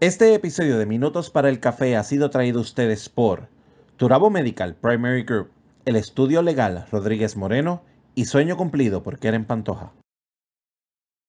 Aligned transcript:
Este 0.00 0.32
episodio 0.32 0.78
de 0.78 0.86
Minutos 0.86 1.28
para 1.28 1.48
el 1.48 1.58
Café 1.58 1.96
ha 1.96 2.04
sido 2.04 2.30
traído 2.30 2.60
a 2.60 2.62
ustedes 2.62 3.08
por 3.08 3.48
Turabo 3.96 4.30
Medical 4.30 4.76
Primary 4.76 5.24
Group, 5.24 5.50
el 5.86 5.96
estudio 5.96 6.40
legal 6.40 6.86
Rodríguez 6.92 7.36
Moreno 7.36 7.82
y 8.14 8.26
Sueño 8.26 8.56
Cumplido 8.56 9.02
por 9.02 9.18
Keren 9.18 9.44
Pantoja. 9.44 9.92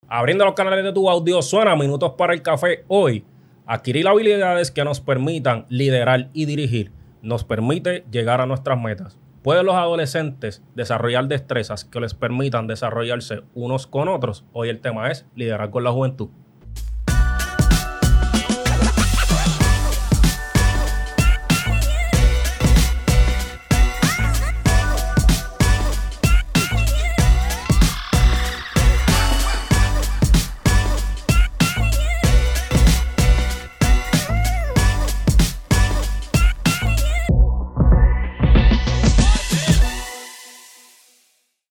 Abriendo 0.06 0.44
los 0.44 0.54
canales 0.54 0.84
de 0.84 0.92
tu 0.92 1.10
audio 1.10 1.42
suena 1.42 1.74
Minutos 1.74 2.12
para 2.16 2.32
el 2.32 2.42
Café 2.42 2.84
hoy. 2.86 3.24
Adquirir 3.66 4.06
habilidades 4.06 4.70
que 4.70 4.84
nos 4.84 5.00
permitan 5.00 5.66
liderar 5.68 6.30
y 6.32 6.44
dirigir 6.44 6.92
nos 7.22 7.42
permite 7.42 8.04
llegar 8.12 8.40
a 8.40 8.46
nuestras 8.46 8.80
metas. 8.80 9.18
¿Pueden 9.42 9.66
los 9.66 9.74
adolescentes 9.74 10.62
desarrollar 10.76 11.26
destrezas 11.26 11.84
que 11.84 11.98
les 11.98 12.14
permitan 12.14 12.68
desarrollarse 12.68 13.42
unos 13.52 13.88
con 13.88 14.06
otros? 14.06 14.44
Hoy 14.52 14.68
el 14.68 14.80
tema 14.80 15.10
es 15.10 15.26
liderar 15.34 15.70
con 15.70 15.82
la 15.82 15.90
juventud. 15.90 16.28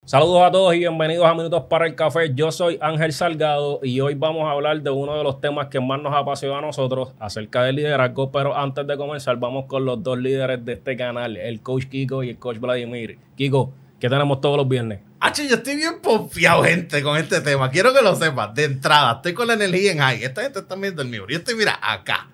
Saludos 0.10 0.42
a 0.42 0.50
todos 0.50 0.74
y 0.74 0.80
bienvenidos 0.80 1.28
a 1.28 1.36
Minutos 1.36 1.66
para 1.70 1.86
el 1.86 1.94
Café. 1.94 2.34
Yo 2.34 2.52
soy 2.52 2.80
Ángel 2.82 3.14
Salgado 3.14 3.80
y 3.84 4.02
hoy 4.02 4.16
vamos 4.16 4.48
a 4.48 4.54
hablar 4.54 4.82
de 4.82 4.90
uno 4.90 5.16
de 5.16 5.24
los 5.24 5.40
temas 5.40 5.68
que 5.68 5.80
más 5.80 6.02
nos 6.02 6.16
apasiona 6.16 6.58
a 6.58 6.62
nosotros 6.62 7.10
acerca 7.20 7.62
del 7.62 7.76
liderazgo. 7.76 8.32
Pero 8.32 8.58
antes 8.58 8.88
de 8.88 8.98
comenzar, 8.98 9.38
vamos 9.38 9.66
con 9.68 9.86
los 9.86 10.02
dos 10.02 10.18
líderes 10.18 10.66
de 10.66 10.74
este 10.74 10.98
canal, 10.98 11.38
el 11.38 11.62
coach 11.62 11.86
Kiko 11.86 12.24
y 12.24 12.32
el 12.32 12.40
coach 12.40 12.58
Vladimir. 12.58 13.20
Kiko, 13.36 13.72
¿qué 14.00 14.10
tenemos 14.10 14.42
todos 14.42 14.58
los 14.58 14.68
viernes? 14.68 15.02
H, 15.20 15.48
yo 15.48 15.58
estoy 15.58 15.76
bien 15.76 16.00
confiado, 16.02 16.64
gente, 16.64 17.04
con 17.04 17.16
este 17.16 17.42
tema. 17.42 17.70
Quiero 17.70 17.94
que 17.94 18.02
lo 18.02 18.16
sepas. 18.16 18.56
De 18.56 18.64
entrada, 18.64 19.18
estoy 19.18 19.36
con 19.36 19.46
la 19.46 19.54
energía 19.54 19.92
en 19.92 20.00
high. 20.00 20.24
Esta 20.24 20.42
gente 20.42 20.58
está 20.58 20.74
viendo 20.74 21.04
el 21.04 21.10
mío. 21.10 21.28
Yo 21.30 21.38
estoy, 21.38 21.54
mira, 21.54 21.80
acá. 21.84 22.30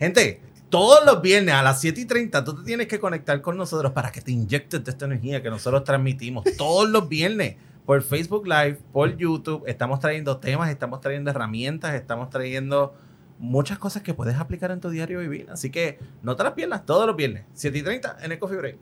Gente, 0.00 0.40
todos 0.72 1.04
los 1.04 1.20
viernes 1.20 1.54
a 1.54 1.62
las 1.62 1.82
7 1.82 2.00
y 2.00 2.04
30 2.06 2.44
tú 2.44 2.56
te 2.56 2.62
tienes 2.62 2.86
que 2.88 2.98
conectar 2.98 3.42
con 3.42 3.58
nosotros 3.58 3.92
para 3.92 4.10
que 4.10 4.22
te 4.22 4.32
inyectes 4.32 4.82
de 4.82 4.90
esta 4.90 5.04
energía 5.04 5.42
que 5.42 5.50
nosotros 5.50 5.84
transmitimos 5.84 6.44
todos 6.56 6.88
los 6.88 7.10
viernes 7.10 7.56
por 7.84 8.02
Facebook 8.02 8.46
Live, 8.46 8.78
por 8.90 9.14
YouTube. 9.18 9.64
Estamos 9.66 10.00
trayendo 10.00 10.38
temas, 10.38 10.70
estamos 10.70 11.02
trayendo 11.02 11.30
herramientas, 11.30 11.94
estamos 11.94 12.30
trayendo 12.30 12.94
muchas 13.38 13.78
cosas 13.78 14.02
que 14.02 14.14
puedes 14.14 14.36
aplicar 14.36 14.70
en 14.70 14.80
tu 14.80 14.88
diario 14.88 15.18
vivir. 15.18 15.46
Así 15.50 15.68
que 15.68 15.98
no 16.22 16.36
te 16.36 16.42
las 16.42 16.54
pierdas 16.54 16.86
todos 16.86 17.06
los 17.06 17.16
viernes, 17.16 17.44
7 17.52 17.76
y 17.76 17.82
30 17.82 18.16
en 18.22 18.32
el 18.32 18.38
Coffee 18.38 18.56
Break. 18.56 18.78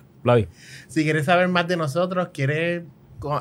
Si 0.86 1.02
quieres 1.02 1.27
saber 1.27 1.48
más 1.48 1.66
de 1.66 1.77
nosotros, 1.77 2.28
quieres 2.33 2.84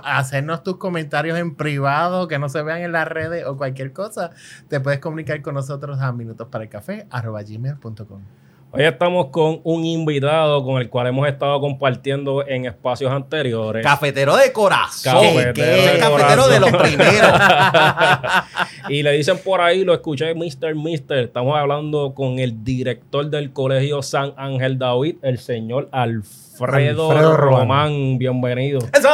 hacernos 0.03 0.63
tus 0.63 0.77
comentarios 0.77 1.37
en 1.37 1.55
privado, 1.55 2.27
que 2.27 2.39
no 2.39 2.49
se 2.49 2.61
vean 2.61 2.81
en 2.81 2.91
las 2.91 3.07
redes 3.07 3.45
o 3.45 3.57
cualquier 3.57 3.93
cosa, 3.93 4.31
te 4.67 4.79
puedes 4.79 4.99
comunicar 4.99 5.41
con 5.41 5.55
nosotros 5.55 5.99
a 6.01 6.11
minutosparaelcafé.com. 6.11 8.21
Hoy 8.71 8.83
estamos 8.83 9.29
con 9.31 9.61
un 9.63 9.83
invitado 9.83 10.63
con 10.63 10.79
el 10.79 10.89
cual 10.91 11.07
hemos 11.07 11.27
estado 11.27 11.59
compartiendo 11.59 12.47
en 12.47 12.65
espacios 12.65 13.11
anteriores. 13.11 13.83
Cafetero 13.83 14.35
de 14.35 14.53
corazón. 14.53 15.13
Cafetero 15.13 15.71
de 15.71 15.93
el 15.95 15.99
cafetero 15.99 16.43
corazón. 16.43 16.51
de 16.51 16.59
los 16.59 16.71
primeros. 16.79 17.31
y 18.89 19.01
le 19.01 19.13
dicen 19.13 19.39
por 19.43 19.61
ahí, 19.61 19.83
lo 19.83 19.95
escuché, 19.95 20.35
Mr. 20.35 20.75
Mister. 20.75 21.17
Estamos 21.17 21.57
hablando 21.57 22.13
con 22.13 22.37
el 22.37 22.63
director 22.63 23.27
del 23.27 23.53
colegio 23.53 24.03
San 24.03 24.33
Ángel 24.37 24.77
David, 24.77 25.15
el 25.23 25.39
señor 25.39 25.89
Alfredo, 25.91 27.09
Alfredo 27.09 27.37
Román. 27.37 27.61
Román. 27.61 28.17
Bienvenido. 28.19 28.81
¡Eso! 28.93 29.09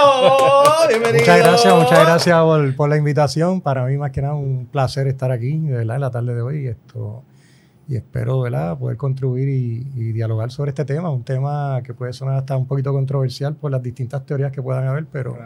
¡Bienvenido! 0.90 1.20
Muchas 1.22 1.40
gracias, 1.40 1.74
muchas 1.74 2.06
gracias 2.06 2.42
por, 2.42 2.76
por 2.76 2.90
la 2.90 2.98
invitación. 2.98 3.62
Para 3.62 3.86
mí, 3.86 3.96
más 3.96 4.12
que 4.12 4.22
nada, 4.22 4.34
un 4.34 4.66
placer 4.66 5.08
estar 5.08 5.32
aquí, 5.32 5.58
de 5.60 5.78
verdad, 5.78 5.96
en 5.96 6.02
la 6.02 6.12
tarde 6.12 6.36
de 6.36 6.42
hoy. 6.42 6.68
Esto, 6.68 7.24
y 7.88 7.96
espero, 7.96 8.42
¿verdad?, 8.42 8.78
poder 8.78 8.98
contribuir 8.98 9.48
y, 9.50 9.88
y 9.96 10.12
dialogar 10.12 10.52
sobre 10.52 10.70
este 10.70 10.86
tema. 10.86 11.10
Un 11.12 11.24
tema 11.24 11.82
que 11.84 11.94
puede 11.94 12.14
sonar 12.14 12.36
hasta 12.38 12.58
un 12.58 12.66
poquito 12.68 12.92
controversial 12.92 13.56
por 13.56 13.72
las 13.72 13.84
distintas 13.84 14.26
teorías 14.26 14.52
que 14.52 14.62
puedan 14.62 14.88
haber, 14.88 15.06
pero 15.06 15.38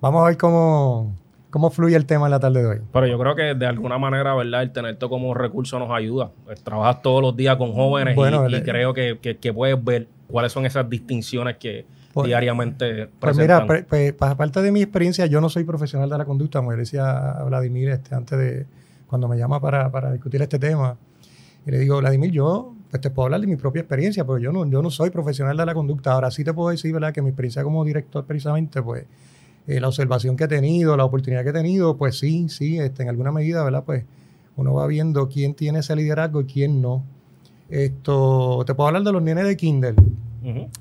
vamos 0.00 0.22
a 0.22 0.26
ver 0.28 0.36
cómo, 0.38 1.14
cómo 1.50 1.70
fluye 1.70 1.96
el 1.96 2.06
tema 2.06 2.26
en 2.26 2.30
la 2.30 2.40
tarde 2.40 2.62
de 2.62 2.66
hoy. 2.68 2.78
Pero 2.92 3.06
yo 3.06 3.18
creo 3.18 3.34
que 3.34 3.54
de 3.54 3.66
alguna 3.66 3.98
manera, 3.98 4.34
¿verdad? 4.34 4.62
El 4.62 4.72
tenerte 4.72 5.08
como 5.08 5.34
recurso 5.34 5.78
nos 5.78 5.90
ayuda. 5.90 6.30
Pues, 6.44 6.62
trabajas 6.62 7.02
todos 7.02 7.20
los 7.20 7.36
días 7.36 7.56
con 7.56 7.72
jóvenes 7.72 8.14
y- 8.14 8.16
Bueno, 8.16 8.48
y, 8.48 8.54
el- 8.54 8.62
creo 8.64 8.94
que, 8.94 9.18
que- 9.20 9.36
que 9.36 9.52
puedes 9.52 9.82
ver 9.84 10.08
cuáles 10.26 10.52
son 10.52 10.64
esas 10.64 10.88
distinciones 10.88 11.56
que 11.58 11.84
Pues- 12.14 12.26
diariamente 12.28 13.06
Pues 13.20 13.36
presentan. 13.36 13.62
mira, 13.62 13.66
pre- 13.66 13.82
pre- 13.84 14.12
pa- 14.14 14.30
aparte 14.30 14.62
de 14.62 14.72
mi 14.72 14.80
experiencia, 14.82 15.26
yo 15.26 15.40
no 15.42 15.48
soy 15.50 15.64
profesional 15.64 16.08
de 16.08 16.16
la 16.18 16.24
conducta, 16.24 16.58
como 16.60 16.72
decía 16.74 17.34
Vladimir 17.46 17.90
este, 17.90 18.14
antes 18.14 18.38
de 18.38 18.66
cuando 19.06 19.28
me 19.28 19.36
llama 19.36 19.60
para, 19.60 19.90
para 19.90 20.12
discutir 20.12 20.40
este 20.42 20.58
tema. 20.58 20.96
Y 21.68 21.70
le 21.70 21.80
digo, 21.80 21.98
Vladimir, 21.98 22.30
yo 22.30 22.74
pues, 22.90 23.02
te 23.02 23.10
puedo 23.10 23.26
hablar 23.26 23.42
de 23.42 23.46
mi 23.46 23.56
propia 23.56 23.80
experiencia, 23.80 24.24
pero 24.24 24.38
yo 24.38 24.52
no, 24.52 24.66
yo 24.70 24.80
no 24.80 24.90
soy 24.90 25.10
profesional 25.10 25.54
de 25.54 25.66
la 25.66 25.74
conducta. 25.74 26.12
Ahora 26.12 26.30
sí 26.30 26.42
te 26.42 26.54
puedo 26.54 26.70
decir, 26.70 26.94
¿verdad?, 26.94 27.12
que 27.12 27.20
mi 27.20 27.28
experiencia 27.28 27.62
como 27.62 27.84
director, 27.84 28.24
precisamente, 28.24 28.82
pues, 28.82 29.04
eh, 29.66 29.78
la 29.78 29.88
observación 29.88 30.34
que 30.34 30.44
he 30.44 30.48
tenido, 30.48 30.96
la 30.96 31.04
oportunidad 31.04 31.44
que 31.44 31.50
he 31.50 31.52
tenido, 31.52 31.98
pues 31.98 32.18
sí, 32.18 32.48
sí, 32.48 32.78
este, 32.78 33.02
en 33.02 33.10
alguna 33.10 33.32
medida, 33.32 33.62
¿verdad? 33.62 33.84
Pues 33.84 34.04
uno 34.56 34.72
va 34.72 34.86
viendo 34.86 35.28
quién 35.28 35.52
tiene 35.52 35.80
ese 35.80 35.94
liderazgo 35.94 36.40
y 36.40 36.46
quién 36.46 36.80
no. 36.80 37.04
Esto, 37.68 38.64
te 38.66 38.74
puedo 38.74 38.86
hablar 38.86 39.02
de 39.02 39.12
los 39.12 39.20
nenes 39.20 39.44
de 39.44 39.56
Kindle 39.58 39.94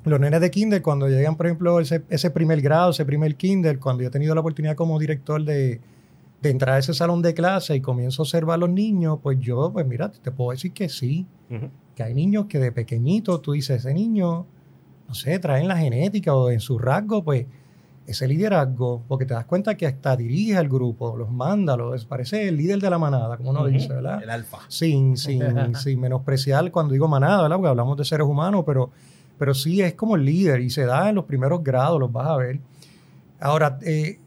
los 0.06 0.20
nenes 0.20 0.40
de 0.40 0.52
kinder, 0.52 0.82
cuando 0.82 1.10
llegan, 1.10 1.36
por 1.36 1.48
ejemplo, 1.48 1.80
ese, 1.80 2.04
ese 2.10 2.30
primer 2.30 2.62
grado, 2.62 2.92
ese 2.92 3.04
primer 3.06 3.36
kinder, 3.36 3.80
cuando 3.80 4.04
yo 4.04 4.08
he 4.08 4.12
tenido 4.12 4.34
la 4.34 4.42
oportunidad 4.42 4.76
como 4.76 4.98
director 4.98 5.44
de, 5.44 5.82
de 6.42 6.50
entrar 6.52 6.76
a 6.76 6.78
ese 6.80 6.94
salón 6.94 7.22
de 7.22 7.34
clase 7.34 7.76
y 7.76 7.82
comienzo 7.82 8.22
a 8.22 8.24
observar 8.24 8.56
a 8.56 8.58
los 8.58 8.70
niños, 8.70 9.20
pues 9.24 9.40
yo, 9.40 9.72
pues 9.74 9.86
mira, 9.88 10.12
te 10.12 10.32
puedo 10.32 10.52
decir 10.52 10.72
que 10.72 10.88
sí, 10.90 11.26
Ujú. 11.50 11.70
que 11.96 12.04
hay 12.04 12.14
niños 12.14 12.46
que 12.48 12.60
de 12.60 12.72
pequeñito 12.72 13.40
tú 13.42 13.54
dices, 13.54 13.78
ese 13.86 13.94
niño, 13.94 14.46
no 15.08 15.14
sé, 15.16 15.40
traen 15.40 15.68
la 15.68 15.78
genética 15.78 16.36
o 16.36 16.50
en 16.52 16.60
su 16.60 16.78
rasgo, 16.78 17.24
pues 17.24 17.46
ese 18.06 18.28
liderazgo, 18.28 19.04
porque 19.08 19.26
te 19.26 19.34
das 19.34 19.46
cuenta 19.46 19.76
que 19.76 19.86
hasta 19.86 20.16
dirige 20.16 20.56
al 20.56 20.70
grupo, 20.70 21.18
los 21.18 21.30
manda, 21.30 21.76
los, 21.76 22.06
parece 22.06 22.48
el 22.48 22.56
líder 22.56 22.80
de 22.80 22.90
la 22.90 22.98
manada, 22.98 23.36
como 23.36 23.50
uno 23.50 23.62
Ujú. 23.62 23.70
dice, 23.70 23.94
¿verdad? 23.94 24.22
El 24.24 24.30
alfa. 24.30 24.60
sin, 24.70 25.18
sin, 25.18 25.76
sin 25.76 26.00
menospreciar 26.00 26.72
cuando 26.72 26.94
digo 26.94 27.08
manada, 27.08 27.42
¿verdad? 27.42 27.58
Porque 27.58 27.70
hablamos 27.70 27.98
de 27.98 28.06
seres 28.06 28.28
humanos, 28.28 28.64
pero, 28.66 28.92
pero 29.38 29.54
sí 29.54 29.82
es 29.82 29.96
como 29.96 30.16
el 30.16 30.24
líder 30.24 30.62
y 30.62 30.70
se 30.70 30.86
da 30.86 31.10
en 31.10 31.16
los 31.16 31.26
primeros 31.26 31.64
grados, 31.64 32.00
los 32.00 32.12
vas 32.12 32.28
a 32.28 32.38
ver. 32.38 32.60
Ahora, 33.40 33.78
eh, 33.82 34.20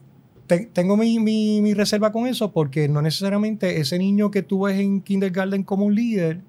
te- 0.51 0.65
tengo 0.65 0.97
mi, 0.97 1.17
mi- 1.17 1.61
mi 1.61 1.73
reserva 1.73 2.11
con 2.11 2.27
eso 2.27 2.51
porque 2.51 2.89
no 2.89 3.01
necesariamente 3.01 3.79
ese 3.79 3.97
niño 3.97 4.31
que 4.31 4.41
tú 4.41 4.63
ves 4.65 4.77
en 4.79 4.99
kindergarten 5.01 5.63
como 5.63 5.85
un 5.85 5.95
líder 5.95 6.41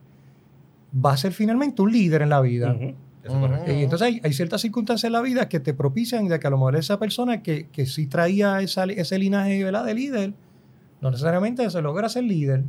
va 0.92 1.12
a 1.12 1.16
ser 1.16 1.32
finalmente 1.32 1.82
un 1.82 1.92
líder 1.92 2.22
en 2.22 2.28
la 2.30 2.40
vida. 2.40 2.72
Eso 3.24 3.34
es 3.34 3.38
correcto. 3.40 3.70
Eh, 3.70 3.78
Y 3.78 3.82
entonces 3.84 4.08
hay, 4.08 4.20
hay 4.24 4.32
ciertas 4.32 4.60
circunstancias 4.60 5.04
en 5.08 5.12
la 5.12 5.20
vida 5.22 5.48
que 5.48 5.60
te 5.60 5.72
propician 5.72 6.26
de 6.26 6.40
que 6.40 6.46
a 6.48 6.50
lo 6.50 6.56
mejor 6.56 6.74
esa 6.74 6.98
persona 6.98 7.42
que, 7.44 7.68
que 7.70 7.86
sí 7.86 8.08
traía 8.08 8.60
esa- 8.60 8.84
ese 8.86 9.18
linaje 9.20 9.62
¿verdad? 9.62 9.84
de 9.84 9.94
líder, 9.94 10.34
no 11.00 11.10
necesariamente 11.12 11.70
se 11.70 11.80
logra 11.80 12.08
ser 12.08 12.24
líder. 12.24 12.64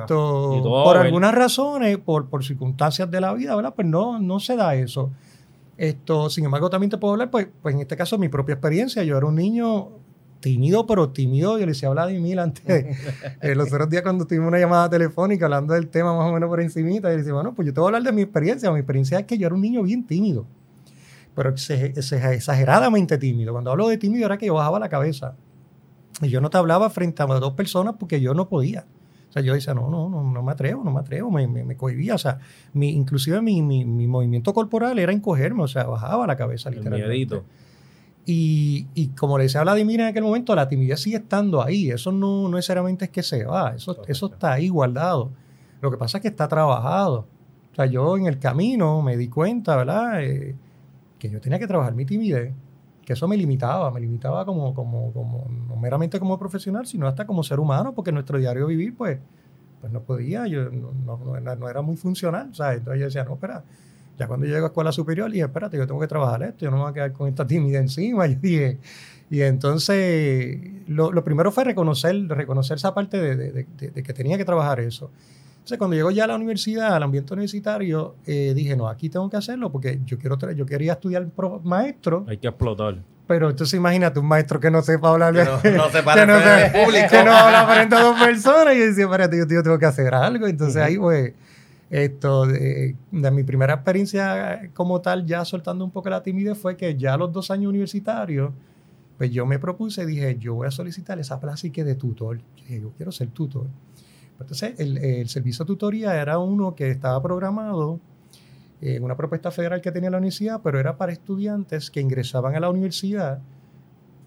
Esto, 0.00 0.50
por 0.84 0.96
algunas 0.96 1.34
razones, 1.34 1.98
por, 1.98 2.28
por 2.30 2.42
circunstancias 2.42 3.10
de 3.10 3.20
la 3.20 3.34
vida, 3.34 3.54
¿verdad? 3.54 3.74
Pues 3.74 3.86
no, 3.86 4.18
no 4.18 4.40
se 4.40 4.56
da 4.56 4.74
eso. 4.74 5.10
Esto, 5.76 6.30
sin 6.30 6.46
embargo, 6.46 6.70
también 6.70 6.88
te 6.90 6.96
puedo 6.96 7.12
hablar, 7.12 7.30
pues, 7.30 7.48
pues 7.62 7.74
en 7.74 7.82
este 7.82 7.94
caso, 7.98 8.16
mi 8.16 8.28
propia 8.30 8.54
experiencia. 8.54 9.04
Yo 9.04 9.18
era 9.18 9.26
un 9.26 9.34
niño 9.36 9.90
tímido, 10.40 10.86
pero 10.86 11.10
tímido. 11.10 11.58
Yo 11.58 11.66
le 11.66 11.72
decía 11.72 11.88
a 11.88 11.92
Vladimir 11.92 12.40
antes, 12.40 12.64
eh, 13.42 13.54
los 13.54 13.72
otros 13.72 13.88
días 13.90 14.02
cuando 14.02 14.26
tuvimos 14.26 14.48
una 14.48 14.58
llamada 14.58 14.88
telefónica 14.88 15.46
hablando 15.46 15.74
del 15.74 15.88
tema 15.88 16.16
más 16.16 16.30
o 16.30 16.32
menos 16.34 16.48
por 16.48 16.60
encimita, 16.60 17.08
y 17.08 17.12
le 17.12 17.18
decía, 17.18 17.32
bueno, 17.34 17.54
pues 17.54 17.66
yo 17.66 17.74
te 17.74 17.80
voy 17.80 17.86
a 17.86 17.88
hablar 17.88 18.02
de 18.02 18.12
mi 18.12 18.22
experiencia. 18.22 18.70
Mi 18.70 18.78
experiencia 18.78 19.18
es 19.18 19.26
que 19.26 19.38
yo 19.38 19.46
era 19.46 19.54
un 19.54 19.60
niño 19.60 19.82
bien 19.82 20.06
tímido, 20.06 20.46
pero 21.34 21.50
exageradamente 21.50 23.18
tímido. 23.18 23.52
Cuando 23.52 23.70
hablo 23.70 23.88
de 23.88 23.98
tímido 23.98 24.26
era 24.26 24.38
que 24.38 24.46
yo 24.46 24.54
bajaba 24.54 24.78
la 24.78 24.88
cabeza. 24.88 25.36
Y 26.20 26.28
yo 26.28 26.40
no 26.40 26.50
te 26.50 26.58
hablaba 26.58 26.90
frente 26.90 27.22
a 27.22 27.26
dos 27.26 27.52
personas 27.52 27.94
porque 27.98 28.20
yo 28.20 28.34
no 28.34 28.48
podía. 28.48 28.86
O 29.28 29.32
sea, 29.32 29.42
yo 29.42 29.52
decía, 29.54 29.74
no, 29.74 29.90
no, 29.90 30.08
no, 30.08 30.22
no 30.22 30.42
me 30.42 30.52
atrevo, 30.52 30.82
no 30.82 30.90
me 30.90 31.00
atrevo, 31.00 31.30
me, 31.30 31.46
me, 31.46 31.62
me 31.62 31.76
cohibía. 31.76 32.14
O 32.14 32.18
sea, 32.18 32.38
mi, 32.72 32.90
inclusive 32.90 33.42
mi, 33.42 33.60
mi, 33.62 33.84
mi 33.84 34.06
movimiento 34.06 34.54
corporal 34.54 34.98
era 34.98 35.12
encogerme, 35.12 35.62
o 35.62 35.68
sea, 35.68 35.84
bajaba 35.84 36.26
la 36.26 36.36
cabeza 36.36 36.70
El 36.70 36.76
literalmente. 36.76 37.08
miedito. 37.08 37.44
Y, 38.30 38.86
y 38.94 39.08
como 39.08 39.38
le 39.38 39.44
decía 39.44 39.60
a 39.60 39.64
Vladimir 39.64 40.00
en 40.00 40.06
aquel 40.08 40.22
momento, 40.22 40.54
la 40.54 40.68
timidez 40.68 41.00
sigue 41.00 41.16
estando 41.16 41.62
ahí. 41.62 41.90
Eso 41.90 42.12
no, 42.12 42.42
no 42.42 42.56
necesariamente 42.56 43.06
es 43.06 43.10
que 43.10 43.22
se 43.22 43.44
va, 43.44 43.74
eso, 43.74 44.02
eso 44.06 44.26
está 44.26 44.52
ahí 44.52 44.68
guardado. 44.68 45.30
Lo 45.80 45.90
que 45.90 45.96
pasa 45.96 46.18
es 46.18 46.22
que 46.22 46.28
está 46.28 46.46
trabajado. 46.46 47.26
O 47.72 47.74
sea, 47.74 47.86
yo 47.86 48.18
en 48.18 48.26
el 48.26 48.38
camino 48.38 49.00
me 49.00 49.16
di 49.16 49.28
cuenta, 49.28 49.76
¿verdad? 49.76 50.22
Eh, 50.22 50.54
que 51.18 51.30
yo 51.30 51.40
tenía 51.40 51.58
que 51.58 51.66
trabajar 51.66 51.94
mi 51.94 52.04
timidez, 52.04 52.52
que 53.04 53.14
eso 53.14 53.26
me 53.26 53.36
limitaba, 53.38 53.90
me 53.90 54.00
limitaba 54.00 54.44
como, 54.44 54.74
como, 54.74 55.10
como, 55.12 55.46
no 55.68 55.76
meramente 55.76 56.18
como 56.20 56.38
profesional, 56.38 56.86
sino 56.86 57.06
hasta 57.08 57.26
como 57.26 57.42
ser 57.42 57.60
humano, 57.60 57.94
porque 57.94 58.10
en 58.10 58.16
nuestro 58.16 58.38
diario 58.38 58.66
vivir, 58.66 58.94
pues, 58.94 59.18
pues 59.80 59.90
no 59.92 60.02
podía, 60.02 60.46
yo 60.46 60.70
no, 60.70 60.92
no- 61.06 61.16
no 61.24 61.36
era, 61.36 61.56
no 61.56 61.68
era 61.68 61.80
muy 61.82 61.96
funcional, 61.96 62.54
¿sabes? 62.54 62.78
Entonces 62.80 63.00
yo 63.00 63.06
decía, 63.06 63.24
no, 63.24 63.34
espera, 63.34 63.64
ya 64.18 64.26
cuando 64.26 64.46
yo 64.46 64.52
llego 64.54 64.66
a 64.66 64.68
escuela 64.68 64.92
superior, 64.92 65.30
dije, 65.30 65.44
espérate, 65.44 65.76
yo 65.76 65.86
tengo 65.86 66.00
que 66.00 66.08
trabajar 66.08 66.42
esto, 66.42 66.64
yo 66.64 66.70
no 66.70 66.76
me 66.78 66.82
voy 66.82 66.90
a 66.90 66.94
quedar 66.94 67.12
con 67.12 67.28
esta 67.28 67.46
timidez 67.46 67.80
encima, 67.82 68.26
yo 68.28 68.36
dije, 68.40 68.78
y 69.30 69.42
entonces 69.42 70.58
lo, 70.86 71.12
lo 71.12 71.24
primero 71.24 71.50
fue 71.52 71.64
reconocer, 71.64 72.14
reconocer 72.28 72.76
esa 72.78 72.94
parte 72.94 73.18
de, 73.20 73.36
de- 73.36 73.52
de- 73.78 73.90
de 73.90 74.02
que 74.02 74.12
tenía 74.12 74.36
que 74.36 74.44
trabajar 74.44 74.80
eso. 74.80 75.10
Entonces, 75.58 75.78
cuando 75.78 75.96
llego 75.96 76.10
ya 76.10 76.24
a 76.24 76.26
la 76.28 76.34
universidad, 76.36 76.94
al 76.94 77.02
ambiente 77.02 77.34
universitario, 77.34 78.14
eh, 78.26 78.52
dije, 78.56 78.74
no, 78.74 78.88
aquí 78.88 79.10
tengo 79.10 79.28
que 79.28 79.36
hacerlo 79.36 79.70
porque 79.70 80.00
yo, 80.06 80.16
quiero 80.18 80.38
yo 80.52 80.64
quería 80.64 80.92
estudiar 80.94 81.26
pro- 81.28 81.60
maestro, 81.62 82.24
Hay 82.26 82.38
que 82.38 82.48
explotar. 82.48 82.96
pero 83.26 83.50
entonces 83.50 83.74
imagínate 83.78 84.18
un 84.18 84.24
maestro 84.26 84.58
que 84.60 84.70
no 84.70 84.80
sepa 84.80 85.10
hablar 85.10 85.34
Que 85.34 85.44
no, 85.72 85.76
no 85.76 85.90
se 85.90 86.02
para 86.02 86.22
que 86.22 86.26
no, 86.26 86.84
público. 86.86 87.06
que 87.10 87.22
no 87.22 87.32
habla 87.32 87.66
frente 87.66 87.96
a 87.96 88.00
dos 88.02 88.18
personas 88.18 88.74
y 88.76 88.78
yo 88.78 88.86
decía, 88.86 89.04
espérate, 89.04 89.36
yo, 89.38 89.44
yo 89.46 89.62
tengo 89.62 89.78
que 89.78 89.84
hacer 89.86 90.14
algo. 90.14 90.46
Entonces 90.46 90.80
ahí 90.80 90.96
pues, 90.96 91.34
esto, 91.90 92.46
de, 92.46 92.96
de 93.10 93.30
mi 93.30 93.44
primera 93.44 93.74
experiencia 93.74 94.70
como 94.74 95.00
tal, 95.00 95.24
ya 95.24 95.44
soltando 95.44 95.84
un 95.84 95.90
poco 95.90 96.10
la 96.10 96.22
timidez, 96.22 96.58
fue 96.58 96.76
que 96.76 96.96
ya 96.96 97.14
a 97.14 97.16
los 97.16 97.32
dos 97.32 97.50
años 97.50 97.70
universitarios, 97.70 98.52
pues 99.16 99.30
yo 99.30 99.46
me 99.46 99.58
propuse, 99.58 100.04
dije, 100.06 100.36
yo 100.38 100.54
voy 100.54 100.68
a 100.68 100.70
solicitar 100.70 101.18
esa 101.18 101.40
plaza 101.40 101.66
y 101.66 101.70
que 101.70 101.84
de 101.84 101.94
tutor. 101.94 102.38
Yo 102.38 102.44
dije, 102.56 102.80
yo 102.80 102.90
quiero 102.96 103.10
ser 103.10 103.28
tutor. 103.28 103.66
Entonces, 104.38 104.78
el, 104.78 104.98
el 104.98 105.28
servicio 105.28 105.64
de 105.64 105.66
tutoría 105.66 106.20
era 106.20 106.38
uno 106.38 106.74
que 106.74 106.90
estaba 106.90 107.20
programado 107.20 107.98
en 108.80 109.02
una 109.02 109.16
propuesta 109.16 109.50
federal 109.50 109.80
que 109.80 109.90
tenía 109.90 110.10
la 110.10 110.18
universidad, 110.18 110.60
pero 110.62 110.78
era 110.78 110.96
para 110.96 111.10
estudiantes 111.10 111.90
que 111.90 112.00
ingresaban 112.00 112.54
a 112.54 112.60
la 112.60 112.70
universidad 112.70 113.40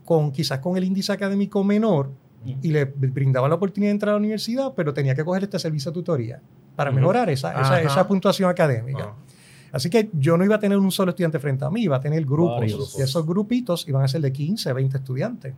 con 0.03 0.31
quizás 0.31 0.59
con 0.59 0.75
el 0.75 0.83
índice 0.83 1.13
académico 1.13 1.63
menor 1.63 2.11
y 2.43 2.71
le 2.71 2.85
brindaban 2.85 3.49
la 3.49 3.55
oportunidad 3.55 3.91
de 3.91 3.93
entrar 3.93 4.09
a 4.09 4.13
la 4.13 4.19
universidad, 4.19 4.73
pero 4.75 4.93
tenía 4.93 5.15
que 5.15 5.23
coger 5.23 5.43
este 5.43 5.59
servicio 5.59 5.91
de 5.91 5.95
tutoría 5.95 6.41
para 6.81 6.91
mejorar 6.91 7.29
esa, 7.29 7.81
esa, 7.81 8.07
puntuación 8.07 8.49
académica. 8.49 9.03
Ah. 9.03 9.15
Así 9.71 9.89
que 9.89 10.09
yo 10.13 10.37
no 10.37 10.43
iba 10.43 10.55
a 10.55 10.59
tener 10.59 10.77
un 10.77 10.91
solo 10.91 11.11
estudiante 11.11 11.39
frente 11.39 11.63
a 11.63 11.69
mí, 11.69 11.83
iba 11.83 11.95
a 11.95 11.99
tener 12.01 12.25
grupos. 12.25 12.59
Varios. 12.59 12.99
Y 12.99 13.01
esos 13.01 13.25
grupitos 13.25 13.87
iban 13.87 14.03
a 14.03 14.07
ser 14.07 14.21
de 14.21 14.31
15, 14.31 14.73
20 14.73 14.97
estudiantes. 14.97 15.53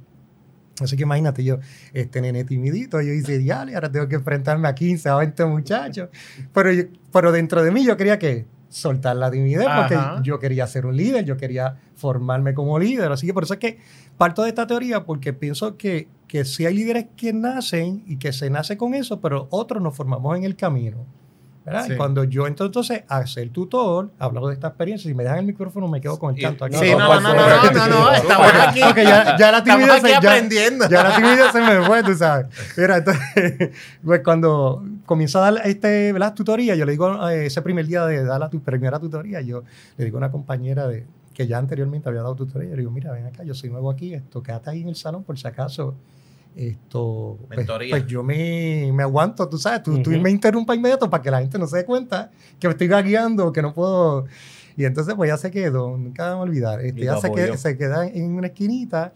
Así 0.82 0.96
que 0.98 1.04
imagínate 1.04 1.44
yo, 1.44 1.60
este 1.94 2.20
nene 2.22 2.44
timidito, 2.44 3.00
yo 3.02 3.14
hice 3.14 3.38
diale, 3.38 3.76
ahora 3.76 3.92
tengo 3.92 4.08
que 4.08 4.16
enfrentarme 4.16 4.68
a 4.68 4.74
15, 4.76 5.10
a 5.10 5.16
20 5.16 5.46
muchachos. 5.46 6.10
Pero, 6.52 6.72
yo- 6.72 6.84
pero 7.12 7.32
dentro 7.32 7.64
de 7.64 7.72
mí 7.72 7.86
yo 7.86 7.96
quería 7.96 8.18
que 8.18 8.46
soltar 8.74 9.16
la 9.16 9.30
timidez 9.30 9.68
porque 9.76 9.96
Ajá. 9.96 10.20
yo 10.24 10.40
quería 10.40 10.66
ser 10.66 10.86
un 10.88 10.98
líder, 10.98 11.26
yo 11.26 11.38
quería 11.38 11.76
formarme 11.96 12.54
como 12.56 12.80
líder. 12.80 13.12
Así 13.12 13.28
que 13.28 13.34
por 13.34 13.44
eso 13.44 13.54
es 13.54 13.60
que 13.60 13.78
parto 14.18 14.42
de 14.42 14.50
esta 14.50 14.66
teoría 14.66 15.04
porque 15.06 15.32
pienso 15.32 15.78
que, 15.78 16.08
que 16.28 16.44
sí 16.44 16.66
hay 16.66 16.74
líderes 16.74 17.06
que 17.16 17.34
nacen 17.34 18.04
y 18.08 18.18
que 18.18 18.34
se 18.34 18.50
nace 18.50 18.76
con 18.76 18.96
eso, 18.96 19.22
pero 19.22 19.48
otros 19.52 19.82
nos 19.82 19.96
formamos 19.96 20.36
en 20.38 20.44
el 20.44 20.56
camino. 20.56 21.06
Sí. 21.88 21.96
Cuando 21.96 22.26
yo 22.26 22.46
entro 22.46 22.66
entonces 22.66 23.04
a 23.08 23.26
ser 23.26 23.50
tutor, 23.50 24.12
hablo 24.20 24.48
de 24.50 24.54
esta 24.56 24.68
experiencia, 24.68 25.08
si 25.10 25.16
me 25.16 25.24
dejan 25.24 25.40
el 25.40 25.46
micrófono 25.46 25.88
me 25.88 26.02
quedo 26.02 26.20
con 26.20 26.36
el 26.36 26.42
canto 26.42 26.66
aquí. 26.66 26.76
Sí, 26.76 26.92
No, 26.92 27.00
no, 27.00 27.22
no, 27.22 27.34
no, 27.34 27.72
no, 27.72 27.88
no, 27.88 28.12
estamos 28.12 28.52
aquí. 28.68 28.80
Ya, 28.98 29.38
ya 29.38 29.50
la 29.52 29.64
timidez 29.64 30.02
se- 30.02 30.10
ya- 30.10 30.18
aprendiendo. 30.18 30.90
ya 30.90 31.04
la 31.04 31.16
timidez 31.16 31.52
se 31.54 31.62
me 31.62 31.82
fue, 31.86 32.04
tú 32.04 32.14
sabes. 32.16 32.48
Mira, 32.76 32.98
entonces, 32.98 33.70
pues 34.04 34.22
cuando 34.26 34.84
comienzo 35.06 35.40
a 35.44 35.52
dar 35.52 35.68
este, 35.68 36.12
¿verdad? 36.14 36.34
tutoría, 36.34 36.76
yo 36.76 36.86
le 36.86 36.92
digo, 36.94 37.30
eh, 37.30 37.48
ese 37.48 37.62
primer 37.62 37.86
día 37.88 38.06
de 38.06 38.24
dar 38.24 38.40
la 38.40 38.50
tu 38.50 38.62
primera 38.62 39.00
tutoría, 39.00 39.42
yo 39.42 39.64
le 39.98 40.06
digo 40.06 40.18
a 40.18 40.20
una 40.20 40.32
compañera 40.32 40.88
de, 40.88 41.06
que 41.34 41.48
ya 41.48 41.58
anteriormente 41.58 42.10
había 42.10 42.22
dado 42.22 42.36
tutoría, 42.36 42.70
yo 42.70 42.76
le 42.76 42.82
digo, 42.82 42.92
mira, 42.92 43.12
ven 43.12 43.26
acá, 43.26 43.44
yo 43.44 43.54
soy 43.54 43.70
nuevo 43.70 43.90
aquí, 43.90 44.14
esto, 44.14 44.42
quédate 44.42 44.70
ahí 44.70 44.82
en 44.82 44.90
el 44.90 44.96
salón 44.96 45.24
por 45.24 45.38
si 45.38 45.48
acaso. 45.48 45.96
Esto, 46.56 47.40
pues, 47.48 47.58
Mentoría. 47.58 47.90
pues 47.90 48.06
yo 48.06 48.22
me, 48.22 48.92
me 48.94 49.02
aguanto, 49.02 49.50
tú 49.50 49.58
sabes, 49.58 49.82
tú, 49.82 50.04
tú 50.04 50.12
Ujú. 50.12 50.20
me 50.20 50.30
interrumpas 50.30 50.78
inmediato 50.78 51.10
para 51.10 51.24
que 51.24 51.32
la 51.32 51.40
gente 51.40 51.58
no 51.58 51.66
se 51.66 51.78
dé 51.78 51.86
cuenta 51.86 52.30
que 52.60 52.68
me 52.68 52.74
estoy 52.74 52.88
guiando, 52.88 53.52
que 53.52 53.64
no 53.64 53.74
puedo. 53.74 54.26
Y 54.78 54.86
entonces, 54.86 55.16
pues 55.16 55.30
ya 55.30 55.38
se 55.38 55.50
quedó, 55.50 55.98
nunca 55.98 56.26
me 56.26 56.36
voy 56.36 56.40
a 56.40 56.44
olvidar. 56.44 56.82
Este, 56.82 57.02
Y 57.02 57.06
ya 57.06 57.18
se, 57.18 57.32
queda, 57.32 57.58
se 57.58 57.76
queda 57.76 58.08
en 58.08 58.34
una 58.34 58.48
esquinita 58.48 59.14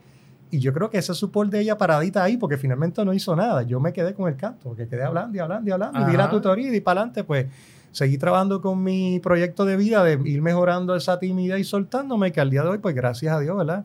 y 0.50 0.60
yo 0.60 0.74
creo 0.74 0.90
que 0.90 0.98
ese 0.98 1.14
support 1.14 1.50
de 1.52 1.60
ella 1.60 1.78
paradita 1.78 2.24
ahí, 2.24 2.38
porque 2.38 2.58
finalmente 2.58 3.04
no 3.04 3.14
hizo 3.14 3.36
nada. 3.36 3.64
Yo 3.64 3.80
me 3.80 3.92
quedé 3.92 4.14
con 4.14 4.30
el 4.30 4.38
canto, 4.38 4.70
porque 4.70 4.88
quedé 4.88 5.04
hablando 5.04 5.36
y 5.36 5.40
hablando 5.40 5.70
y 5.70 5.74
hablando. 5.74 6.00
Y 6.00 6.12
di 6.12 6.18
la 6.18 6.24
tutoría 6.30 6.68
y 6.68 6.72
di 6.72 6.80
para 6.82 7.02
adelante, 7.02 7.24
pues 7.24 7.48
seguí 7.92 8.18
trabajando 8.18 8.62
con 8.62 8.82
mi 8.84 9.20
proyecto 9.20 9.66
de 9.66 9.76
vida, 9.76 10.04
de 10.04 10.14
ir 10.30 10.42
mejorando 10.42 10.96
esa 10.96 11.20
timidez 11.20 11.60
y 11.60 11.64
soltándome, 11.64 12.32
que 12.32 12.40
al 12.40 12.50
día 12.50 12.64
de 12.64 12.70
hoy, 12.70 12.78
pues 12.78 12.96
gracias 12.96 13.34
a 13.36 13.40
Dios, 13.40 13.58
¿verdad? 13.58 13.84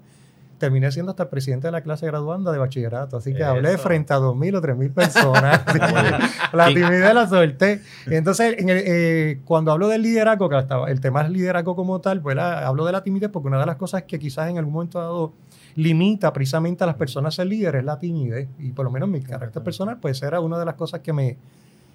Terminé 0.58 0.92
siendo 0.92 1.10
hasta 1.10 1.24
el 1.24 1.28
presidente 1.28 1.66
de 1.66 1.72
la 1.72 1.80
clase 1.80 2.06
graduanda 2.06 2.52
de 2.52 2.58
bachillerato, 2.58 3.16
así 3.16 3.32
que 3.34 3.42
hablé 3.42 3.70
frente 3.78 4.12
a 4.12 4.18
2.000 4.18 4.56
o 4.58 4.62
3.000 4.62 4.92
personas. 4.92 5.62
la 6.52 6.66
timidez 6.68 7.12
la 7.14 7.26
solté. 7.28 7.80
Entonces, 8.06 8.54
en 8.58 8.68
el, 8.68 8.82
eh, 8.86 9.40
cuando 9.44 9.72
hablo 9.72 9.88
del 9.88 10.02
liderazgo, 10.02 10.48
que 10.48 10.58
estaba, 10.58 10.88
el 10.88 11.00
tema 11.00 11.22
es 11.22 11.30
liderazgo 11.30 11.74
como 11.74 12.00
tal, 12.00 12.20
pues 12.20 12.36
la- 12.36 12.64
hablo 12.68 12.84
de 12.84 12.92
la 12.92 13.02
timidez 13.02 13.30
porque 13.30 13.48
una 13.48 13.58
de 13.58 13.66
las 13.66 13.74
cosas 13.76 14.04
que 14.04 14.20
quizás 14.20 14.48
en 14.50 14.58
algún 14.58 14.72
momento 14.74 15.00
dado 15.00 15.32
limita 15.76 16.32
precisamente 16.32 16.84
a 16.84 16.86
las 16.86 16.96
personas 16.96 17.34
a 17.34 17.36
ser 17.42 17.46
líderes 17.46 17.80
es 17.80 17.84
la 17.84 17.98
timidez. 17.98 18.48
Y 18.58 18.70
por 18.72 18.84
lo 18.84 18.90
menos 18.90 19.08
mi 19.08 19.20
carácter 19.20 19.62
personal, 19.62 19.98
pues 20.00 20.22
era 20.22 20.40
una 20.40 20.58
de 20.58 20.64
las 20.64 20.74
cosas 20.74 21.00
que 21.00 21.12
me, 21.12 21.36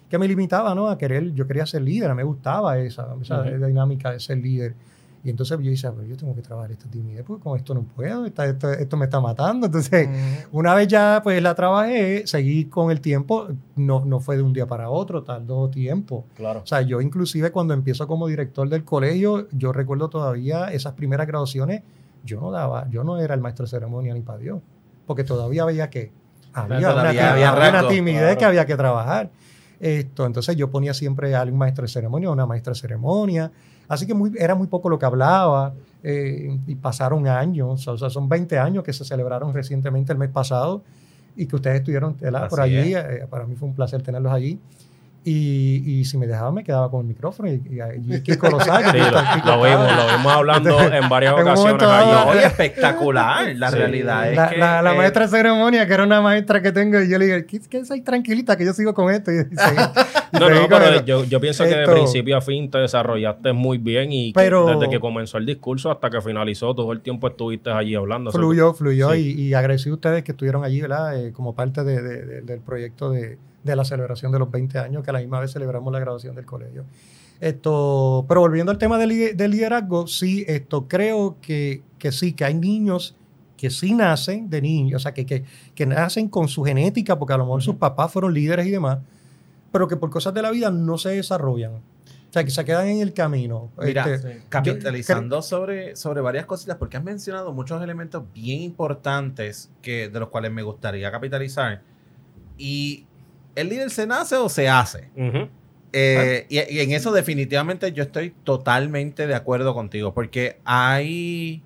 que 0.08 0.18
me 0.18 0.26
limitaba, 0.28 0.74
¿no? 0.74 0.88
A 0.88 0.96
querer, 0.98 1.32
yo 1.34 1.46
quería 1.46 1.66
ser 1.66 1.82
líder, 1.82 2.14
me 2.14 2.22
gustaba 2.24 2.78
esa, 2.78 3.14
esa 3.20 3.40
Ujú. 3.42 3.66
dinámica 3.66 4.10
de 4.12 4.20
ser 4.20 4.38
líder. 4.38 4.74
Y 5.24 5.30
entonces 5.30 5.58
yo 5.60 5.68
decía, 5.70 5.90
pero 5.90 6.06
yo 6.06 6.16
tengo 6.16 6.32
que 6.34 6.42
trabajar 6.42 6.70
esta 6.70 6.88
timidez, 6.88 7.24
porque 7.26 7.42
con 7.42 7.56
esto 7.58 7.74
no 7.74 7.82
puedo, 7.82 8.24
esta- 8.24 8.46
esto, 8.46 8.70
esto 8.72 8.96
me 8.96 9.06
está 9.06 9.20
matando. 9.20 9.66
Entonces, 9.66 10.08
una 10.52 10.74
vez 10.74 10.86
ya 10.86 11.20
pues 11.24 11.42
la 11.42 11.54
trabajé, 11.56 12.24
seguí 12.26 12.66
con 12.66 12.92
el 12.92 13.00
tiempo, 13.00 13.48
no, 13.74 14.04
no 14.04 14.20
fue 14.20 14.36
de 14.36 14.42
un 14.42 14.52
día 14.52 14.66
para 14.66 14.88
otro, 14.90 15.24
tardó 15.24 15.68
tiempo. 15.68 16.24
Claro. 16.36 16.60
O 16.62 16.66
sea, 16.66 16.82
yo 16.82 17.00
inclusive 17.00 17.50
cuando 17.50 17.74
empiezo 17.74 18.06
como 18.06 18.28
director 18.28 18.68
del 18.68 18.84
colegio, 18.84 19.48
yo 19.50 19.72
recuerdo 19.72 20.08
todavía 20.08 20.66
esas 20.72 20.92
primeras 20.94 21.26
graduaciones, 21.26 21.82
yo 22.24 22.40
no 22.40 22.50
daba, 22.50 22.88
yo 22.90 23.04
no 23.04 23.18
era 23.18 23.34
el 23.34 23.40
maestro 23.40 23.64
de 23.64 23.70
ceremonia 23.70 24.14
ni 24.14 24.20
para 24.20 24.38
Dios, 24.38 24.60
porque 25.06 25.24
todavía 25.24 25.64
veía 25.64 25.90
que 25.90 26.12
había, 26.52 26.92
una, 26.92 27.08
había 27.08 27.32
había 27.32 27.70
una 27.70 27.88
timidez 27.88 28.20
claro. 28.20 28.38
que 28.38 28.44
había 28.44 28.66
que 28.66 28.76
trabajar. 28.76 29.30
Esto, 29.80 30.26
entonces 30.26 30.56
yo 30.56 30.70
ponía 30.70 30.92
siempre 30.92 31.36
a 31.36 31.42
un 31.44 31.56
maestro 31.56 31.82
de 31.82 31.88
ceremonia, 31.88 32.30
una 32.30 32.46
maestra 32.46 32.72
de 32.72 32.80
ceremonia, 32.80 33.52
así 33.86 34.06
que 34.06 34.14
muy, 34.14 34.32
era 34.36 34.56
muy 34.56 34.66
poco 34.66 34.88
lo 34.88 34.98
que 34.98 35.06
hablaba, 35.06 35.72
eh, 36.02 36.58
y 36.66 36.74
pasaron 36.74 37.28
años, 37.28 37.86
o 37.86 37.96
sea, 37.96 38.10
son 38.10 38.28
20 38.28 38.58
años 38.58 38.82
que 38.82 38.92
se 38.92 39.04
celebraron 39.04 39.54
recientemente 39.54 40.12
el 40.12 40.18
mes 40.18 40.30
pasado, 40.30 40.82
y 41.36 41.46
que 41.46 41.54
ustedes 41.54 41.76
estuvieron 41.76 42.16
por 42.50 42.60
allí, 42.60 42.94
eh, 42.94 43.26
para 43.30 43.46
mí 43.46 43.54
fue 43.54 43.68
un 43.68 43.74
placer 43.74 44.02
tenerlos 44.02 44.32
allí. 44.32 44.58
Y, 45.24 45.82
y 46.00 46.04
si 46.06 46.16
me 46.16 46.26
dejaban, 46.26 46.54
me 46.54 46.64
quedaba 46.64 46.90
con 46.90 47.00
el 47.00 47.06
micrófono. 47.06 47.50
Y, 47.50 47.54
y, 47.68 48.14
y 48.14 48.20
Kiko 48.22 48.48
lo 48.50 48.60
sabe. 48.60 48.84
Sí, 48.92 48.98
lo, 48.98 49.56
lo 49.56 49.62
vimos, 49.62 49.96
lo 49.96 50.16
vimos 50.16 50.32
hablando 50.32 50.80
en 50.80 51.08
varias 51.08 51.34
En 51.34 51.42
ocasiones 51.42 51.78
dado, 51.82 52.30
allí. 52.30 52.36
No, 52.38 52.40
y 52.40 52.44
espectacular. 52.44 53.54
La 53.56 53.70
Sí. 53.70 53.76
realidad 53.76 54.30
es 54.30 54.36
La, 54.36 54.48
que. 54.48 54.56
la- 54.56 54.80
la 54.82 54.94
eh, 54.94 54.96
maestra 54.96 55.24
de 55.24 55.28
ceremonia, 55.30 55.86
que 55.86 55.92
era 55.92 56.04
una 56.04 56.20
maestra 56.22 56.62
que 56.62 56.72
tengo, 56.72 57.00
y 57.00 57.10
yo 57.10 57.18
le 57.18 57.26
dije, 57.26 57.46
¿qué, 57.46 57.60
qué 57.68 57.84
soy 57.84 58.00
tranquilita 58.00 58.56
que 58.56 58.64
yo 58.64 58.72
sigo 58.72 58.94
con 58.94 59.12
esto? 59.12 59.30
Y, 59.32 59.36
No, 60.32 60.48
no, 60.50 60.68
pero 60.68 61.04
yo, 61.04 61.24
yo 61.24 61.40
pienso 61.40 61.64
que 61.64 61.70
de 61.70 61.82
Esto- 61.84 61.94
principio 61.94 62.36
a 62.36 62.40
fin 62.40 62.70
te 62.70 62.78
desarrollaste 62.78 63.52
muy 63.52 63.78
bien 63.78 64.12
y 64.12 64.32
que 64.32 64.38
Pero- 64.40 64.66
desde 64.66 64.88
que 64.90 65.00
comenzó 65.00 65.38
el 65.38 65.46
discurso 65.46 65.90
hasta 65.90 66.10
que 66.10 66.20
finalizó, 66.20 66.74
todo 66.74 66.92
el 66.92 67.00
tiempo 67.00 67.28
estuviste 67.28 67.70
allí 67.70 67.94
hablando. 67.94 68.30
Fluyó, 68.30 68.72
fluyó 68.74 69.12
Sí. 69.12 69.34
y, 69.36 69.42
y 69.48 69.54
agradecí 69.54 69.88
a 69.90 69.94
ustedes 69.94 70.22
que 70.24 70.32
estuvieron 70.32 70.64
allí, 70.64 70.80
¿verdad? 70.80 71.18
Eh, 71.18 71.32
como 71.32 71.54
parte 71.54 71.82
de- 71.82 72.02
de- 72.02 72.22
de- 72.26 72.40
del 72.42 72.60
proyecto 72.60 73.10
de, 73.10 73.38
de 73.70 73.76
la 73.76 73.84
celebración 73.84 74.32
de 74.32 74.38
los 74.38 74.50
20 74.50 74.78
años, 74.78 75.04
que 75.04 75.10
a 75.10 75.12
la 75.12 75.20
misma 75.20 75.40
vez 75.40 75.52
celebramos 75.52 75.92
la 75.92 76.00
graduación 76.00 76.34
del 76.34 76.44
colegio. 76.44 76.84
Esto, 77.40 78.24
pero 78.28 78.40
volviendo 78.40 78.72
al 78.72 78.78
tema 78.78 78.98
del, 78.98 79.36
del 79.36 79.50
liderazgo, 79.50 80.06
sí, 80.06 80.44
esto 80.48 80.88
creo 80.88 81.36
que, 81.40 81.82
que 81.98 82.10
sí, 82.10 82.32
que 82.32 82.44
hay 82.44 82.54
niños 82.54 83.14
que 83.56 83.70
sí 83.70 83.92
nacen 83.92 84.48
de 84.48 84.62
niños, 84.62 85.02
o 85.02 85.02
sea, 85.02 85.12
que, 85.12 85.26
que, 85.26 85.44
que 85.74 85.84
nacen 85.84 86.28
con 86.28 86.48
su 86.48 86.64
genética, 86.64 87.18
porque 87.18 87.34
a 87.34 87.36
lo 87.36 87.44
mejor 87.44 87.62
sus 87.62 87.74
papás 87.76 88.12
fueron 88.12 88.32
líderes 88.32 88.66
y 88.66 88.70
demás, 88.70 88.98
pero 89.70 89.86
que 89.86 89.96
por 89.96 90.10
cosas 90.10 90.32
de 90.32 90.42
la 90.42 90.50
vida 90.50 90.70
no 90.70 90.96
se 90.96 91.10
desarrollan. 91.10 91.72
O 92.28 92.32
sea, 92.32 92.44
que 92.44 92.50
se 92.50 92.64
quedan 92.64 92.88
en 92.88 93.00
el 93.00 93.14
camino. 93.14 93.70
Mira, 93.82 94.06
Este, 94.12 94.42
capitalizando 94.50 95.40
sobre, 95.40 95.96
sobre 95.96 96.20
varias 96.20 96.44
cositas, 96.44 96.76
porque 96.76 96.98
has 96.98 97.04
mencionado 97.04 97.52
muchos 97.52 97.82
elementos 97.82 98.22
bien 98.34 98.60
importantes 98.60 99.70
que, 99.80 100.08
de 100.10 100.20
los 100.20 100.28
cuales 100.28 100.52
me 100.52 100.62
gustaría 100.62 101.10
capitalizar. 101.10 101.82
Y 102.58 103.06
el 103.60 103.68
líder 103.68 103.90
se 103.90 104.06
nace 104.06 104.36
o 104.36 104.48
se 104.48 104.68
hace. 104.68 105.08
Eh, 105.92 106.46
y, 106.48 106.58
y 106.76 106.80
en 106.80 106.92
eso 106.92 107.12
definitivamente 107.12 107.92
yo 107.92 108.02
estoy 108.02 108.34
totalmente 108.44 109.26
de 109.26 109.34
acuerdo 109.34 109.72
contigo, 109.74 110.12
porque 110.12 110.58
hay, 110.64 111.62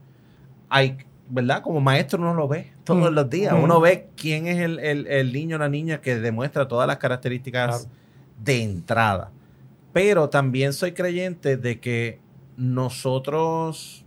hay 0.69 0.97
¿verdad? 1.29 1.63
Como 1.63 1.81
maestro 1.81 2.21
uno 2.21 2.35
lo 2.35 2.47
ve 2.47 2.73
todos 2.85 3.11
Mm. 3.11 3.15
los 3.15 3.31
días. 3.31 3.55
Mm. 3.55 3.63
Uno 3.65 3.81
ve 3.81 4.09
quién 4.17 4.47
es 4.47 4.59
el, 4.59 4.79
el- 4.79 5.07
el 5.07 5.33
niño 5.33 5.57
o 5.57 5.59
la 5.59 5.69
niña 5.69 6.01
que 6.01 6.17
demuestra 6.17 6.69
todas 6.69 6.87
las 6.87 6.99
características 6.99 7.87
Claro. 7.87 7.97
de 8.45 8.63
entrada. 8.63 9.31
Pero 9.93 10.29
también 10.29 10.73
soy 10.73 10.93
creyente 10.93 11.57
de 11.57 11.81
que 11.81 12.19
nosotros 12.57 14.05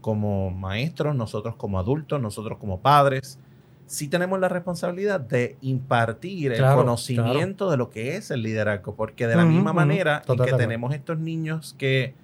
como 0.00 0.50
maestros, 0.50 1.14
nosotros 1.16 1.54
como 1.56 1.78
adultos, 1.78 2.20
nosotros 2.20 2.58
como 2.58 2.80
padres, 2.80 3.38
sí 3.86 4.08
tenemos 4.08 4.40
la 4.40 4.48
responsabilidad 4.48 5.20
de 5.20 5.56
impartir 5.60 6.52
el 6.52 6.58
Claro, 6.58 6.78
conocimiento 6.78 7.70
de 7.70 7.76
lo 7.76 7.90
que 7.90 8.16
es 8.16 8.30
el 8.30 8.42
liderazgo, 8.42 8.94
porque 8.94 9.26
de 9.26 9.36
la 9.36 9.44
misma 9.44 9.72
manera 9.72 10.22
en 10.26 10.36
que 10.38 10.52
tenemos 10.58 10.94
estos 10.94 11.18
niños 11.18 11.74
que, 11.78 12.14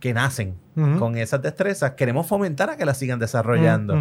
que 0.00 0.14
nacen 0.14 0.54
con 0.98 1.16
esas 1.16 1.40
destrezas, 1.40 1.92
queremos 1.92 2.26
fomentar 2.26 2.68
a 2.70 2.76
que 2.76 2.84
las 2.84 2.98
sigan 2.98 3.18
desarrollando. 3.18 3.94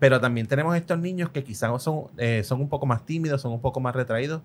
Pero 0.00 0.20
también 0.20 0.46
tenemos 0.46 0.76
estos 0.76 0.98
niños 0.98 1.30
que 1.30 1.44
quizás 1.44 1.82
son, 1.82 2.04
eh, 2.18 2.42
son 2.44 2.60
un 2.60 2.68
poco 2.68 2.84
más 2.84 3.06
tímidos, 3.06 3.40
son 3.40 3.52
un 3.52 3.60
poco 3.60 3.80
más 3.80 3.94
retraídos, 3.94 4.42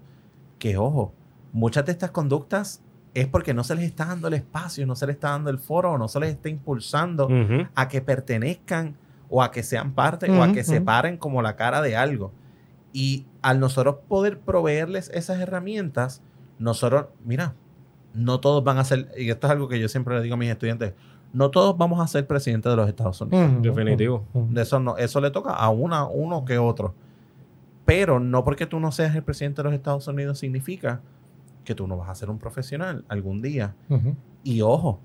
que 0.59 0.77
ojo, 0.77 1.11
muchas 1.51 1.85
de 1.85 1.91
estas 1.91 2.11
conductas 2.11 2.81
es 3.15 3.27
porque 3.27 3.53
no 3.55 3.63
se 3.63 3.73
les 3.75 3.85
está 3.85 4.05
dando 4.05 4.27
el 4.27 4.35
espacio, 4.35 4.85
no 4.85 4.95
se 4.95 5.07
les 5.07 5.15
está 5.15 5.29
dando 5.31 5.49
el 5.49 5.57
foro, 5.57 5.97
no 5.97 6.07
se 6.07 6.19
les 6.19 6.29
está 6.31 6.49
impulsando 6.49 7.27
a 7.75 7.88
que 7.88 8.01
pertenezcan 8.01 8.95
o 9.29 9.43
a 9.43 9.51
que 9.51 9.63
sean 9.63 9.93
parte 9.93 10.29
o 10.29 10.43
a 10.43 10.51
que 10.51 10.63
se 10.63 10.81
paren 10.81 11.17
como 11.17 11.41
la 11.41 11.55
cara 11.55 11.81
de 11.81 11.95
algo. 11.95 12.31
Y 12.91 13.27
al 13.41 13.59
nosotros 13.59 13.98
poder 14.07 14.39
proveerles 14.39 15.09
esas 15.13 15.39
herramientas, 15.39 16.21
nosotros, 16.57 17.07
mira, 17.24 17.53
no 18.13 18.39
todos 18.39 18.63
van 18.63 18.79
a 18.79 18.83
ser, 18.83 19.12
y 19.17 19.29
esto 19.29 19.48
es 19.48 19.51
algo 19.51 19.67
que 19.67 19.79
yo 19.79 19.88
siempre 19.88 20.15
le 20.15 20.24
digo 20.24 20.33
a 20.33 20.38
mis 20.38 20.50
estudiantes, 20.50 20.93
no 21.31 21.51
todos 21.51 21.77
vamos 21.77 22.00
a 22.00 22.07
ser 22.07 22.25
presidentes 22.25 22.71
de 22.71 22.75
los 22.75 22.88
Estados 22.88 23.21
Unidos. 23.21 23.62
Definitivo. 23.62 24.25
De 24.33 24.63
eso 24.63 24.79
no, 24.79 24.98
eso 24.98 25.21
le 25.21 25.29
toca 25.29 25.51
a 25.51 25.69
una, 25.69 26.05
uno 26.05 26.43
que 26.43 26.57
otro. 26.57 26.95
Pero 27.86 28.19
no 28.19 28.43
porque 28.43 28.65
tú 28.65 28.79
no 28.79 28.91
seas 28.91 29.15
el 29.15 29.24
presidente 29.24 29.62
de 29.62 29.65
los 29.65 29.74
Estados 29.74 30.07
Unidos 30.07 30.39
significa 30.39 31.01
que 31.63 31.75
tú 31.75 31.88
no 31.88 31.98
vas 31.98 32.09
a 32.09 32.15
ser 32.15 32.29
un 32.29 32.39
profesional 32.39 33.05
algún 33.09 33.41
día. 33.41 33.75
Y 34.43 34.62
ojo, 34.62 35.00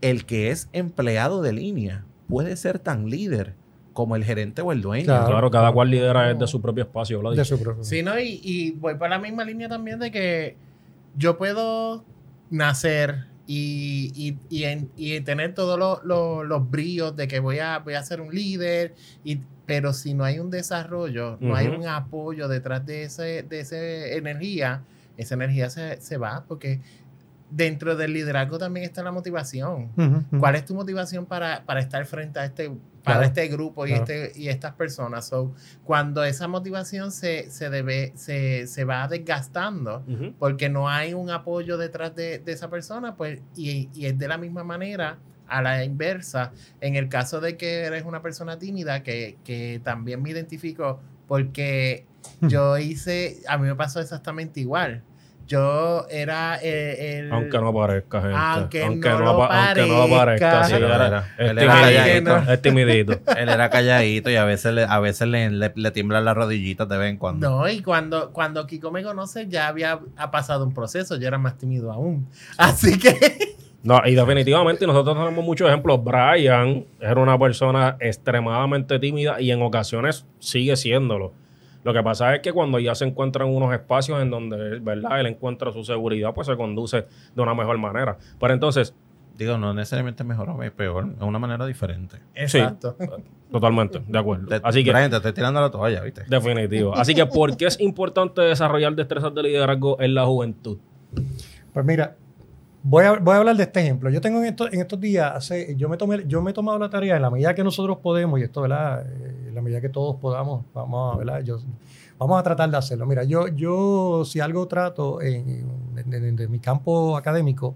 el 0.00 0.24
que 0.24 0.50
es 0.50 0.70
empleado 0.72 1.42
de 1.42 1.52
línea 1.52 2.04
puede 2.28 2.56
ser 2.56 2.78
tan 2.78 3.08
líder 3.10 3.54
como 3.92 4.14
el 4.14 4.24
gerente 4.24 4.62
o 4.62 4.70
el 4.70 4.80
dueño. 4.80 5.06
Claro. 5.06 5.26
Claro, 5.26 5.50
cada 5.50 5.72
cual 5.72 5.90
lidera 5.90 6.28
desde 6.28 6.46
su 6.46 6.60
propio 6.60 6.84
espacio. 6.84 7.20
De 7.36 7.44
su 7.44 7.58
propio- 7.60 7.82
Sí, 7.82 8.02
¿no? 8.02 8.18
Y, 8.20 8.40
y 8.44 8.70
voy 8.72 8.94
por 8.94 9.10
la 9.10 9.18
misma 9.18 9.44
línea 9.44 9.68
también 9.68 9.98
de 9.98 10.10
que 10.12 10.56
yo 11.16 11.36
puedo 11.36 12.04
nacer 12.50 13.24
y, 13.46 14.12
y- 14.14 14.38
y 14.50 14.64
en- 14.64 14.90
y 14.96 15.20
tener 15.22 15.54
todos 15.54 15.78
los, 15.78 16.04
los- 16.04 16.46
los 16.46 16.70
brillos 16.70 17.16
de 17.16 17.26
que 17.28 17.40
voy 17.40 17.58
a, 17.58 17.78
voy 17.78 17.94
a 17.94 18.02
ser 18.02 18.20
un 18.20 18.32
líder, 18.34 18.94
y, 19.24 19.40
pero 19.66 19.92
si 19.92 20.14
no 20.14 20.24
hay 20.24 20.38
un 20.38 20.50
desarrollo, 20.50 21.38
no 21.40 21.56
hay 21.56 21.66
un 21.68 21.86
apoyo 21.86 22.46
detrás 22.48 22.84
de, 22.86 23.04
ese, 23.04 23.42
de 23.42 23.60
esa 23.60 23.76
energía, 23.78 24.82
esa 25.16 25.34
energía 25.34 25.70
se, 25.70 26.00
se 26.00 26.18
va 26.18 26.44
porque 26.46 26.80
dentro 27.50 27.96
del 27.96 28.12
liderazgo 28.12 28.58
también 28.58 28.84
está 28.84 29.02
la 29.02 29.12
motivación. 29.12 29.90
¿Cuál 30.38 30.56
es 30.56 30.64
tu 30.64 30.74
motivación 30.74 31.26
para, 31.26 31.64
para 31.64 31.80
estar 31.80 32.04
frente 32.06 32.38
a 32.38 32.44
este, 32.44 32.68
para 32.68 32.78
Claro, 33.20 33.22
este 33.22 33.48
grupo 33.48 33.86
y, 33.86 33.90
claro. 33.90 34.04
este, 34.04 34.38
y 34.38 34.48
estas 34.48 34.74
personas? 34.74 35.26
So, 35.26 35.54
cuando 35.84 36.24
esa 36.24 36.46
motivación 36.48 37.10
se, 37.10 37.50
se, 37.50 37.70
debe, 37.70 38.12
se, 38.16 38.66
se 38.66 38.84
va 38.84 39.08
desgastando 39.08 40.04
porque 40.38 40.68
no 40.68 40.88
hay 40.88 41.14
un 41.14 41.30
apoyo 41.30 41.78
detrás 41.78 42.14
de, 42.14 42.38
de 42.38 42.52
esa 42.52 42.68
persona, 42.68 43.16
pues, 43.16 43.40
y, 43.56 43.88
y 43.94 44.06
es 44.06 44.18
de 44.18 44.28
la 44.28 44.36
misma 44.38 44.64
manera 44.64 45.18
a 45.46 45.62
la 45.62 45.82
inversa, 45.82 46.52
en 46.82 46.96
el 46.96 47.08
caso 47.08 47.40
de 47.40 47.56
que 47.56 47.84
eres 47.84 48.04
una 48.04 48.20
persona 48.20 48.58
tímida, 48.58 49.02
que, 49.02 49.38
que 49.44 49.80
también 49.82 50.22
me 50.22 50.30
identifico 50.30 51.00
porque 51.26 52.04
yo 52.42 52.76
hice, 52.78 53.40
a 53.48 53.56
mí 53.56 53.66
me 53.66 53.74
pasó 53.74 54.00
exactamente 54.00 54.60
igual. 54.60 55.02
Yo 55.48 56.06
era 56.10 56.56
el... 56.56 57.24
el- 57.24 57.32
Aunque 57.32 57.58
no 57.58 57.72
parezca, 57.74 58.20
gente. 58.20 58.36
Aunque 58.82 59.08
no 59.10 59.18
lo 59.20 59.38
pa- 59.38 59.66
aunque 59.68 59.86
no 59.86 60.08
parezca. 60.08 60.50
parezca. 60.50 60.64
sí, 60.64 60.74
Él 60.74 60.84
era- 60.84 61.06
era- 61.06 61.18
es 61.38 61.50
él 61.50 61.58
era 61.58 61.72
timidito, 61.72 62.24
calladito. 62.30 62.52
Es 62.52 62.62
timidito. 62.62 63.12
Él 63.38 63.48
era 63.48 63.70
calladito 63.70 64.30
y 64.30 64.36
a 64.36 64.44
veces 64.44 64.72
le, 64.74 64.84
a 64.84 65.00
veces 65.00 65.26
le, 65.26 65.50
le, 65.50 65.72
le 65.74 65.90
tiemblan 65.90 66.24
las 66.24 66.36
rodillitas 66.36 66.88
de 66.88 66.98
vez 66.98 67.10
en 67.10 67.16
cuando. 67.16 67.48
No, 67.48 67.68
y 67.68 67.80
cuando, 67.82 68.30
cuando 68.30 68.66
Kiko 68.66 68.90
me 68.90 69.02
conoce 69.02 69.48
ya 69.48 69.68
había 69.68 69.98
ha 70.16 70.30
pasado 70.30 70.64
un 70.64 70.74
proceso, 70.74 71.16
yo 71.16 71.26
era 71.26 71.38
más 71.38 71.56
tímido 71.58 71.90
aún. 71.90 72.28
Así 72.58 72.98
que... 72.98 73.56
No, 73.80 74.02
y 74.04 74.16
definitivamente 74.16 74.86
nosotros 74.88 75.16
tenemos 75.16 75.42
muchos 75.44 75.68
ejemplos. 75.68 76.02
Brian 76.02 76.84
era 77.00 77.20
una 77.20 77.38
persona 77.38 77.96
extremadamente 78.00 78.98
tímida 78.98 79.40
y 79.40 79.52
en 79.52 79.62
ocasiones 79.62 80.26
sigue 80.40 80.76
siéndolo. 80.76 81.32
Lo 81.84 81.92
que 81.92 82.02
pasa 82.02 82.34
es 82.34 82.40
que 82.40 82.52
cuando 82.52 82.78
ya 82.78 82.94
se 82.94 83.04
encuentra 83.04 83.44
en 83.46 83.54
unos 83.54 83.72
espacios 83.72 84.20
en 84.20 84.30
donde, 84.30 84.78
¿verdad? 84.80 85.20
Él 85.20 85.26
encuentra 85.26 85.72
su 85.72 85.84
seguridad, 85.84 86.34
pues 86.34 86.46
se 86.46 86.56
conduce 86.56 87.06
de 87.34 87.42
una 87.42 87.54
mejor 87.54 87.78
manera. 87.78 88.18
Pero 88.38 88.54
entonces, 88.54 88.94
Digo, 89.38 89.56
no 89.56 89.72
necesariamente 89.72 90.24
mejor 90.24 90.50
o 90.50 90.58
peor, 90.74 91.10
es 91.16 91.22
una 91.22 91.38
manera 91.38 91.64
diferente. 91.64 92.16
Exacto. 92.34 92.96
totalmente, 93.52 94.02
de 94.04 94.18
acuerdo. 94.18 94.48
Te, 94.48 94.60
Así 94.64 94.82
que, 94.82 94.90
Brian, 94.90 95.10
te 95.10 95.16
estoy 95.16 95.32
tirando 95.32 95.60
la 95.60 95.70
toalla, 95.70 96.02
¿viste? 96.02 96.24
definitivo. 96.28 96.92
Así 96.96 97.14
que, 97.14 97.24
¿por 97.24 97.56
qué 97.56 97.66
es 97.66 97.80
importante 97.80 98.42
desarrollar 98.42 98.96
destrezas 98.96 99.32
de 99.32 99.44
liderazgo 99.44 100.00
en 100.00 100.14
la 100.16 100.26
juventud? 100.26 100.78
Pues 101.72 101.86
mira, 101.86 102.16
voy 102.82 103.04
a, 103.04 103.12
voy 103.18 103.34
a 103.34 103.38
hablar 103.38 103.56
de 103.56 103.62
este 103.64 103.80
ejemplo. 103.80 104.10
Yo 104.10 104.20
tengo 104.20 104.38
en, 104.38 104.46
estos- 104.46 104.72
en 104.72 104.80
estos 104.80 105.00
días, 105.00 105.32
hace, 105.34 105.74
yo, 105.76 105.88
me 105.88 105.96
tomé, 105.96 106.24
yo 106.26 106.40
me 106.42 106.50
he 106.50 106.54
tomado 106.54 106.78
la 106.78 106.88
tarea 106.90 107.16
en 107.16 107.22
la 107.22 107.30
medida 107.30 107.54
que 107.54 107.64
nosotros 107.64 107.98
podemos, 107.98 108.38
y 108.40 108.44
esto, 108.44 108.62
¿verdad? 108.62 109.04
Eh, 109.06 109.44
En 109.48 109.54
la 109.54 109.62
medida 109.62 109.80
que 109.80 109.88
todos 109.88 110.16
podamos, 110.16 110.64
vamos 110.74 111.14
a, 111.14 111.18
¿verdad? 111.18 111.40
Yo, 111.42 111.58
vamos 112.18 112.38
a 112.38 112.42
tratar 112.42 112.70
de 112.70 112.76
hacerlo. 112.76 113.06
Mira, 113.06 113.24
yo, 113.24 113.48
yo 113.48 114.24
si 114.24 114.40
algo 114.40 114.66
trato 114.68 115.20
en, 115.20 115.66
en- 115.96 116.14
en- 116.14 116.38
en 116.40 116.50
mi 116.50 116.58
campo 116.60 117.16
académico, 117.16 117.74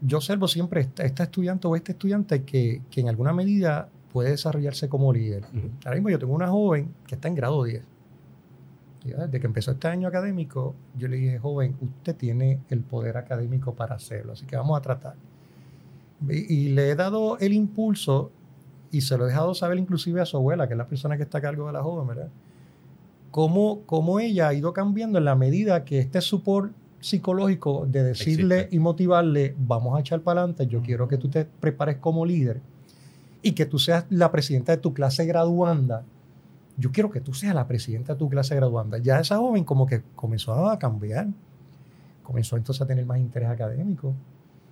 yo 0.00 0.18
observo 0.18 0.46
siempre 0.48 0.82
esta, 0.82 1.04
esta 1.04 1.24
estudiante 1.24 1.66
o 1.66 1.74
este 1.76 1.92
estudiante 1.92 2.42
que, 2.44 2.82
que 2.90 3.00
en 3.00 3.08
alguna 3.08 3.32
medida 3.32 3.88
puede 4.12 4.30
desarrollarse 4.30 4.88
como 4.88 5.12
líder. 5.12 5.44
Ujú. 5.54 5.68
Ahora 5.84 5.96
mismo 5.96 6.10
yo 6.10 6.18
tengo 6.18 6.34
una 6.34 6.48
joven 6.48 6.94
que 7.06 7.14
está 7.16 7.28
en 7.28 7.34
grado 7.34 7.64
10. 7.64 7.82
Ya 9.06 9.16
Desde 9.26 9.40
que 9.40 9.46
empezó 9.46 9.72
este 9.72 9.88
año 9.88 10.08
académico, 10.08 10.74
yo 10.96 11.08
le 11.08 11.16
dije, 11.16 11.38
joven, 11.38 11.76
usted 11.80 12.16
tiene 12.16 12.60
el 12.68 12.80
poder 12.80 13.16
académico 13.16 13.74
para 13.74 13.94
hacerlo, 13.94 14.32
así 14.32 14.46
que 14.46 14.56
vamos 14.56 14.78
a 14.78 14.82
tratar. 14.82 15.14
Y, 16.28 16.54
y 16.54 16.68
le 16.70 16.90
he 16.90 16.94
dado 16.94 17.38
el 17.38 17.52
impulso 17.52 18.30
y 18.90 19.02
se 19.02 19.16
lo 19.18 19.24
he 19.24 19.28
dejado 19.28 19.54
saber 19.54 19.78
inclusive 19.78 20.20
a 20.20 20.26
su 20.26 20.36
abuela, 20.36 20.66
que 20.66 20.74
es 20.74 20.78
la 20.78 20.86
persona 20.86 21.16
que 21.16 21.24
está 21.24 21.38
a 21.38 21.40
cargo 21.42 21.66
de 21.66 21.72
la 21.72 21.82
joven, 21.82 22.08
¿verdad? 22.08 22.28
Cómo, 23.30 23.82
cómo 23.84 24.20
ella 24.20 24.48
ha 24.48 24.54
ido 24.54 24.72
cambiando 24.72 25.18
en 25.18 25.24
la 25.24 25.34
medida 25.34 25.84
que 25.84 25.98
este 25.98 26.20
support 26.20 26.72
psicológico 27.00 27.86
de 27.86 28.02
decirle 28.02 28.56
Existe. 28.60 28.76
y 28.76 28.78
motivarle, 28.80 29.54
vamos 29.58 29.96
a 29.96 30.00
echar 30.00 30.20
para 30.20 30.40
adelante, 30.40 30.66
yo 30.66 30.80
quiero 30.82 31.06
que 31.06 31.18
tú 31.18 31.28
te 31.28 31.44
prepares 31.44 31.96
como 31.96 32.24
líder 32.24 32.60
y 33.42 33.52
que 33.52 33.66
tú 33.66 33.78
seas 33.78 34.06
la 34.10 34.32
presidenta 34.32 34.72
de 34.72 34.78
tu 34.78 34.94
clase 34.94 35.24
graduanda, 35.26 36.04
yo 36.76 36.92
quiero 36.92 37.10
que 37.10 37.20
tú 37.20 37.32
seas 37.34 37.54
la 37.54 37.66
presidenta 37.66 38.12
de 38.14 38.18
tu 38.18 38.28
clase 38.28 38.54
graduanda. 38.54 38.98
Ya 38.98 39.18
esa 39.20 39.38
joven 39.38 39.64
como 39.64 39.86
que 39.86 40.02
comenzó 40.14 40.68
a 40.68 40.78
cambiar, 40.78 41.28
comenzó 42.22 42.56
entonces 42.56 42.82
a 42.82 42.86
tener 42.86 43.06
más 43.06 43.18
interés 43.18 43.48
académico. 43.48 44.12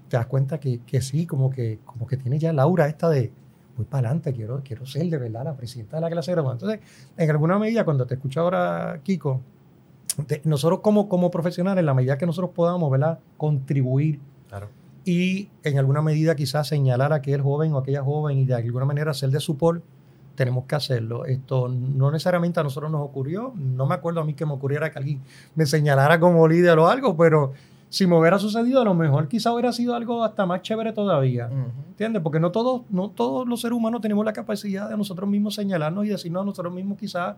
Te 0.09 0.17
das 0.17 0.27
cuenta 0.27 0.59
que, 0.61 0.81
que 0.81 1.01
sí, 1.01 1.27
como 1.27 1.51
que, 1.51 1.79
como 1.85 2.07
que 2.07 2.17
tiene 2.17 2.39
ya 2.39 2.53
la 2.53 2.63
aura 2.63 2.87
esta 2.89 3.09
de, 3.09 3.33
voy 3.77 3.87
para 3.87 4.09
adelante, 4.09 4.33
quiero, 4.33 4.61
quiero 4.63 4.85
ser 4.87 5.09
de 5.09 5.17
verdad 5.19 5.45
la 5.45 5.55
presidenta 5.57 5.97
de 5.97 6.03
la 6.03 6.11
clase 6.11 6.31
graduanda. 6.33 6.65
Entonces, 6.67 6.81
en 7.17 7.31
alguna 7.31 7.59
medida, 7.59 7.85
cuando 7.85 8.07
te 8.07 8.15
escucho 8.15 8.41
ahora, 8.41 9.01
Kiko, 9.03 9.41
te- 10.27 10.43
nosotros 10.45 10.81
como, 10.81 11.09
como 11.09 11.31
profesionales, 11.31 11.81
en 11.81 11.87
la 11.87 11.95
medida 11.95 12.19
que 12.19 12.27
nosotros 12.27 12.51
podamos, 12.55 12.91
¿verdad? 12.91 13.19
Contribuir 13.37 14.21
Claro. 14.49 14.69
y 15.05 15.49
en 15.65 15.79
alguna 15.79 16.03
medida 16.03 16.37
quizás 16.37 16.69
señalar 16.69 17.13
a 17.13 17.17
aquel 17.17 17.41
joven 17.41 17.73
o 17.73 17.79
aquella 17.79 18.03
joven 18.05 18.39
y 18.39 18.45
de 18.45 18.55
alguna 18.55 18.85
manera 18.85 19.13
ser 19.15 19.31
de 19.31 19.41
support, 19.41 19.83
tenemos 20.35 20.65
que 20.65 20.75
hacerlo. 20.75 21.25
Esto 21.25 21.69
no 21.69 22.11
necesariamente 22.11 22.61
a 22.61 22.63
nosotros 22.63 22.91
nos 22.91 23.03
ocurrió, 23.03 23.53
no 23.57 23.87
me 23.87 23.95
acuerdo 23.95 24.21
a 24.21 24.25
mí 24.25 24.35
que 24.35 24.47
me 24.47 24.53
ocurriera 24.53 24.91
que 24.91 24.99
alguien 24.99 25.21
me 25.55 25.67
señalara 25.67 26.19
como 26.19 26.47
líder 26.49 26.79
o 26.79 26.89
algo, 26.89 27.17
pero 27.17 27.53
si 27.89 28.07
me 28.07 28.19
hubiera 28.19 28.39
sucedido 28.39 28.81
a 28.81 28.85
lo 28.85 28.95
mejor 28.95 29.29
quizá 29.29 29.53
hubiera 29.53 29.73
sido 29.73 29.95
algo 29.95 30.25
hasta 30.25 30.47
más 30.47 30.63
chévere 30.63 30.93
todavía. 30.93 31.47
Ujú. 31.47 31.71
¿Entiendes? 31.91 32.23
Porque 32.23 32.41
no 32.41 32.51
todos, 32.51 32.83
no 32.91 33.11
todos 33.11 33.47
los 33.47 33.61
seres 33.61 33.77
humanos 33.77 34.01
tenemos 34.01 34.25
la 34.25 34.33
capacidad 34.33 34.89
de 34.89 34.97
nosotros 34.97 35.29
mismos 35.29 35.55
señalarnos 35.55 36.05
y 36.05 36.09
decirnos 36.09 36.43
a 36.43 36.47
nosotros 36.47 36.75
mismos 36.75 36.99
quizás 36.99 37.37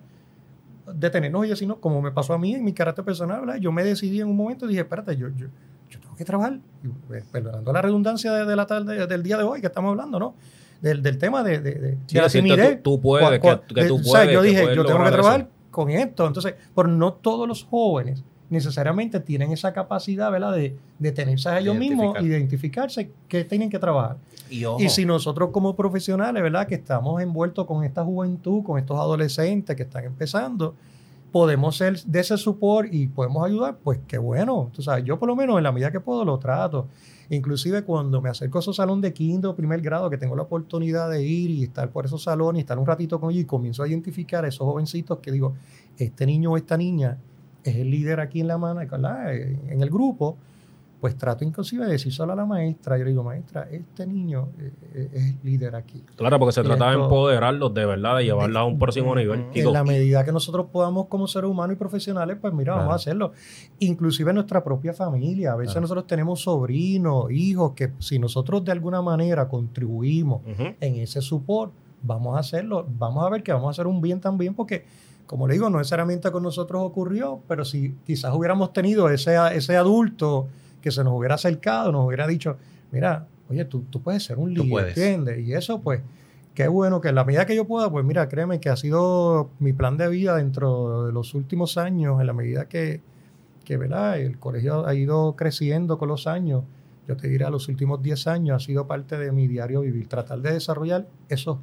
detenernos 0.95 1.45
y 1.45 1.49
decirnos, 1.51 1.79
como 1.79 2.01
me 2.01 2.11
pasó 2.11 2.33
a 2.33 2.39
mí 2.39 2.55
en 2.55 2.65
mi 2.65 2.73
carácter 2.73 3.05
personal, 3.05 3.41
¿verdad? 3.41 3.57
yo 3.57 3.73
me 3.73 3.85
decidí 3.85 4.21
en 4.21 4.29
un 4.29 4.37
momento 4.37 4.67
y 4.67 4.69
dije, 4.69 4.83
espérate, 4.83 5.17
yo, 5.17 5.29
yo, 5.29 5.49
yo 5.91 6.01
tengo 6.01 6.15
que 6.15 6.25
trabajar, 6.25 6.61
y, 6.83 7.15
eh, 7.15 7.25
perdonando 7.31 7.73
la 7.73 7.83
redundancia 7.83 8.33
de, 8.33 8.47
de 8.47 8.57
la 8.57 8.67
tarde, 8.67 9.07
del 9.07 9.23
día 9.23 9.37
de 9.37 9.43
hoy 9.43 9.61
que 9.61 9.67
estamos 9.67 9.91
hablando, 9.91 10.19
¿no? 10.19 10.35
Del, 10.81 11.03
del 11.03 11.19
tema 11.19 11.43
de, 11.43 11.61
de, 11.61 11.75
de- 11.75 11.99
Sí, 12.07 12.15
de 12.15 12.21
la 12.21 12.25
decirte, 12.25 12.49
timidez. 12.51 12.83
tú, 12.83 12.97
tú 12.97 13.01
puedes, 13.01 13.31
que, 13.31 13.39
cu- 13.41 13.75
que 13.75 13.85
tú 13.87 13.95
o 13.97 14.03
puedes. 14.03 14.11
sea, 14.11 14.25
yo 14.33 14.43
dije, 14.43 14.63
puedes 14.63 14.77
yo 14.77 14.85
tengo 14.85 15.03
que 15.05 15.11
trabajar 15.11 15.41
eso. 15.41 15.49
con 15.71 15.91
esto. 15.91 16.27
Entonces, 16.27 16.55
pero 16.75 16.89
no 16.89 17.13
todos 17.15 17.49
los 17.49 17.65
jóvenes 17.65 18.23
necesariamente 18.49 19.19
tienen 19.21 19.51
esa 19.53 19.73
capacidad, 19.73 20.31
¿verdad? 20.31 20.55
De 20.55 20.77
detenerse 21.01 21.49
a 21.49 21.59
ellos 21.59 21.75
mismos 21.77 22.17
y 22.21 22.27
identificarse 22.27 23.11
que 23.29 23.45
tienen 23.45 23.69
que 23.71 23.79
trabajar. 23.79 24.17
Y 24.49 24.65
Y 24.79 24.89
si 24.91 25.05
nosotros 25.05 25.51
como 25.51 25.75
profesionales, 25.75 26.41
¿verdad? 26.43 26.69
Que 26.69 26.77
estamos 26.77 27.21
envueltos 27.21 27.67
con 27.67 27.83
esta 27.83 28.05
juventud, 28.05 28.63
con 28.63 28.79
estos 28.79 28.97
adolescentes 28.99 29.75
que 29.75 29.83
están 29.83 30.05
empezando, 30.05 30.75
podemos 31.33 31.77
ser 31.77 32.01
de 32.05 32.21
ese 32.21 32.37
support 32.39 32.89
y 32.93 33.09
podemos 33.09 33.45
ayudar, 33.45 33.77
pues 33.83 33.99
qué 34.07 34.19
bueno. 34.19 34.71
Tú 34.73 34.83
sabes, 34.83 35.05
yo 35.05 35.19
por 35.19 35.29
lo 35.29 35.35
menos 35.35 35.57
en 35.59 35.65
la 35.65 35.73
medida 35.73 35.91
que 35.91 35.99
puedo 36.01 36.25
lo 36.25 36.39
trato. 36.39 36.87
Inclusive 37.31 37.83
cuando 37.83 38.21
me 38.21 38.29
acerco 38.29 38.59
a 38.59 38.61
esos 38.61 38.77
salones 38.77 39.03
de 39.03 39.13
quinto 39.13 39.51
o 39.51 39.57
primer 39.57 39.81
grado, 39.81 40.09
que 40.09 40.19
tengo 40.19 40.37
la 40.37 40.43
oportunidad 40.43 41.11
de 41.11 41.23
ir 41.25 41.51
y 41.51 41.65
estar 41.65 41.91
por 41.91 42.07
esos 42.07 42.23
salones 42.23 42.61
y 42.61 42.63
estar 42.63 42.79
un 42.79 42.87
ratito 42.87 43.19
con 43.19 43.31
ellos 43.31 43.43
y 43.43 43.47
comienzo 43.47 43.83
a 43.83 43.89
identificar 43.89 44.45
a 44.45 44.49
esos 44.49 44.67
jovencitos 44.67 45.19
que 45.19 45.33
digo, 45.33 45.55
este 45.99 46.27
niño 46.27 46.53
o 46.53 46.57
esta 46.57 46.77
niña 46.77 47.19
es 47.65 47.77
el 47.77 47.91
líder 47.91 48.21
aquí 48.21 48.41
en 48.41 48.49
la 48.49 48.59
mano, 48.59 48.81
en 48.81 49.81
el 49.83 49.91
grupo, 49.91 50.37
pues 51.01 51.17
trato 51.17 51.45
inclusive 51.45 51.85
de 51.85 51.93
decir 51.93 52.13
solo 52.13 52.33
a 52.33 52.37
la 52.37 52.47
maestra, 52.47 52.97
yo 52.97 53.05
le 53.05 53.11
digo, 53.11 53.23
maestra, 53.23 53.69
este 53.71 54.07
niño 54.07 54.49
eh, 54.59 54.73
eh, 54.95 55.11
es 55.13 55.45
líder 55.45 55.75
aquí. 55.77 56.03
Claro, 56.17 56.39
porque 56.39 56.53
se 56.53 56.63
trata 56.63 56.89
de 56.91 56.95
empoderarlos 56.97 57.75
de 57.75 57.85
verdad, 57.85 58.17
de 58.17 58.25
llevarlos 58.25 58.57
a 58.57 58.65
un 58.65 58.79
próximo 58.79 59.15
nivel. 59.15 59.45
Y 59.55 59.61
En 59.61 59.73
la 59.73 59.85
medida 59.85 60.25
que 60.25 60.33
nosotros 60.33 60.67
podamos 60.73 61.07
como 61.07 61.27
seres 61.27 61.51
humanos 61.51 61.75
y 61.77 61.79
profesionales, 61.79 62.39
pues 62.41 62.53
mira, 62.55 62.75
vamos 62.77 62.93
a 62.93 62.97
hacerlo. 62.97 63.33
Inclusive 63.79 64.31
en 64.31 64.37
nuestra 64.37 64.65
propia 64.65 64.95
familia. 64.95 65.53
A 65.53 65.57
veces 65.57 65.73
Claro. 65.75 65.83
nosotros 65.83 66.07
tenemos 66.07 66.41
sobrinos, 66.41 67.31
hijos, 67.31 67.73
que 67.75 67.93
si 67.99 68.19
nosotros 68.19 68.65
de 68.65 68.73
alguna 68.73 69.03
manera 69.03 69.49
contribuimos 69.49 70.41
en 70.81 70.97
ese 70.97 71.21
support, 71.21 71.73
vamos 72.03 72.37
a 72.37 72.41
hacerlo. 72.41 72.87
Vamos 72.99 73.25
a 73.25 73.29
ver 73.31 73.43
que 73.43 73.53
vamos 73.53 73.69
a 73.69 73.71
hacer 73.73 73.87
un 73.87 74.01
bien 74.01 74.21
también 74.21 74.55
porque, 74.55 74.85
como 75.27 75.47
le 75.47 75.55
digo, 75.55 75.69
no 75.69 75.79
necesariamente 75.79 76.31
con 76.31 76.43
nosotros 76.43 76.83
ocurrió, 76.83 77.41
pero 77.47 77.65
si 77.65 77.95
quizás 78.07 78.35
hubiéramos 78.35 78.73
tenido 78.73 79.11
ese, 79.11 79.37
ese 79.55 79.77
adulto 79.77 80.49
que 80.87 80.93
se 80.93 81.03
nos 81.03 81.15
hubiera 81.19 81.35
acercado, 81.35 81.91
nos 81.91 82.07
hubiera 82.07 82.29
dicho, 82.29 82.59
mira, 82.93 83.27
oye, 83.51 83.65
tú, 83.65 83.83
tú 83.91 84.01
puedes 84.01 84.23
ser 84.23 84.39
un 84.39 84.55
líder. 84.55 84.87
¿entiendes? 84.91 85.45
Y 85.45 85.53
eso, 85.53 85.81
pues, 85.81 86.01
qué 86.55 86.69
bueno 86.69 87.01
que 87.01 87.09
en 87.09 87.17
la 87.17 87.25
medida 87.25 87.45
que 87.45 87.57
yo 87.57 87.65
pueda, 87.65 87.91
pues 87.91 88.05
mira, 88.05 88.29
créeme 88.29 88.61
que 88.61 88.69
ha 88.69 88.77
sido 88.77 89.51
mi 89.59 89.73
plan 89.73 89.97
de 89.97 90.07
vida 90.09 90.37
dentro 90.37 91.05
de 91.07 91.13
los 91.13 91.35
últimos 91.35 91.77
años, 91.77 92.21
en 92.21 92.27
la 92.29 92.33
medida 92.33 92.69
que, 92.69 93.01
que 93.65 93.77
¿verdad? 93.77 94.21
el 94.21 94.39
colegio 94.39 94.87
ha 94.87 94.95
ido 94.95 95.35
creciendo 95.35 95.99
con 95.99 96.07
los 96.07 96.29
años. 96.29 96.63
Yo 97.09 97.17
te 97.17 97.27
diré, 97.27 97.51
los 97.51 97.67
últimos 97.67 98.01
10 98.01 98.29
años 98.29 98.63
ha 98.63 98.65
sido 98.65 98.87
parte 98.87 99.19
de 99.19 99.33
mi 99.33 99.49
diario 99.49 99.81
vivir, 99.81 100.07
tratar 100.07 100.39
de 100.39 100.53
desarrollar 100.53 101.09
esos, 101.29 101.59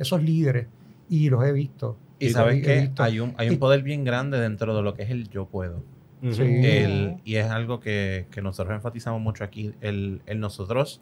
esos 0.00 0.20
líderes 0.20 0.66
y 1.08 1.30
los 1.30 1.44
he 1.44 1.52
visto. 1.52 1.96
Y 2.18 2.24
los 2.24 2.32
sabes 2.34 2.60
que 2.60 2.90
hay 2.98 3.20
un, 3.20 3.34
hay 3.36 3.46
Y- 3.46 3.50
un 3.50 3.58
poder 3.60 3.84
bien 3.84 4.02
grande 4.02 4.40
dentro 4.40 4.74
de 4.74 4.82
lo 4.82 4.94
que 4.94 5.04
es 5.04 5.10
el 5.10 5.28
yo 5.30 5.46
puedo. 5.46 5.93
Ujú. 6.24 6.32
Sí. 6.34 6.42
El- 6.42 7.16
y 7.24 7.36
es 7.36 7.50
algo 7.50 7.78
que, 7.80 8.26
que 8.30 8.42
nosotros 8.42 8.74
enfatizamos 8.74 9.20
mucho 9.20 9.44
aquí, 9.44 9.72
el, 9.80 10.22
el 10.26 10.40
nosotros 10.40 11.00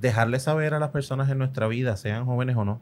dejarle 0.00 0.38
saber 0.40 0.74
a 0.74 0.78
las 0.78 0.90
personas 0.90 1.30
en 1.30 1.38
nuestra 1.38 1.66
vida, 1.68 1.96
sean 1.96 2.26
jóvenes 2.26 2.56
o 2.56 2.64
no, 2.64 2.80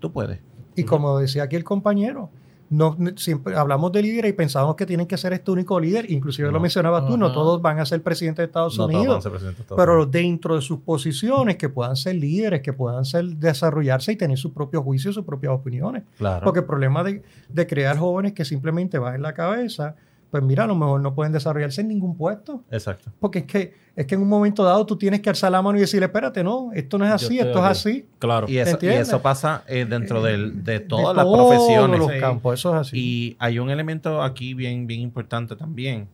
tú 0.00 0.12
puedes. 0.12 0.40
Y 0.76 0.84
como 0.84 1.18
decía 1.18 1.44
aquí 1.44 1.56
el 1.56 1.64
compañero, 1.64 2.30
no, 2.70 2.96
siempre 3.16 3.54
hablamos 3.54 3.92
de 3.92 4.00
líderes 4.02 4.30
y 4.30 4.32
pensamos 4.32 4.76
que 4.76 4.86
tienen 4.86 5.06
que 5.06 5.18
ser 5.18 5.34
este 5.34 5.50
único 5.50 5.78
líder, 5.78 6.10
inclusive 6.10 6.50
lo 6.50 6.58
mencionabas 6.58 7.06
tú, 7.06 7.18
no 7.18 7.30
todos 7.32 7.60
van 7.60 7.78
a 7.78 7.84
ser 7.86 8.02
presidentes 8.02 8.38
de 8.38 8.44
Estados 8.46 8.78
No 8.78 8.84
todos 8.86 8.92
van 8.92 8.96
a 8.96 9.00
Unidos, 9.00 9.22
ser 9.22 9.32
de 9.32 9.50
Estados 9.50 9.76
pero 9.76 9.92
Unidos. 9.94 10.10
dentro 10.10 10.54
de 10.56 10.62
sus 10.62 10.80
posiciones 10.80 11.56
que 11.56 11.68
puedan 11.68 11.96
ser 11.96 12.16
líderes, 12.16 12.62
que 12.62 12.72
puedan 12.72 13.04
ser 13.04 13.24
desarrollarse 13.36 14.12
y 14.12 14.16
tener 14.16 14.38
su 14.38 14.54
propio 14.54 14.82
juicio, 14.82 15.12
sus 15.12 15.24
propias 15.26 15.52
opiniones. 15.52 16.04
Claro. 16.16 16.44
Porque 16.44 16.60
el 16.60 16.66
problema 16.66 17.04
de, 17.04 17.22
de 17.50 17.66
crear 17.66 17.98
jóvenes 17.98 18.32
que 18.32 18.44
simplemente 18.46 18.98
van 18.98 19.16
en 19.16 19.22
la 19.22 19.34
cabeza, 19.34 19.94
pues 20.32 20.42
mira, 20.42 20.64
a 20.64 20.66
lo 20.66 20.74
mejor 20.74 21.00
no 21.00 21.14
pueden 21.14 21.32
desarrollarse 21.32 21.82
en 21.82 21.88
ningún 21.88 22.16
puesto. 22.16 22.64
Exacto. 22.70 23.12
Porque 23.20 23.40
es 23.40 23.44
que, 23.44 23.74
es 23.94 24.06
que 24.06 24.14
en 24.16 24.22
un 24.22 24.28
momento 24.28 24.64
dado 24.64 24.84
tú 24.86 24.96
tienes 24.96 25.20
que 25.20 25.28
alzar 25.28 25.52
la 25.52 25.60
mano 25.62 25.76
y 25.76 25.82
decirle, 25.82 26.06
espérate, 26.06 26.42
no, 26.42 26.70
esto 26.72 26.96
no 26.98 27.04
es 27.04 27.12
así, 27.12 27.38
esto 27.38 27.58
es 27.58 27.64
así. 27.64 28.08
Claro. 28.18 28.48
Y 28.48 28.56
eso, 28.56 28.78
y 28.80 28.86
eso 28.86 29.20
pasa 29.22 29.62
eh, 29.68 29.84
dentro 29.88 30.22
del- 30.22 30.64
de 30.64 30.80
todas 30.80 31.08
De 31.08 31.14
las 31.14 31.24
todos 31.26 31.54
profesiones. 31.54 31.98
los 32.00 32.10
Sí. 32.10 32.18
campos, 32.18 32.54
eso 32.58 32.74
es 32.74 32.80
así. 32.88 32.96
Y 32.98 33.36
hay 33.38 33.58
un 33.58 33.68
elemento 33.70 34.22
aquí 34.22 34.54
bien, 34.54 34.86
bien 34.86 35.00
importante 35.02 35.54
también. 35.54 36.08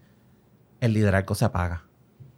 El 0.81 0.93
liderazgo 0.95 1.35
se 1.35 1.45
apaga. 1.45 1.85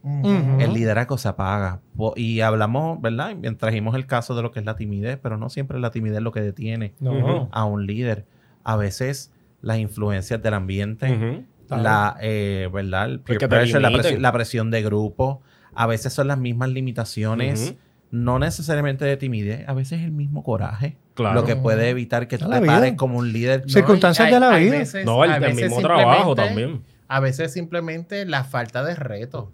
El 0.04 0.72
liderazgo 0.72 1.18
se 1.18 1.28
apaga. 1.28 1.80
Y 2.16 2.40
hablamos, 2.40 3.00
¿verdad? 3.00 3.34
Trajimos 3.58 3.94
el 3.94 4.06
caso 4.06 4.34
de 4.34 4.42
lo 4.42 4.50
que 4.50 4.60
es 4.60 4.64
la 4.66 4.76
timidez, 4.76 5.18
pero 5.22 5.36
no 5.36 5.50
siempre 5.50 5.76
es 5.78 5.82
la 5.82 5.90
timidez 5.90 6.20
lo 6.22 6.32
que 6.32 6.40
detiene 6.40 6.92
No, 7.00 7.48
a 7.52 7.64
un 7.64 7.86
líder. 7.86 8.26
A 8.64 8.76
veces 8.76 9.30
las 9.62 9.78
influencias 9.78 10.42
del 10.42 10.54
ambiente, 10.54 11.12
Ujú. 11.12 11.44
Claro. 11.70 11.82
la, 11.84 12.16
eh, 12.20 12.68
¿verdad? 12.72 13.10
El 13.10 13.20
peer 13.20 13.48
pressure, 13.48 14.18
la, 14.18 14.32
presión 14.32 14.70
de 14.72 14.82
grupo. 14.82 15.40
A 15.72 15.86
veces 15.86 16.12
son 16.12 16.26
las 16.26 16.36
mismas 16.36 16.70
limitaciones, 16.70 17.76
no 18.10 18.40
necesariamente 18.40 19.04
de 19.04 19.16
timidez, 19.16 19.68
a 19.68 19.72
veces 19.72 20.00
el 20.02 20.10
mismo 20.10 20.42
coraje. 20.42 20.96
Claro. 21.14 21.40
Lo 21.40 21.46
que 21.46 21.54
puede 21.54 21.90
evitar 21.90 22.26
que 22.26 22.38
tú 22.38 22.50
te 22.50 22.60
vida. 22.60 22.72
pares 22.72 22.94
como 22.94 23.18
un 23.18 23.32
líder. 23.32 23.70
Circunstancias 23.70 24.28
y 24.28 24.32
de 24.32 24.40
la 24.40 24.50
hay 24.50 24.64
vida. 24.64 24.78
veces- 24.78 25.06
No, 25.06 25.24
el, 25.24 25.54
mismo 25.54 25.80
trabajo 25.80 26.34
también. 26.34 26.82
A 27.06 27.20
veces 27.20 27.52
simplemente 27.52 28.26
la 28.26 28.42
falta 28.42 28.82
de 28.82 28.96
reto. 28.96 29.52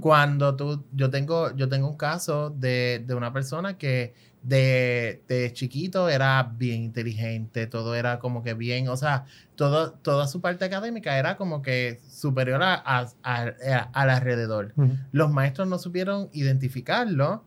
Cuando 0.00 0.56
tú, 0.56 0.84
yo 0.92 1.10
tengo, 1.10 1.54
yo 1.54 1.68
tengo 1.68 1.88
un 1.88 1.96
caso 1.96 2.50
de, 2.50 3.04
de 3.06 3.14
una 3.14 3.32
persona 3.32 3.78
que 3.78 4.14
de, 4.42 5.22
de 5.28 5.52
chiquito 5.52 6.08
era 6.08 6.50
bien 6.56 6.82
inteligente, 6.84 7.66
todo 7.66 7.94
era 7.94 8.18
como 8.18 8.42
que 8.42 8.54
bien, 8.54 8.88
o 8.88 8.96
sea, 8.96 9.24
todo, 9.54 9.92
toda 9.92 10.26
su 10.28 10.40
parte 10.40 10.64
académica 10.64 11.18
era 11.18 11.36
como 11.36 11.60
que 11.62 12.00
superior 12.08 12.62
a, 12.62 12.74
a- 12.74 13.08
a- 13.22 13.90
al 13.92 14.10
alrededor. 14.10 14.72
Ujú. 14.76 14.96
Los 15.12 15.30
maestros 15.30 15.68
no 15.68 15.78
supieron 15.78 16.30
identificarlo 16.32 17.44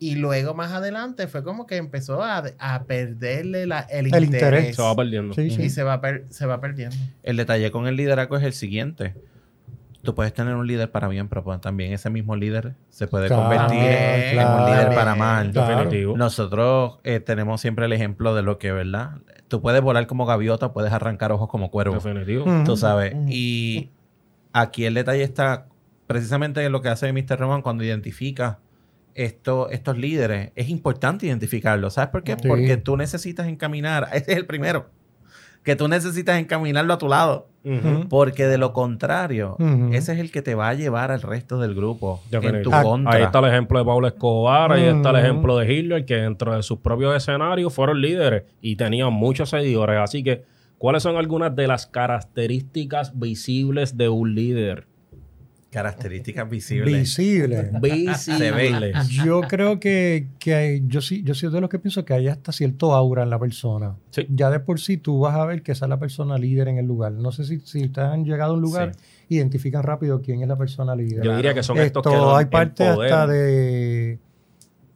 y 0.00 0.16
luego 0.16 0.52
más 0.54 0.72
adelante 0.72 1.28
fue 1.28 1.44
como 1.44 1.64
que 1.68 1.76
empezó 1.76 2.24
a, 2.24 2.42
a 2.58 2.82
perderle 2.84 3.66
la- 3.66 3.80
el, 3.82 4.06
El 4.12 4.24
interés. 4.24 4.24
interés. 4.34 4.76
Se 4.76 4.82
va 4.82 4.96
perdiendo. 4.96 5.34
Sí, 5.34 5.50
sí. 5.50 5.62
Y 5.62 5.70
se 5.70 5.84
va, 5.84 6.00
per- 6.00 6.26
se 6.28 6.44
va 6.46 6.60
perdiendo. 6.60 6.96
El 7.22 7.36
detalle 7.36 7.70
con 7.70 7.86
el 7.86 7.94
liderazgo 7.94 8.36
es 8.36 8.42
el 8.42 8.52
siguiente. 8.52 9.14
Tú 10.02 10.14
puedes 10.16 10.34
tener 10.34 10.54
un 10.56 10.66
líder 10.66 10.90
para 10.90 11.06
bien, 11.08 11.28
pero 11.28 11.42
también 11.60 11.92
ese 11.92 12.10
mismo 12.10 12.34
líder 12.34 12.74
se 12.88 13.06
puede 13.06 13.28
Claro, 13.28 13.42
convertir 13.42 13.78
en 13.78 14.32
claro. 14.32 14.64
un 14.64 14.70
líder 14.70 14.94
para 14.94 15.14
mal. 15.14 15.52
Claro. 15.52 15.76
Definitivo. 15.76 16.16
Nosotros 16.16 16.98
eh, 17.04 17.20
tenemos 17.20 17.60
siempre 17.60 17.86
el 17.86 17.92
ejemplo 17.92 18.34
de 18.34 18.42
lo 18.42 18.58
que, 18.58 18.72
¿verdad? 18.72 19.18
Tú 19.46 19.62
puedes 19.62 19.80
volar 19.80 20.06
como 20.08 20.26
gaviota, 20.26 20.72
puedes 20.72 20.92
arrancar 20.92 21.30
ojos 21.30 21.48
como 21.48 21.70
cuervo. 21.70 21.94
Definitivo. 21.94 22.44
Tú 22.64 22.76
sabes. 22.76 23.14
Y 23.28 23.90
aquí 24.52 24.84
el 24.86 24.94
detalle 24.94 25.22
está 25.22 25.66
precisamente 26.08 26.64
en 26.64 26.72
lo 26.72 26.82
que 26.82 26.88
hace 26.88 27.12
Mr. 27.12 27.38
Roman 27.38 27.62
cuando 27.62 27.84
identifica 27.84 28.58
esto, 29.14 29.70
estos 29.70 29.98
líderes. 29.98 30.52
Es 30.56 30.68
importante 30.68 31.26
identificarlos. 31.26 31.94
¿Sabes 31.94 32.10
por 32.10 32.24
qué? 32.24 32.36
Sí. 32.40 32.48
Porque 32.48 32.76
tú 32.76 32.96
necesitas 32.96 33.46
encaminar. 33.46 34.08
Ese 34.12 34.32
es 34.32 34.38
el 34.38 34.46
primero. 34.46 34.90
Que 35.62 35.76
tú 35.76 35.88
necesitas 35.88 36.38
encaminarlo 36.38 36.92
a 36.94 36.98
tu 36.98 37.08
lado. 37.08 37.48
Porque 38.08 38.46
de 38.46 38.58
lo 38.58 38.72
contrario, 38.72 39.56
ese 39.92 40.12
es 40.14 40.18
el 40.18 40.32
que 40.32 40.42
te 40.42 40.56
va 40.56 40.70
a 40.70 40.74
llevar 40.74 41.12
al 41.12 41.22
resto 41.22 41.60
del 41.60 41.74
grupo 41.74 42.20
en 42.32 42.62
tu 42.62 42.70
contra. 42.70 43.14
Ahí 43.14 43.22
está 43.22 43.38
el 43.38 43.44
ejemplo 43.44 43.78
de 43.78 43.84
Pablo 43.84 44.08
Escobar, 44.08 44.72
ahí 44.72 44.84
está 44.84 45.10
el 45.10 45.16
ejemplo 45.16 45.56
de 45.56 45.72
Hitler, 45.72 46.04
que 46.04 46.16
dentro 46.16 46.56
de 46.56 46.62
sus 46.64 46.78
propios 46.78 47.16
escenarios 47.16 47.72
fueron 47.72 48.00
líderes 48.00 48.42
y 48.60 48.74
tenían 48.74 49.12
muchos 49.12 49.50
seguidores. 49.50 49.98
Así 50.00 50.24
que, 50.24 50.42
¿cuáles 50.78 51.04
son 51.04 51.16
algunas 51.16 51.54
de 51.54 51.68
las 51.68 51.86
características 51.86 53.16
visibles 53.18 53.96
de 53.96 54.08
un 54.08 54.34
líder? 54.34 54.86
Características 55.72 56.48
visibles. 56.50 56.92
Visible. 56.94 57.70
Visibles. 57.80 59.08
Yo 59.08 59.40
creo 59.42 59.80
que, 59.80 60.28
que 60.38 60.54
hay- 60.54 60.82
yo 60.86 61.00
sí, 61.00 61.22
yo 61.24 61.34
soy 61.34 61.50
de 61.50 61.60
los 61.62 61.70
que 61.70 61.78
pienso 61.78 62.04
que 62.04 62.12
hay 62.12 62.28
hasta 62.28 62.52
cierto 62.52 62.92
aura 62.94 63.22
en 63.22 63.30
la 63.30 63.38
persona. 63.38 63.96
Sí. 64.10 64.26
Ya 64.28 64.50
de 64.50 64.60
por 64.60 64.78
sí 64.80 64.98
tú 64.98 65.20
vas 65.20 65.34
a 65.34 65.46
ver 65.46 65.62
que 65.62 65.72
esa 65.72 65.86
es 65.86 65.88
la 65.88 65.98
persona 65.98 66.36
líder 66.36 66.68
en 66.68 66.76
el 66.78 66.84
lugar. 66.86 67.12
No 67.12 67.32
sé 67.32 67.44
si, 67.44 67.60
si 67.60 67.84
ustedes 67.86 68.08
han 68.08 68.24
llegado 68.24 68.52
a 68.52 68.56
un 68.56 68.60
lugar, 68.62 68.92
identifican 69.30 69.82
rápido 69.82 70.20
quién 70.20 70.42
es 70.42 70.48
la 70.48 70.56
persona 70.56 70.94
líder. 70.94 71.24
Yo 71.24 71.34
diría 71.34 71.54
que 71.54 71.62
son 71.62 71.78
estos 71.78 72.04
Esto, 72.04 72.32
que 72.34 72.38
hay 72.38 72.44
parte 72.46 72.92
poder. 72.92 73.12
hasta 73.12 73.26
de 73.28 74.18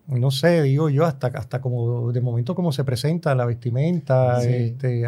no 0.09 0.31
sé, 0.31 0.63
digo 0.63 0.89
yo, 0.89 1.05
hasta, 1.05 1.27
hasta 1.29 1.61
como 1.61 2.13
de 2.13 2.21
momento 2.21 2.55
como 2.55 2.71
se 2.71 2.85
presenta 2.85 3.35
la 3.35 3.45
vestimenta, 3.45 4.41
Sí. 4.41 4.49
este, 4.53 5.05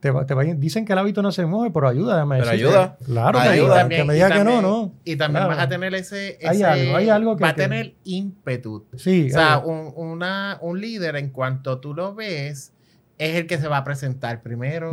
te 0.00 0.10
va- 0.10 0.24
te 0.26 0.34
va- 0.34 0.44
dicen 0.44 0.84
que 0.86 0.92
el 0.94 0.98
hábito 0.98 1.20
no 1.22 1.30
se 1.30 1.44
mueve, 1.46 1.70
pero 1.72 1.86
ayuda, 1.88 2.14
déjame 2.14 2.38
Pero 2.38 2.50
decirte. 2.50 2.68
ayuda. 2.68 2.96
Claro, 3.04 3.38
que 3.38 3.48
Ayuda. 3.48 3.52
ayuda. 3.54 3.74
también- 3.76 4.00
que 4.00 4.06
me 4.06 4.12
y 4.14 4.16
diga 4.16 4.28
que 4.30 4.38
no, 4.38 4.44
también- 4.44 4.62
no. 4.62 4.94
Y 5.04 5.16
también 5.16 5.44
Claro. 5.44 5.56
vas 5.56 5.64
a 5.64 5.68
tener 5.68 5.94
ese, 5.94 6.38
Hay 6.42 6.56
ese- 6.56 6.64
algo, 6.64 6.96
hay 6.96 7.08
algo 7.10 7.36
que- 7.36 7.42
va 7.44 7.50
a 7.50 7.54
que- 7.54 7.62
tener 7.62 7.94
ímpetu. 8.04 8.86
Sí, 8.96 9.26
O 9.28 9.32
sea, 9.32 9.54
hay- 9.56 9.62
un, 9.66 9.92
una- 9.96 10.58
un 10.62 10.80
líder 10.80 11.16
en 11.16 11.30
cuanto 11.30 11.78
tú 11.80 11.94
lo 11.94 12.14
ves, 12.14 12.72
es 13.18 13.36
el 13.36 13.46
que 13.46 13.58
se 13.58 13.68
va 13.68 13.76
a 13.76 13.84
presentar 13.84 14.40
primero. 14.40 14.90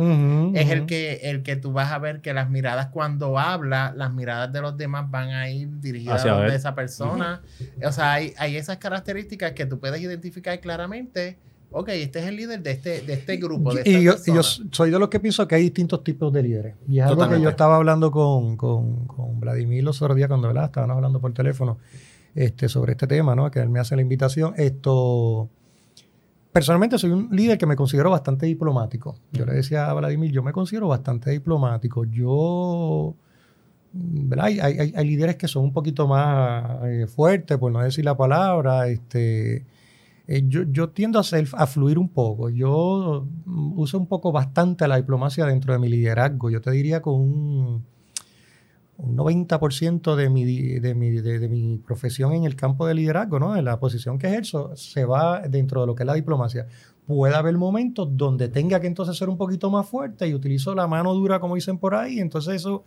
Es 0.54 0.68
el 0.70 0.84
que, 0.84 1.20
el 1.22 1.42
que 1.42 1.56
tú 1.56 1.72
vas 1.72 1.90
a 1.92 1.98
ver 1.98 2.20
que 2.20 2.34
las 2.34 2.50
miradas 2.50 2.88
cuando 2.88 3.38
habla, 3.38 3.94
las 3.96 4.12
miradas 4.12 4.52
de 4.52 4.60
los 4.60 4.76
demás 4.76 5.10
van 5.10 5.30
a 5.30 5.48
ir 5.48 5.80
dirigidas 5.80 6.20
Hacia 6.20 6.32
a 6.34 6.36
donde 6.40 6.54
esa 6.54 6.74
persona. 6.74 7.40
O 7.82 7.90
sea, 7.90 8.12
hay, 8.12 8.34
hay 8.36 8.56
esas 8.58 8.76
características 8.76 9.52
que 9.52 9.64
tú 9.64 9.80
puedes 9.80 9.98
identificar 10.02 10.60
claramente. 10.60 11.38
Ok, 11.70 11.88
este 11.90 12.20
es 12.20 12.26
el 12.26 12.36
líder 12.36 12.62
de 12.62 12.70
este, 12.70 13.02
de 13.02 13.12
este 13.12 13.36
grupo. 13.36 13.74
De 13.74 13.82
y 13.84 14.02
yo, 14.02 14.14
soy 14.42 14.90
de 14.90 14.98
los 14.98 15.08
que 15.10 15.20
pienso 15.20 15.46
que 15.46 15.54
hay 15.56 15.62
distintos 15.64 16.02
tipos 16.02 16.32
de 16.32 16.42
líderes. 16.42 16.74
Y 16.88 16.98
es 16.98 17.04
algo 17.06 17.28
que 17.28 17.40
yo 17.40 17.50
estaba 17.50 17.76
hablando 17.76 18.10
con, 18.10 18.56
con, 18.56 19.06
con 19.06 19.38
Vladimir 19.38 19.84
los 19.84 20.00
otros 20.00 20.16
días 20.16 20.28
cuando 20.28 20.48
¿verdad? 20.48 20.64
estábamos 20.64 20.96
hablando 20.96 21.20
por 21.20 21.32
teléfono 21.34 21.78
este, 22.34 22.68
sobre 22.70 22.92
este 22.92 23.06
tema, 23.06 23.34
¿no? 23.34 23.50
Que 23.50 23.60
él 23.60 23.68
me 23.68 23.80
hace 23.80 23.94
la 23.96 24.02
invitación. 24.02 24.54
Esto, 24.56 25.50
personalmente 26.52 26.96
soy 26.98 27.10
un 27.10 27.28
líder 27.32 27.58
que 27.58 27.66
me 27.66 27.76
considero 27.76 28.10
bastante 28.10 28.46
diplomático. 28.46 29.16
Yo 29.32 29.44
le 29.44 29.52
decía 29.52 29.90
a 29.90 29.94
Vladimir, 29.94 30.32
yo 30.32 30.42
me 30.42 30.52
considero 30.52 30.88
bastante 30.88 31.30
diplomático. 31.32 32.04
Yo, 32.06 33.14
¿verdad? 33.92 34.46
Hay, 34.46 34.58
hay- 34.60 34.92
hay 34.96 35.06
líderes 35.06 35.36
que 35.36 35.48
son 35.48 35.64
un 35.64 35.72
poquito 35.74 36.08
más 36.08 36.82
eh, 36.86 37.06
fuertes, 37.06 37.58
por 37.58 37.70
no 37.70 37.80
decir 37.80 38.06
la 38.06 38.16
palabra. 38.16 38.88
Este, 38.88 39.66
eh, 40.28 40.44
yo, 40.46 40.64
yo 40.70 40.90
tiendo 40.90 41.18
a, 41.18 41.66
fluir 41.66 41.98
un 41.98 42.10
poco. 42.10 42.50
Yo 42.50 43.26
mm, 43.46 43.78
uso 43.78 43.98
un 43.98 44.06
poco 44.06 44.30
bastante 44.30 44.86
la 44.86 44.96
diplomacia 44.96 45.46
dentro 45.46 45.72
de 45.72 45.78
mi 45.78 45.88
liderazgo. 45.88 46.50
Yo 46.50 46.60
te 46.60 46.70
diría 46.70 47.00
con 47.00 47.14
un, 47.14 47.84
un 48.98 49.16
90% 49.16 50.16
de 50.16 50.28
mi, 50.28 50.44
de, 50.44 50.94
mi, 50.94 51.10
de, 51.10 51.48
mi 51.48 51.78
profesión 51.78 52.34
en 52.34 52.44
el 52.44 52.56
campo 52.56 52.86
de 52.86 52.94
liderazgo, 52.94 53.38
¿no? 53.38 53.54
de 53.54 53.62
la 53.62 53.80
posición 53.80 54.18
que 54.18 54.26
ejerzo, 54.26 54.76
se 54.76 55.06
va 55.06 55.40
dentro 55.48 55.80
de 55.80 55.86
lo 55.86 55.94
que 55.94 56.02
es 56.02 56.06
la 56.06 56.14
diplomacia. 56.14 56.66
Puede 57.06 57.34
haber 57.34 57.56
momentos 57.56 58.08
donde 58.10 58.48
tenga 58.50 58.80
que 58.80 58.86
entonces 58.86 59.16
ser 59.16 59.30
un 59.30 59.38
poquito 59.38 59.70
más 59.70 59.88
fuerte 59.88 60.28
y 60.28 60.34
utilizo 60.34 60.74
la 60.74 60.86
mano 60.86 61.14
dura, 61.14 61.40
como 61.40 61.54
dicen 61.54 61.78
por 61.78 61.94
ahí, 61.94 62.18
entonces 62.18 62.56
eso, 62.56 62.84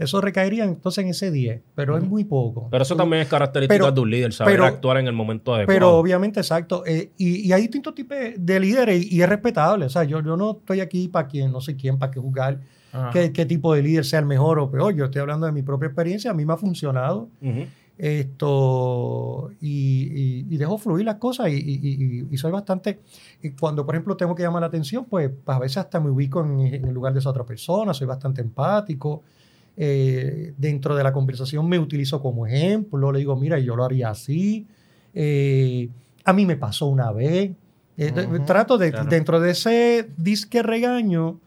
eso 0.00 0.20
recaería 0.20 0.64
entonces 0.64 1.04
en 1.04 1.10
ese 1.10 1.30
10, 1.30 1.62
pero 1.74 1.96
es 1.96 2.02
muy 2.04 2.24
poco. 2.24 2.68
Pero 2.70 2.82
eso 2.82 2.96
también 2.96 3.22
es 3.22 3.28
característica 3.28 3.74
Pero- 3.84 3.92
de 3.92 4.00
un 4.00 4.10
líder, 4.10 4.32
saber 4.32 4.54
pero- 4.54 4.64
actuar 4.64 4.96
en 4.98 5.06
el 5.06 5.12
momento 5.12 5.54
adecuado. 5.54 5.76
Pero 5.78 5.96
obviamente, 5.96 6.40
exacto. 6.40 6.84
eh, 6.86 7.10
y, 7.18 7.46
y 7.46 7.52
hay 7.52 7.62
distintos 7.62 7.94
tipos 7.94 8.16
de 8.36 8.60
líderes 8.60 9.04
y, 9.04 9.16
y 9.16 9.22
es 9.22 9.28
respetable. 9.28 9.84
O 9.84 9.90
sea, 9.90 10.04
yo, 10.04 10.22
yo 10.22 10.36
no 10.36 10.58
estoy 10.58 10.80
aquí 10.80 11.08
para 11.08 11.28
quien, 11.28 11.52
no 11.52 11.60
sé 11.60 11.76
quién, 11.76 11.98
para 11.98 12.10
que 12.10 12.18
juzgar 12.20 12.60
qué, 13.12 13.32
qué 13.32 13.46
tipo 13.46 13.72
de 13.74 13.82
líder 13.82 14.04
sea 14.04 14.18
el 14.18 14.26
mejor 14.26 14.58
o 14.58 14.70
peor. 14.70 14.94
Yo 14.94 15.04
estoy 15.04 15.20
hablando 15.20 15.46
de 15.46 15.52
mi 15.52 15.62
propia 15.62 15.86
experiencia. 15.86 16.30
A 16.32 16.34
mí 16.34 16.44
me 16.44 16.52
ha 16.54 16.56
funcionado 16.56 17.28
esto 17.98 19.50
y, 19.60 19.68
y- 19.68 20.46
y 20.50 20.56
dejo 20.56 20.78
fluir 20.78 21.04
las 21.04 21.16
cosas 21.16 21.48
y, 21.50 22.26
y- 22.30 22.36
soy 22.38 22.50
bastante 22.50 23.00
cuando 23.60 23.84
por 23.84 23.94
ejemplo 23.94 24.16
tengo 24.16 24.34
que 24.34 24.42
llamar 24.42 24.62
la 24.62 24.68
atención 24.68 25.04
pues, 25.04 25.30
pues, 25.44 25.56
a 25.56 25.60
veces 25.60 25.76
hasta 25.78 26.00
me 26.00 26.10
ubico 26.10 26.40
en, 26.42 26.60
en 26.60 26.84
el 26.86 26.94
lugar 26.94 27.12
de 27.12 27.18
esa 27.18 27.28
otra 27.30 27.44
persona 27.44 27.92
soy 27.92 28.06
bastante 28.06 28.40
empático 28.40 29.22
Eh, 29.76 30.52
dentro 30.58 30.94
de 30.96 31.02
la 31.04 31.12
conversación 31.12 31.68
me 31.68 31.78
utilizo 31.78 32.20
como 32.20 32.46
ejemplo 32.46 33.12
le 33.12 33.20
digo 33.20 33.36
mira 33.36 33.58
yo 33.58 33.76
lo 33.76 33.84
haría 33.84 34.10
así 34.10 34.66
Eh, 35.14 35.88
a 36.24 36.32
mí 36.32 36.44
me 36.46 36.56
pasó 36.56 36.86
una 36.86 37.12
vez 37.12 37.52
Eh, 37.96 38.10
de- 38.12 38.26
Ujú, 38.26 38.44
trato 38.46 38.78
de 38.78 38.90
claro. 38.92 39.08
dentro 39.10 39.40
de 39.40 39.50
ese 39.52 40.08
disque 40.16 40.62
regaño 40.62 41.38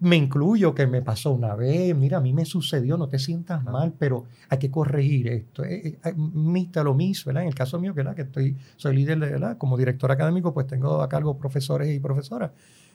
me 0.00 0.16
incluyo 0.16 0.74
que 0.74 0.86
me 0.86 1.02
pasó 1.02 1.30
una 1.32 1.54
vez, 1.54 1.94
mira, 1.94 2.16
a 2.16 2.20
mí 2.22 2.32
me 2.32 2.46
sucedió, 2.46 2.96
no 2.96 3.06
te 3.08 3.18
sientas 3.18 3.60
Claro. 3.60 3.76
mal, 3.78 3.92
pero 3.98 4.24
hay 4.48 4.56
que 4.58 4.70
corregir 4.70 5.28
esto. 5.28 5.62
Eh, 5.62 5.98
eh, 6.02 6.14
Mista 6.16 6.82
lo 6.82 6.94
mismo, 6.94 7.28
¿verdad? 7.28 7.42
En 7.42 7.48
el 7.50 7.54
caso 7.54 7.78
mío, 7.78 7.92
que, 7.92 7.98
¿verdad? 7.98 8.14
que 8.16 8.22
estoy, 8.22 8.56
soy 8.76 8.96
líder, 8.96 9.18
de, 9.18 9.28
¿verdad? 9.32 9.58
Como 9.58 9.76
director 9.76 10.10
académico, 10.10 10.54
pues 10.54 10.66
tengo 10.66 11.02
a 11.02 11.08
cargo 11.10 11.36
profesores 11.36 11.94
y 11.94 12.00
profesoras. 12.00 12.50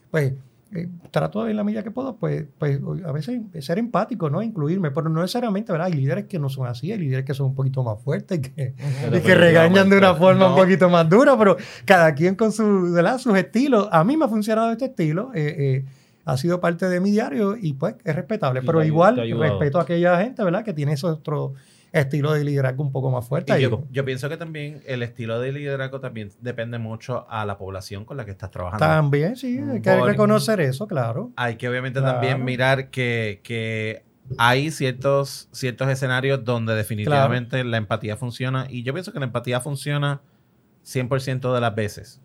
Pues 0.10 0.34
eh, 0.73 0.89
trato 1.12 1.43
de 1.43 1.51
en 1.51 1.58
la 1.58 1.63
medida 1.63 1.84
que 1.84 1.91
puedo, 1.91 2.15
pues, 2.17 2.45
pues 2.58 2.80
a 3.06 3.12
veces 3.12 3.41
ser 3.60 3.78
empático, 3.78 4.30
¿no? 4.30 4.41
Incluirme, 4.41 4.91
pero 4.91 5.10
no 5.10 5.21
necesariamente, 5.21 5.71
¿verdad? 5.71 5.88
Hay 5.88 5.93
líderes 5.93 6.25
que 6.25 6.39
no 6.39 6.49
son 6.49 6.67
así, 6.67 6.91
hay 6.91 6.97
líderes 6.97 7.25
que 7.25 7.34
son 7.34 7.47
un 7.47 7.56
poquito 7.56 7.84
más 7.84 8.01
fuertes, 8.01 8.39
que, 8.39 8.73
y 9.13 9.19
que 9.19 9.36
regañan 9.36 9.89
de 9.89 9.97
una 9.97 10.15
forma 10.15 10.49
un 10.49 10.56
poquito 10.56 10.89
más 10.89 11.08
dura, 11.10 11.38
pero 11.38 11.58
cada 11.86 12.13
quien 12.15 12.36
con 12.36 12.51
su, 12.51 12.91
¿verdad? 12.93 13.17
sus 13.17 13.38
estilos. 13.38 13.88
A 13.91 14.04
mí 14.04 14.17
me 14.17 14.25
ha 14.25 14.28
funcionado 14.28 14.71
este 14.71 14.86
estilo. 14.86 15.32
eh, 15.34 15.56
eh, 15.58 15.86
ha 16.25 16.38
sido 16.38 16.60
parte 16.60 16.89
de 16.89 16.99
mi 16.99 17.12
diario 17.12 17.56
y 17.56 17.73
pues 17.73 17.95
es 18.04 18.15
respetable. 18.15 18.62
Pero 18.63 18.84
igual 18.84 19.15
respeto 19.15 19.80
a 19.80 19.84
aquella 19.84 20.19
gente, 20.19 20.43
¿verdad? 20.43 20.63
Que 20.65 20.73
tiene 20.73 20.93
ese 20.93 21.06
otro 21.06 21.54
estilo 22.00 22.34
de 22.34 22.44
liderazgo 22.44 22.84
un 22.84 22.92
poco 22.92 23.10
más 23.12 23.28
fuerte. 23.28 23.58
Y 23.60 23.62
yo, 23.64 24.06
pienso 24.06 24.30
que 24.30 24.38
también 24.38 24.82
el 24.86 25.02
estilo 25.04 25.40
de 25.40 25.52
liderazgo 25.52 26.00
también 26.00 26.30
depende 26.42 26.78
mucho 26.78 27.26
a 27.30 27.46
la 27.46 27.58
población 27.58 28.06
con 28.06 28.18
la 28.18 28.26
que 28.26 28.32
estás 28.32 28.52
trabajando. 28.52 28.86
también, 28.86 29.36
sí, 29.36 29.58
hay 29.60 29.82
que 29.82 29.92
Por- 29.92 30.08
reconocer 30.08 30.60
eso, 30.62 30.88
claro. 30.88 31.32
Hay 31.36 31.56
que 31.56 31.68
obviamente 31.70 32.00
Claro. 32.00 32.14
también 32.20 32.44
mirar 32.44 32.90
que, 32.90 33.42
que 33.44 34.04
hay 34.38 34.72
ciertos, 34.72 35.50
ciertos 35.52 35.88
escenarios 35.90 36.44
donde 36.44 36.74
definitivamente 36.76 37.64
la 37.64 37.78
empatía 37.78 38.18
funciona 38.18 38.66
y 38.70 38.84
yo 38.84 38.94
pienso 38.94 39.12
que 39.14 39.20
la 39.20 39.26
empatía 39.26 39.62
funciona 39.62 40.22
100% 40.84 41.54
de 41.54 41.62
las 41.62 41.76
veces. 41.76 42.22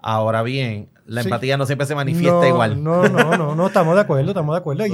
Ahora 0.00 0.42
bien, 0.42 0.88
la 1.06 1.22
Sí. 1.22 1.28
empatía 1.28 1.56
no 1.56 1.66
siempre 1.66 1.86
se 1.86 1.94
manifiesta 1.94 2.40
no, 2.40 2.46
igual. 2.46 2.82
No, 2.84 3.08
no, 3.08 3.36
no, 3.36 3.54
no, 3.54 3.66
estamos 3.66 3.94
de 3.94 4.02
acuerdo, 4.02 4.28
estamos 4.30 4.54
de 4.54 4.58
acuerdo. 4.58 4.86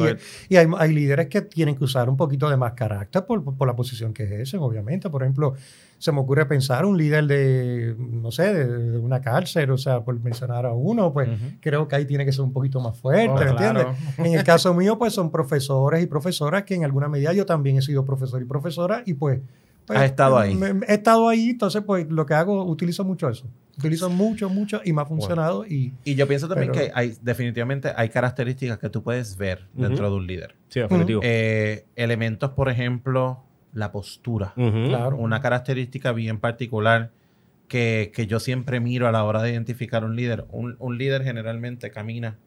Y, 0.49 0.57
hay, 0.57 0.67
hay 0.79 0.93
líderes 0.95 1.27
que 1.27 1.43
tienen 1.43 1.75
que 1.77 1.85
usar 1.85 2.09
un 2.09 2.17
poquito 2.17 2.49
de 2.49 2.57
más 2.57 2.73
carácter 2.73 3.27
por, 3.27 3.43
por 3.43 3.67
la 3.67 3.75
posición 3.77 4.15
que 4.15 4.23
ejercen, 4.23 4.61
obviamente. 4.61 5.11
Por 5.11 5.23
ejemplo, 5.23 5.55
se 5.99 6.13
me 6.13 6.21
ocurre 6.21 6.47
pensar 6.47 6.87
un 6.87 6.97
líder 6.97 7.27
de, 7.27 7.97
no 7.99 8.31
sé, 8.31 8.55
de, 8.55 8.99
una 8.99 9.21
cárcel, 9.21 9.71
o 9.73 9.77
sea, 9.79 10.03
por 10.05 10.19
mencionar 10.21 10.65
a 10.67 10.73
uno, 10.73 11.13
pues 11.13 11.29
creo 11.61 11.89
que 11.89 11.97
ahí 11.97 12.05
tiene 12.07 12.25
que 12.25 12.33
ser 12.33 12.43
un 12.43 12.53
poquito 12.53 12.81
más 12.81 12.97
fuerte, 12.97 13.29
Oh, 13.31 13.35
¿me 13.35 13.57
claro. 13.57 13.81
entiendes? 13.81 14.19
En 14.19 14.35
el 14.39 14.45
caso 14.45 14.73
mío, 14.73 14.97
pues 14.99 15.13
son 15.13 15.31
profesores 15.31 16.03
y 16.03 16.07
profesoras 16.07 16.63
que 16.63 16.75
en 16.77 16.85
alguna 16.85 17.09
medida 17.09 17.33
yo 17.33 17.45
también 17.45 17.77
he 17.79 17.83
sido 17.83 18.05
profesor 18.05 18.41
y 18.41 18.45
profesora 18.47 19.03
y 19.05 19.15
pues... 19.15 19.41
pues, 19.87 19.99
Has 19.99 20.05
estado 20.07 20.39
ahí. 20.39 20.55
me- 20.55 20.75
me- 20.75 20.87
he 20.87 20.95
estado 20.95 21.29
ahí, 21.29 21.51
entonces 21.51 21.83
pues 21.87 22.07
lo 22.11 22.25
que 22.27 22.35
hago, 22.35 22.65
utilizo 22.65 23.05
mucho 23.05 23.29
eso. 23.29 23.47
Utilizo 23.79 24.09
mucho, 24.09 24.49
mucho 24.49 24.81
y 24.85 24.93
me 24.93 25.03
ha 25.03 25.05
funcionado 25.05 25.67
y... 25.67 25.93
Y 26.05 26.15
yo 26.15 26.29
pienso 26.29 26.47
también 26.49 26.71
Pero- 26.73 26.87
que 26.87 26.93
hay 26.95 27.15
definitivamente 27.23 27.93
hay 27.97 28.09
características 28.09 28.79
que 28.79 28.89
tú 28.89 29.03
puedes 29.03 29.37
ver 29.37 29.67
dentro 29.75 30.09
de 30.11 30.17
un 30.17 30.27
líder. 30.27 30.55
Sí, 30.69 30.81
definitivo. 30.81 31.21
Eh, 31.25 31.85
elementos, 31.97 32.51
por 32.51 32.69
ejemplo, 32.69 33.43
la 33.73 33.91
postura. 33.91 34.53
Claro. 34.55 35.17
Una 35.17 35.41
característica 35.41 36.13
bien 36.13 36.39
particular 36.39 37.11
que, 37.67 38.13
que 38.15 38.27
yo 38.29 38.39
siempre 38.39 38.79
miro 38.79 39.09
a 39.09 39.13
la 39.13 39.25
hora 39.25 39.43
de 39.43 39.51
identificar 39.51 40.05
un 40.05 40.15
líder. 40.15 40.47
Un, 40.51 40.77
un 40.79 40.97
líder 40.97 41.25
generalmente 41.25 41.91
camina 41.91 42.39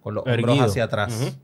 con 0.00 0.14
los 0.14 0.24
hombros 0.26 0.60
hacia 0.60 0.84
atrás. 0.84 1.36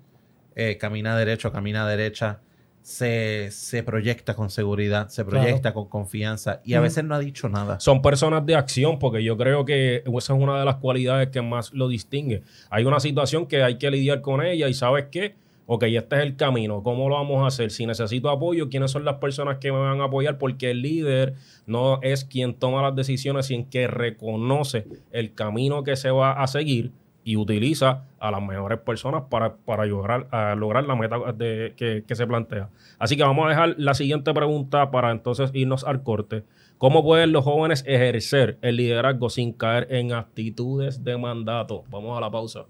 Eh, 0.54 0.76
camina 0.78 1.16
derecho, 1.16 1.50
camina 1.50 1.88
derecha. 1.88 2.38
Se, 2.85 3.51
se 3.51 3.83
proyecta 3.83 4.35
con 4.35 4.51
seguridad, 4.51 5.09
se 5.09 5.25
proyecta 5.25 5.73
con 5.73 5.88
confianza 5.88 6.61
y 6.66 6.75
a 6.75 6.81
veces 6.81 7.03
no 7.03 7.14
ha 7.14 7.18
dicho 7.18 7.49
nada. 7.49 7.81
Son 7.81 8.03
personas 8.03 8.44
de 8.44 8.57
acción, 8.57 8.99
porque 8.99 9.25
yo 9.25 9.38
creo 9.38 9.64
que 9.64 10.05
esa 10.05 10.35
es 10.35 10.38
una 10.38 10.59
de 10.59 10.66
las 10.66 10.77
cualidades 10.77 11.31
que 11.31 11.40
más 11.40 11.73
lo 11.73 11.88
distingue. 11.88 12.42
Hay 12.68 12.85
una 12.85 13.01
situación 13.01 13.47
que 13.47 13.62
hay 13.62 13.79
que 13.79 13.90
lidiar 13.90 14.20
con 14.20 14.44
ella 14.44 14.68
y 14.68 14.75
sabes 14.75 15.07
qué, 15.11 15.35
ok, 15.64 15.85
este 15.85 16.16
es 16.16 16.23
el 16.23 16.37
camino, 16.37 16.83
¿cómo 16.83 17.09
lo 17.09 17.14
vamos 17.14 17.42
a 17.42 17.47
hacer? 17.47 17.70
Si 17.70 17.87
necesito 17.87 18.29
apoyo, 18.29 18.68
¿quiénes 18.68 18.90
son 18.90 19.07
las 19.07 19.16
personas 19.16 19.57
que 19.57 19.73
me 19.73 19.79
van 19.79 20.03
a 20.03 20.05
apoyar? 20.05 20.37
Porque 20.37 20.70
el 20.70 20.83
líder 20.83 21.37
no 21.66 22.01
es 22.03 22.27
quien 22.27 22.53
toma 22.53 22.83
las 22.83 22.94
decisiones, 22.94 23.47
sino 23.47 23.66
que 23.70 23.87
reconoce 23.87 24.87
el 25.11 25.33
camino 25.33 25.85
que 25.85 25.97
se 25.97 26.11
va 26.11 26.33
a 26.33 26.47
seguir 26.49 26.92
y 27.24 27.37
utiliza 27.37 28.04
a 28.20 28.30
las 28.30 28.42
mejores 28.42 28.78
personas 28.80 29.24
para, 29.30 29.56
para 29.56 29.87
lograr, 29.87 30.26
a 30.30 30.54
lograr 30.54 30.84
la 30.84 30.94
meta 30.94 31.16
de- 31.32 31.72
que, 31.76 32.04
que 32.06 32.14
se 32.14 32.26
plantea. 32.26 32.68
Así 32.98 33.16
que 33.16 33.22
vamos 33.22 33.46
a 33.46 33.48
dejar 33.48 33.74
la 33.78 33.94
siguiente 33.94 34.32
pregunta 34.34 34.90
para 34.90 35.10
entonces 35.10 35.50
irnos 35.54 35.84
al 35.84 36.02
corte. 36.02 36.44
¿Cómo 36.78 37.02
pueden 37.02 37.32
los 37.32 37.44
jóvenes 37.44 37.82
ejercer 37.87 38.58
el 38.60 38.76
liderazgo 38.76 39.30
sin 39.30 39.52
caer 39.52 39.87
en 39.90 40.12
actitudes 40.12 41.02
de 41.02 41.16
mandato? 41.16 41.84
Vamos 41.90 42.16
a 42.16 42.20
la 42.20 42.30
pausa. 42.30 42.64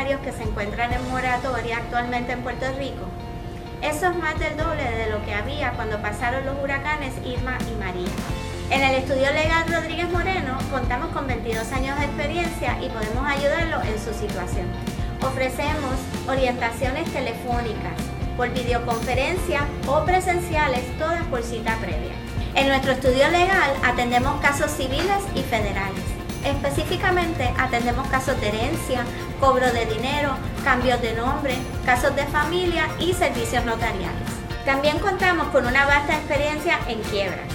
Que 0.00 0.32
se 0.32 0.44
encuentran 0.44 0.90
en 0.94 1.10
moratoria 1.10 1.76
actualmente 1.76 2.32
en 2.32 2.40
Puerto 2.40 2.64
Rico? 2.78 3.04
Eso 3.82 4.06
es 4.06 4.16
más 4.16 4.38
del 4.38 4.56
doble 4.56 4.82
de 4.82 5.10
lo 5.10 5.22
que 5.26 5.34
había 5.34 5.72
cuando 5.72 6.00
pasaron 6.00 6.46
los 6.46 6.58
huracanes 6.58 7.12
Irma 7.22 7.58
y 7.70 7.78
María. 7.78 8.08
En 8.70 8.82
el 8.82 8.94
estudio 8.94 9.30
legal 9.30 9.64
Rodríguez 9.68 10.10
Moreno 10.10 10.56
contamos 10.70 11.10
con 11.10 11.26
22 11.26 11.70
años 11.72 11.98
de 11.98 12.06
experiencia 12.06 12.78
y 12.82 12.88
podemos 12.88 13.26
ayudarlo 13.26 13.82
en 13.82 13.98
su 13.98 14.14
situación. 14.14 14.66
Ofrecemos 15.20 15.94
orientaciones 16.26 17.12
telefónicas, 17.12 18.00
por 18.38 18.48
videoconferencia 18.54 19.66
o 19.86 20.02
presenciales, 20.06 20.98
todas 20.98 21.22
por 21.26 21.42
cita 21.42 21.76
previa. 21.76 22.14
En 22.54 22.68
nuestro 22.68 22.92
estudio 22.92 23.28
legal 23.28 23.70
atendemos 23.84 24.40
casos 24.40 24.70
civiles 24.70 25.22
y 25.34 25.42
federales. 25.42 26.09
Específicamente 26.44 27.52
atendemos 27.58 28.08
casos 28.08 28.40
de 28.40 28.48
herencia, 28.48 29.04
cobro 29.40 29.70
de 29.72 29.86
dinero, 29.86 30.36
cambios 30.64 31.00
de 31.02 31.14
nombre, 31.14 31.54
casos 31.84 32.16
de 32.16 32.24
familia 32.26 32.88
y 32.98 33.12
servicios 33.12 33.64
notariales. 33.64 34.22
También 34.64 34.98
contamos 34.98 35.48
con 35.48 35.66
una 35.66 35.86
vasta 35.86 36.16
experiencia 36.16 36.78
en 36.88 37.00
quiebras. 37.02 37.48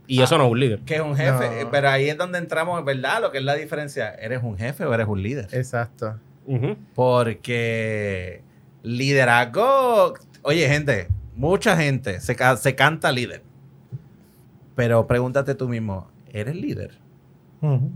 Y 0.06 0.20
eso 0.22 0.36
no 0.36 0.44
es 0.46 0.50
un 0.52 0.60
líder. 0.60 0.80
Que 0.80 0.96
es 0.96 1.00
un 1.00 1.16
jefe. 1.16 1.64
No. 1.64 1.70
Pero 1.70 1.88
ahí 1.88 2.08
es 2.10 2.18
donde 2.18 2.38
entramos, 2.38 2.84
¿verdad? 2.84 3.22
Lo 3.22 3.30
que 3.32 3.38
es 3.38 3.44
la 3.44 3.54
diferencia. 3.54 4.10
¿Eres 4.14 4.42
un 4.42 4.56
jefe 4.58 4.84
o 4.84 4.92
eres 4.92 5.06
un 5.06 5.22
líder? 5.22 5.48
Exacto. 5.52 6.18
Porque 6.94 8.42
liderazgo. 8.82 10.14
Oye, 10.42 10.68
gente, 10.68 11.08
mucha 11.36 11.76
gente 11.76 12.20
se, 12.20 12.36
ca- 12.36 12.56
se 12.56 12.74
canta 12.74 13.12
líder. 13.12 13.42
Pero 14.74 15.06
pregúntate 15.06 15.54
tú 15.54 15.68
mismo, 15.68 16.08
¿eres 16.32 16.56
líder? 16.56 16.98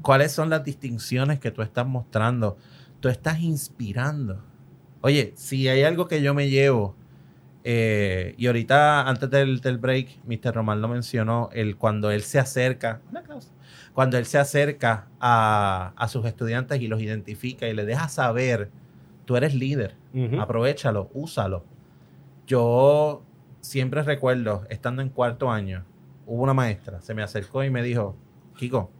¿Cuáles 0.01 0.33
son 0.33 0.49
las 0.49 0.65
distinciones 0.65 1.41
que 1.41 1.51
tú 1.51 1.61
estás 1.61 1.87
mostrando? 1.87 2.57
Tú 3.01 3.11
estás 3.11 3.41
inspirando. 3.41 4.43
Oye, 5.03 5.35
si 5.37 5.69
hay 5.69 5.83
algo 5.83 6.09
que 6.09 6.23
yo 6.23 6.33
me 6.33 6.49
llevo, 6.49 6.97
eh, 7.65 8.35
y 8.39 8.47
ahorita 8.47 9.09
antes 9.09 9.31
del, 9.31 9.61
del 9.61 9.79
break, 9.79 10.21
Mr. 10.25 10.55
Román 10.55 10.81
lo 10.81 10.89
mencionó, 10.89 11.51
el, 11.53 11.77
cuando 11.77 12.11
él 12.11 12.23
se 12.23 12.39
acerca, 12.39 13.01
cuando 13.93 14.17
él 14.17 14.27
se 14.27 14.39
acerca 14.39 15.09
a, 15.21 15.93
a 15.97 16.09
sus 16.09 16.25
estudiantes 16.25 16.81
y 16.81 16.87
los 16.87 17.01
identifica 17.01 17.69
y 17.69 17.75
le 17.75 17.85
deja 17.85 18.09
saber, 18.09 18.71
tú 19.25 19.37
eres 19.37 19.55
líder, 19.55 19.97
aprovechalo, 20.39 21.11
úsalo. 21.13 21.65
Yo 22.47 23.23
siempre 23.61 24.03
recuerdo, 24.03 24.65
estando 24.71 25.03
en 25.03 25.11
cuarto 25.11 25.51
año, 25.51 25.85
hubo 26.27 26.43
una 26.43 26.55
maestra, 26.55 27.01
se 27.01 27.15
me 27.15 27.23
acercó 27.23 27.65
y 27.65 27.71
me 27.71 27.83
dijo, 27.83 28.17
Kiko, 28.57 28.91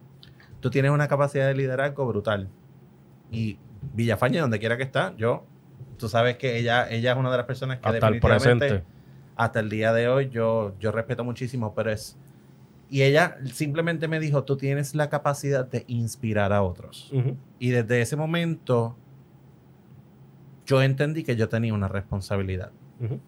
tú 0.61 0.71
tienes 0.71 0.91
una 0.91 1.09
capacidad 1.09 1.47
de 1.47 1.55
liderazgo 1.55 2.07
brutal. 2.07 2.49
Y 3.31 3.59
Villafañe, 3.95 4.41
donde 4.41 4.59
quiera 4.59 4.77
que 4.77 4.83
está, 4.83 5.15
yo, 5.17 5.45
tú 5.99 6.09
sabes 6.09 6.37
que 6.39 6.59
ella, 6.59 6.89
ella 6.91 7.13
es 7.13 7.19
una 7.19 7.31
de 7.31 7.37
las 7.37 7.47
personas 7.47 7.79
que 7.79 7.89
Hasta 7.89 8.09
el 8.09 8.15
definitivamente 8.15 8.69
presente. 8.69 8.93
hasta 9.37 9.61
el 9.61 9.69
día 9.69 9.93
de 9.93 10.09
hoy 10.09 10.31
yo, 10.31 10.75
yo 10.79 10.93
respeto 10.93 11.25
muchísimo, 11.25 11.75
pero 11.75 11.91
es... 11.91 12.17
Y 12.91 13.03
ella 13.03 13.37
simplemente 13.53 14.09
me 14.09 14.19
dijo, 14.19 14.45
tú 14.45 14.57
tienes 14.57 14.95
la 14.95 15.11
capacidad 15.11 15.67
de 15.67 15.85
inspirar 15.89 16.55
a 16.55 16.63
otros. 16.63 17.13
Ujú. 17.13 17.37
Y 17.59 17.69
desde 17.69 18.01
ese 18.01 18.17
momento 18.17 18.97
yo 20.65 20.83
entendí 20.83 21.23
que 21.25 21.37
yo 21.37 21.49
tenía 21.49 21.75
una 21.75 21.89
responsabilidad. 21.89 22.71
Ujú. 23.01 23.21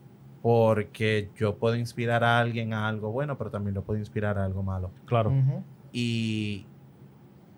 Porque 0.43 1.29
yo 1.37 1.57
puedo 1.57 1.77
inspirar 1.77 2.25
a 2.25 2.39
alguien 2.39 2.73
a 2.73 2.89
algo 2.89 3.13
bueno, 3.13 3.37
pero 3.37 3.51
también 3.51 3.75
lo 3.75 3.83
puedo 3.83 3.99
inspirar 3.99 4.39
a 4.39 4.45
algo 4.45 4.63
malo. 4.63 4.91
Claro. 5.05 5.31
Ujú. 5.31 5.63
Y, 5.93 6.67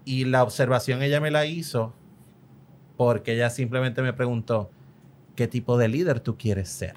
y 0.05 0.25
la 0.25 0.43
observación 0.43 1.03
ella 1.03 1.21
me 1.21 1.31
la 1.31 1.47
hizo 1.47 1.93
porque 2.97 3.35
ella 3.35 3.51
simplemente 3.51 4.03
me 4.03 4.13
preguntó, 4.13 4.71
¿qué 5.35 5.49
tipo 5.49 5.77
de 5.79 5.89
líder 5.89 6.21
tú 6.21 6.37
quieres 6.37 6.69
ser? 6.69 6.95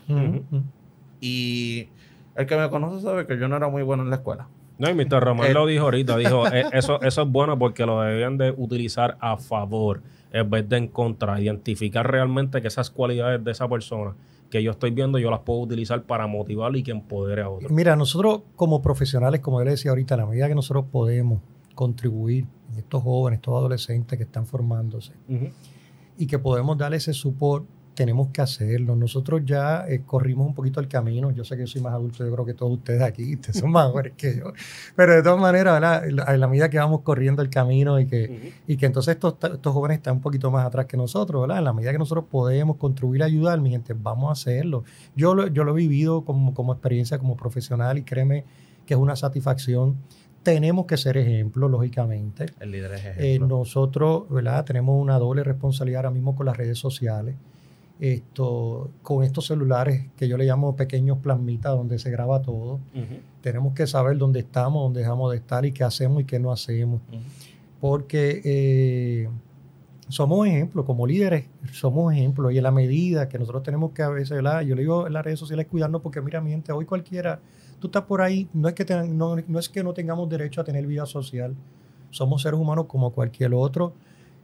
Y 1.21 1.87
el 2.35 2.45
que 2.45 2.57
me 2.57 2.69
conoce 2.69 3.01
sabe 3.01 3.25
que 3.25 3.37
yo 3.37 3.47
no 3.47 3.55
era 3.57 3.69
muy 3.69 3.83
bueno 3.83 4.03
en 4.03 4.09
la 4.09 4.17
escuela. 4.17 4.47
No, 4.77 4.89
y 4.89 4.93
Mr. 4.93 5.21
Román 5.23 5.47
Eh. 5.51 5.53
lo 5.53 5.65
dijo 5.65 5.85
ahorita, 5.85 6.17
dijo, 6.17 6.45
"Eh, 6.47 6.65
eso, 6.73 7.01
eso 7.01 7.21
es 7.21 7.29
bueno 7.29 7.57
porque 7.57 7.85
lo 7.85 8.01
deben 8.01 8.37
de 8.37 8.51
utilizar 8.55 9.17
a 9.21 9.37
favor 9.37 10.01
en 10.33 10.49
vez 10.49 10.67
de 10.67 10.75
en 10.77 10.87
contra, 10.89 11.39
identificar 11.39 12.09
realmente 12.11 12.61
que 12.61 12.67
esas 12.67 12.89
cualidades 12.89 13.41
de 13.43 13.51
esa 13.51 13.69
persona 13.69 14.15
que 14.49 14.61
yo 14.61 14.71
estoy 14.71 14.91
viendo, 14.91 15.17
yo 15.17 15.31
las 15.31 15.39
puedo 15.39 15.61
utilizar 15.61 16.03
para 16.03 16.27
motivar 16.27 16.75
y 16.75 16.83
que 16.83 16.91
empodere 16.91 17.41
a 17.41 17.49
otros. 17.49 17.71
Mira, 17.71 17.95
nosotros 17.95 18.41
como 18.57 18.81
profesionales, 18.81 19.39
como 19.39 19.59
yo 19.59 19.65
le 19.65 19.71
decía 19.71 19.91
ahorita, 19.91 20.15
a 20.15 20.17
la 20.17 20.25
medida 20.25 20.47
que 20.49 20.55
nosotros 20.55 20.85
podemos 20.91 21.39
contribuir 21.73 22.45
en 22.73 22.79
estos 22.79 23.01
jóvenes, 23.01 23.37
estos 23.39 23.53
adolescentes 23.55 24.17
que 24.17 24.23
están 24.23 24.45
formándose 24.45 25.13
y 26.17 26.27
que 26.27 26.37
podemos 26.37 26.77
darle 26.77 26.97
ese 26.97 27.13
support, 27.13 27.65
tenemos 27.95 28.27
que 28.29 28.41
hacerlo. 28.41 28.95
Nosotros 28.95 29.41
ya 29.45 29.85
eh, 29.87 30.01
corrimos 30.05 30.45
un 30.45 30.53
poquito 30.53 30.79
el 30.79 30.87
camino. 30.87 31.31
Yo 31.31 31.43
sé 31.43 31.55
que 31.55 31.61
yo 31.61 31.67
soy 31.67 31.81
más 31.81 31.93
adulto, 31.93 32.23
yo 32.25 32.31
creo 32.31 32.45
que 32.45 32.53
todos 32.53 32.73
ustedes 32.73 33.01
aquí, 33.01 33.33
ustedes 33.35 33.57
son 33.57 33.71
más 33.71 33.89
jóvenes 33.89 34.13
que 34.17 34.37
yo. 34.37 34.53
Pero 34.95 35.15
de 35.15 35.23
todas 35.23 35.39
maneras, 35.39 35.73
¿verdad? 35.79 36.27
a 36.29 36.37
la 36.37 36.47
medida 36.47 36.69
que 36.69 36.77
vamos 36.77 37.01
corriendo 37.01 37.41
el 37.41 37.49
camino 37.49 37.99
y 37.99 38.05
que, 38.05 38.25
Ujú. 38.25 38.55
y 38.67 38.77
que 38.77 38.85
entonces 38.85 39.15
estos, 39.15 39.35
estos 39.41 39.73
jóvenes 39.73 39.97
están 39.97 40.15
un 40.17 40.21
poquito 40.21 40.51
más 40.51 40.65
atrás 40.65 40.85
que 40.85 40.97
nosotros, 40.97 41.41
¿verdad? 41.41 41.57
En 41.59 41.63
la 41.63 41.73
medida 41.73 41.91
que 41.91 41.97
nosotros 41.99 42.25
podemos 42.29 42.77
contribuir 42.77 43.23
a 43.23 43.25
ayudar, 43.25 43.59
mi 43.61 43.69
gente, 43.71 43.93
vamos 43.93 44.29
a 44.29 44.33
hacerlo. 44.33 44.83
Yo 45.15 45.33
lo, 45.33 45.47
yo 45.47 45.63
lo 45.63 45.71
he 45.71 45.75
vivido 45.75 46.23
como, 46.25 46.53
como 46.53 46.73
experiencia, 46.73 47.17
como 47.17 47.35
profesional 47.35 47.97
y 47.97 48.03
créeme 48.03 48.43
que 48.85 48.93
es 48.93 48.99
una 48.99 49.15
satisfacción. 49.15 49.95
Tenemos 50.43 50.85
que 50.85 50.95
ser 50.95 51.17
ejemplo, 51.17 51.67
lógicamente. 51.67 52.45
El 52.59 52.69
líder 52.71 52.91
es 52.91 53.05
Eh, 53.05 53.13
ejemplo. 53.17 53.57
nosotros, 53.59 54.29
¿verdad? 54.29 54.63
Tenemos 54.63 55.01
una 55.01 55.17
doble 55.17 55.43
responsabilidad 55.43 56.01
ahora 56.01 56.11
mismo 56.11 56.35
con 56.35 56.45
las 56.45 56.55
redes 56.55 56.77
sociales. 56.77 57.35
Esto, 57.99 58.89
con 59.01 59.23
estos 59.23 59.45
celulares 59.47 60.05
que 60.17 60.27
yo 60.27 60.37
le 60.37 60.45
llamo 60.45 60.75
pequeños 60.75 61.17
plasmitas 61.19 61.71
donde 61.73 61.97
se 61.99 62.09
graba 62.11 62.41
todo. 62.41 62.79
Tenemos 63.41 63.73
que 63.73 63.87
saber 63.87 64.17
dónde 64.17 64.39
estamos, 64.39 64.83
dónde 64.83 64.99
dejamos 65.01 65.31
de 65.31 65.37
estar 65.37 65.65
y 65.65 65.71
qué 65.71 65.83
hacemos 65.83 66.21
y 66.21 66.25
qué 66.25 66.39
no 66.39 66.51
hacemos. 66.51 66.99
Porque 67.79 68.41
eh, 68.43 69.29
somos 70.09 70.47
ejemplos, 70.47 70.85
como 70.85 71.05
líderes 71.07 71.45
somos 71.71 72.13
ejemplos 72.13 72.51
y 72.53 72.57
en 72.57 72.63
la 72.63 72.71
medida 72.71 73.27
que 73.29 73.37
nosotros 73.39 73.63
tenemos 73.63 73.91
que 73.91 74.01
a 74.03 74.09
veces, 74.09 74.31
¿verdad? 74.31 74.61
yo 74.61 74.75
le 74.75 74.81
digo 74.81 75.07
en 75.07 75.13
las 75.13 75.23
redes 75.23 75.39
sociales 75.39 75.67
cuidarnos 75.67 76.01
porque 76.01 76.21
mira 76.21 76.41
mi 76.41 76.51
gente, 76.51 76.71
hoy 76.71 76.85
cualquiera, 76.85 77.39
tú 77.79 77.87
estás 77.87 78.03
por 78.03 78.21
ahí, 78.21 78.47
no 78.53 78.67
es 78.67 78.73
que, 78.75 78.85
ten- 78.85 79.17
no, 79.17 79.35
no 79.47 79.59
es 79.59 79.69
que 79.69 79.83
no 79.83 79.93
tengamos 79.93 80.29
derecho 80.29 80.61
a 80.61 80.63
tener 80.63 80.85
vida 80.87 81.05
social, 81.05 81.55
somos 82.11 82.41
seres 82.41 82.59
humanos 82.59 82.85
como 82.87 83.11
cualquier 83.11 83.53
otro, 83.53 83.93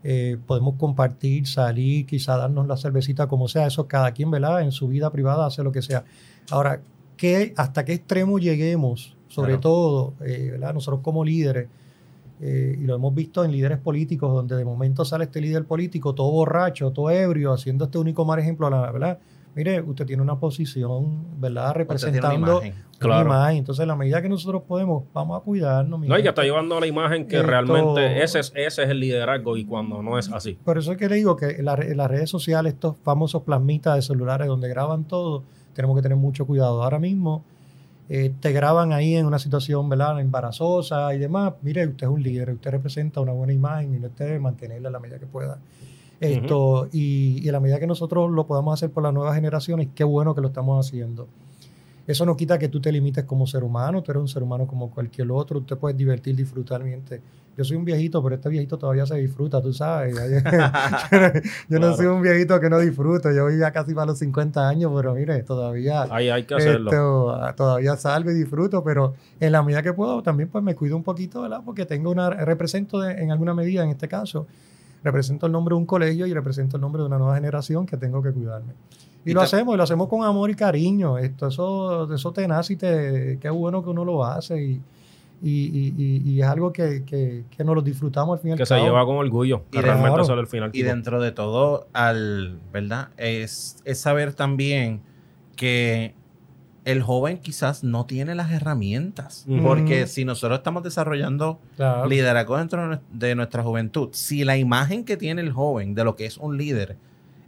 eh, 0.04 0.38
podemos 0.48 0.76
compartir, 0.76 1.48
salir, 1.48 2.06
quizá 2.06 2.38
darnos 2.38 2.68
la 2.68 2.78
cervecita 2.78 3.28
como 3.28 3.48
sea, 3.48 3.68
eso 3.68 3.88
cada 3.88 4.12
quien, 4.12 4.32
¿verdad? 4.32 4.62
En 4.62 4.72
su 4.72 4.88
vida 4.88 5.12
privada 5.12 5.46
hace 5.46 5.64
lo 5.64 5.72
que 5.72 5.82
sea. 5.82 6.04
Ahora, 6.50 6.82
¿qué, 7.18 7.54
¿hasta 7.58 7.86
qué 7.86 7.94
extremo 7.94 8.40
lleguemos? 8.40 9.16
Sobre 9.28 9.52
Claro. 9.54 9.62
todo, 9.62 10.14
eh, 10.26 10.50
¿verdad? 10.52 10.74
Nosotros 10.74 11.02
como 11.04 11.24
líderes, 11.24 11.68
eh, 12.42 12.76
y 12.82 12.84
lo 12.86 12.96
hemos 12.96 13.14
visto 13.14 13.46
en 13.46 13.52
líderes 13.52 13.78
políticos, 13.78 14.34
donde 14.34 14.56
de 14.56 14.66
momento 14.66 15.06
sale 15.06 15.26
este 15.26 15.40
líder 15.40 15.66
político 15.66 16.16
todo 16.16 16.32
borracho, 16.32 16.92
todo 16.92 17.12
ebrio, 17.12 17.54
haciendo 17.54 17.86
este 17.86 17.98
único 18.00 18.26
mal 18.26 18.40
ejemplo, 18.40 18.70
¿verdad? 18.70 19.20
Mire, 19.54 19.82
usted 19.82 20.06
tiene 20.06 20.22
una 20.22 20.40
posición, 20.40 21.26
¿verdad? 21.40 21.72
Usted 21.72 21.98
tiene 21.98 22.20
una 22.20 22.30
Representando 22.30 22.52
imagen. 22.64 22.74
una 22.74 23.00
Claro. 23.00 23.26
imagen. 23.26 23.58
Entonces, 23.58 23.82
en 23.84 23.88
la 23.90 23.96
medida 23.98 24.22
que 24.22 24.30
nosotros 24.30 24.62
podemos, 24.66 25.04
vamos 25.14 25.42
a 25.42 25.44
cuidarnos. 25.44 26.00
No, 26.00 26.18
y 26.18 26.22
que 26.24 26.30
está 26.30 26.44
llevando 26.44 26.78
a 26.78 26.80
la 26.80 26.88
imagen 26.88 27.28
que 27.28 27.36
Esto- 27.38 27.48
realmente 27.50 28.24
ese 28.24 28.40
es, 28.40 28.54
ese 28.56 28.84
es 28.84 28.90
el 28.90 29.00
liderazgo 29.02 29.58
y 29.58 29.66
cuando 29.66 30.02
no 30.02 30.18
es 30.18 30.32
así. 30.32 30.54
Por 30.64 30.78
eso 30.78 30.94
es 30.94 30.98
que 30.98 31.10
le 31.10 31.16
digo 31.16 31.36
que 31.36 31.48
en, 31.58 31.66
la- 31.66 31.74
en 31.74 31.98
las 31.98 32.10
redes 32.10 32.30
sociales, 32.30 32.74
estos 32.76 32.96
famosos 33.04 33.42
plasmitas 33.44 33.96
de 33.96 34.02
celulares 34.04 34.48
donde 34.48 34.70
graban 34.70 35.04
todo, 35.04 35.44
tenemos 35.74 35.98
que 35.98 36.02
tener 36.04 36.18
mucho 36.18 36.46
cuidado. 36.46 36.82
Ahora 36.84 37.00
mismo 37.00 37.44
eh, 38.14 38.34
te 38.42 38.52
graban 38.52 38.92
ahí 38.92 39.16
en 39.16 39.26
una 39.26 39.40
situación 39.40 39.88
¿verdad? 39.90 40.20
embarazosa 40.20 41.14
y 41.14 41.18
demás. 41.18 41.54
Mire, 41.62 41.88
usted 41.88 42.08
es 42.08 42.12
un 42.14 42.22
líder, 42.22 42.50
usted 42.52 42.72
representa 42.72 43.22
una 43.22 43.32
buena 43.32 43.54
imagen 43.54 43.94
y 43.94 44.06
usted 44.06 44.26
debe 44.26 44.40
mantenerla 44.40 44.90
a 44.90 44.92
la 44.92 45.00
medida 45.00 45.18
que 45.20 45.28
pueda. 45.28 45.60
Esto, 46.22 46.88
y, 46.92 47.40
y 47.44 47.50
a 47.50 47.52
la 47.52 47.60
medida 47.60 47.80
que 47.80 47.88
nosotros 47.88 48.30
lo 48.32 48.46
podamos 48.46 48.74
hacer 48.74 48.92
por 48.92 49.04
las 49.04 49.14
nuevas 49.14 49.36
generaciones, 49.36 49.90
qué 49.96 50.04
bueno 50.04 50.34
que 50.36 50.42
lo 50.42 50.48
estamos 50.48 50.86
haciendo. 50.88 51.28
Eso 52.08 52.26
no 52.26 52.36
quita 52.36 52.58
que 52.60 52.68
tú 52.68 52.80
te 52.82 52.92
limites 52.92 53.26
como 53.26 53.46
ser 53.48 53.64
humano, 53.64 54.02
tú 54.02 54.12
eres 54.12 54.22
un 54.22 54.28
ser 54.28 54.44
humano 54.44 54.66
como 54.68 54.90
cualquier 54.92 55.32
otro, 55.32 55.60
tú 55.60 55.66
te 55.66 55.76
puedes 55.76 55.98
divertir, 55.98 56.36
disfrutar. 56.36 56.84
miente. 56.84 57.22
Yo 57.58 57.64
soy 57.66 57.76
un 57.78 57.84
viejito, 57.86 58.24
pero 58.24 58.36
este 58.36 58.50
viejito 58.50 58.78
todavía 58.78 59.06
se 59.06 59.16
disfruta, 59.18 59.62
tú 59.62 59.74
sabes. 59.74 60.16
yo 61.70 61.80
no 61.80 61.96
soy 61.96 62.06
un 62.08 62.22
viejito 62.22 62.60
que 62.60 62.70
no 62.70 62.80
disfruto, 62.80 63.32
yo 63.32 63.50
ya 63.50 63.72
casi 63.72 63.94
para 63.94 64.08
los 64.08 64.20
50 64.20 64.68
años, 64.68 64.92
pero 64.96 65.14
mire, 65.14 65.44
todavía, 65.44 66.04
Ahí 66.10 66.30
hay 66.30 66.44
que 66.44 66.56
hacerlo. 66.56 66.92
esto, 66.92 67.54
todavía 67.56 67.96
salgo 67.98 68.32
y 68.32 68.36
disfruto, 68.36 68.84
pero 68.84 69.14
en 69.40 69.52
la 69.52 69.62
medida 69.64 69.82
que 69.84 69.94
puedo 69.94 70.24
también 70.24 70.50
pues 70.50 70.64
me 70.64 70.76
cuido 70.76 70.96
un 70.96 71.04
poquito, 71.04 71.42
¿verdad? 71.42 71.62
Porque 71.64 71.86
tengo 71.86 72.10
una, 72.12 72.30
represento 72.30 73.00
de- 73.02 73.22
en 73.22 73.32
alguna 73.32 73.54
medida, 73.54 73.84
en 73.84 73.90
este 73.90 74.08
caso, 74.08 74.48
represento 75.04 75.46
el 75.46 75.52
nombre 75.52 75.74
de 75.74 75.80
un 75.80 75.86
colegio 75.86 76.28
y 76.28 76.34
represento 76.34 76.78
el 76.78 76.82
nombre 76.82 77.02
de 77.02 77.08
una 77.08 77.18
nueva 77.18 77.36
generación 77.36 77.86
que 77.86 77.98
tengo 77.98 78.22
que 78.22 78.32
cuidarme. 78.32 78.74
Y, 79.26 79.32
Y 79.32 79.34
lo 79.34 79.42
hacemos, 79.42 79.74
y 79.74 79.78
lo 79.78 79.84
hacemos 79.84 80.08
con 80.08 80.24
amor 80.24 80.50
y 80.50 80.56
cariño. 80.56 81.18
Esto, 81.18 81.48
eso, 81.48 82.14
eso 82.14 82.32
te 82.32 82.48
nace 82.48 82.74
y 82.74 82.76
te, 82.76 83.38
qué 83.42 83.50
bueno 83.50 83.84
que 83.84 83.90
uno 83.90 84.04
lo 84.06 84.24
hace 84.26 84.62
y, 84.64 84.82
y, 85.44 85.94
y- 86.26 86.40
es 86.42 86.48
algo 86.48 86.72
que, 86.72 87.04
que, 87.04 87.44
que 87.56 87.64
nos 87.64 87.74
lo 87.76 87.82
disfrutamos 87.82 88.34
al 88.38 88.40
fin 88.42 88.50
y 88.50 88.52
al 88.54 88.58
Que 88.60 88.66
se 88.66 88.76
cabo. 88.76 88.86
lleva 88.86 89.06
con 89.06 89.16
orgullo. 89.18 89.64
Y 89.72 89.78
Que 89.78 89.82
realmente 89.82 90.22
el 90.34 90.48
final. 90.48 90.70
Y 90.74 90.82
dentro 90.84 91.20
de 91.22 91.32
todo, 91.32 91.88
al, 91.94 92.60
¿verdad? 92.72 93.10
Es, 93.18 93.78
es 93.86 94.00
saber 94.00 94.34
también 94.34 95.02
que 95.56 96.14
el 96.84 97.04
joven 97.04 97.38
quizás 97.38 97.84
no 97.84 98.06
tiene 98.06 98.34
las 98.36 98.52
herramientas. 98.52 99.46
Porque 99.62 100.08
si 100.08 100.26
nosotros 100.26 100.60
estamos 100.60 100.82
desarrollando 100.84 101.60
Claro. 101.76 102.08
liderazgo 102.08 102.58
dentro 102.58 102.82
de 102.82 102.88
nues- 102.96 103.02
de 103.12 103.36
nuestra 103.36 103.62
juventud, 103.64 104.10
si 104.14 104.44
la 104.44 104.58
imagen 104.58 105.04
que 105.06 105.16
tiene 105.18 105.42
el 105.42 105.52
joven 105.52 105.94
de 105.94 106.04
lo 106.04 106.16
que 106.16 106.26
es 106.26 106.38
un 106.38 106.58
líder 106.58 106.98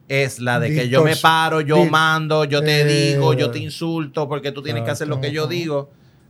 es 0.07 0.39
la 0.39 0.59
de 0.59 0.69
que 0.75 0.89
yo 0.89 1.03
me 1.03 1.15
paro, 1.15 1.61
yo 1.61 1.83
mando, 1.85 2.43
yo 2.45 2.61
te 2.61 2.81
eh, 2.81 3.13
digo, 3.13 3.33
yo 3.33 3.49
te 3.49 3.57
insulto 3.59 4.27
porque 4.29 4.51
tú 4.51 4.61
tienes 4.61 4.83
que 4.83 4.91
hacer 4.91 5.07
lo 5.07 5.19
que 5.19 5.31
yo 5.31 5.47
digo. 5.47 5.89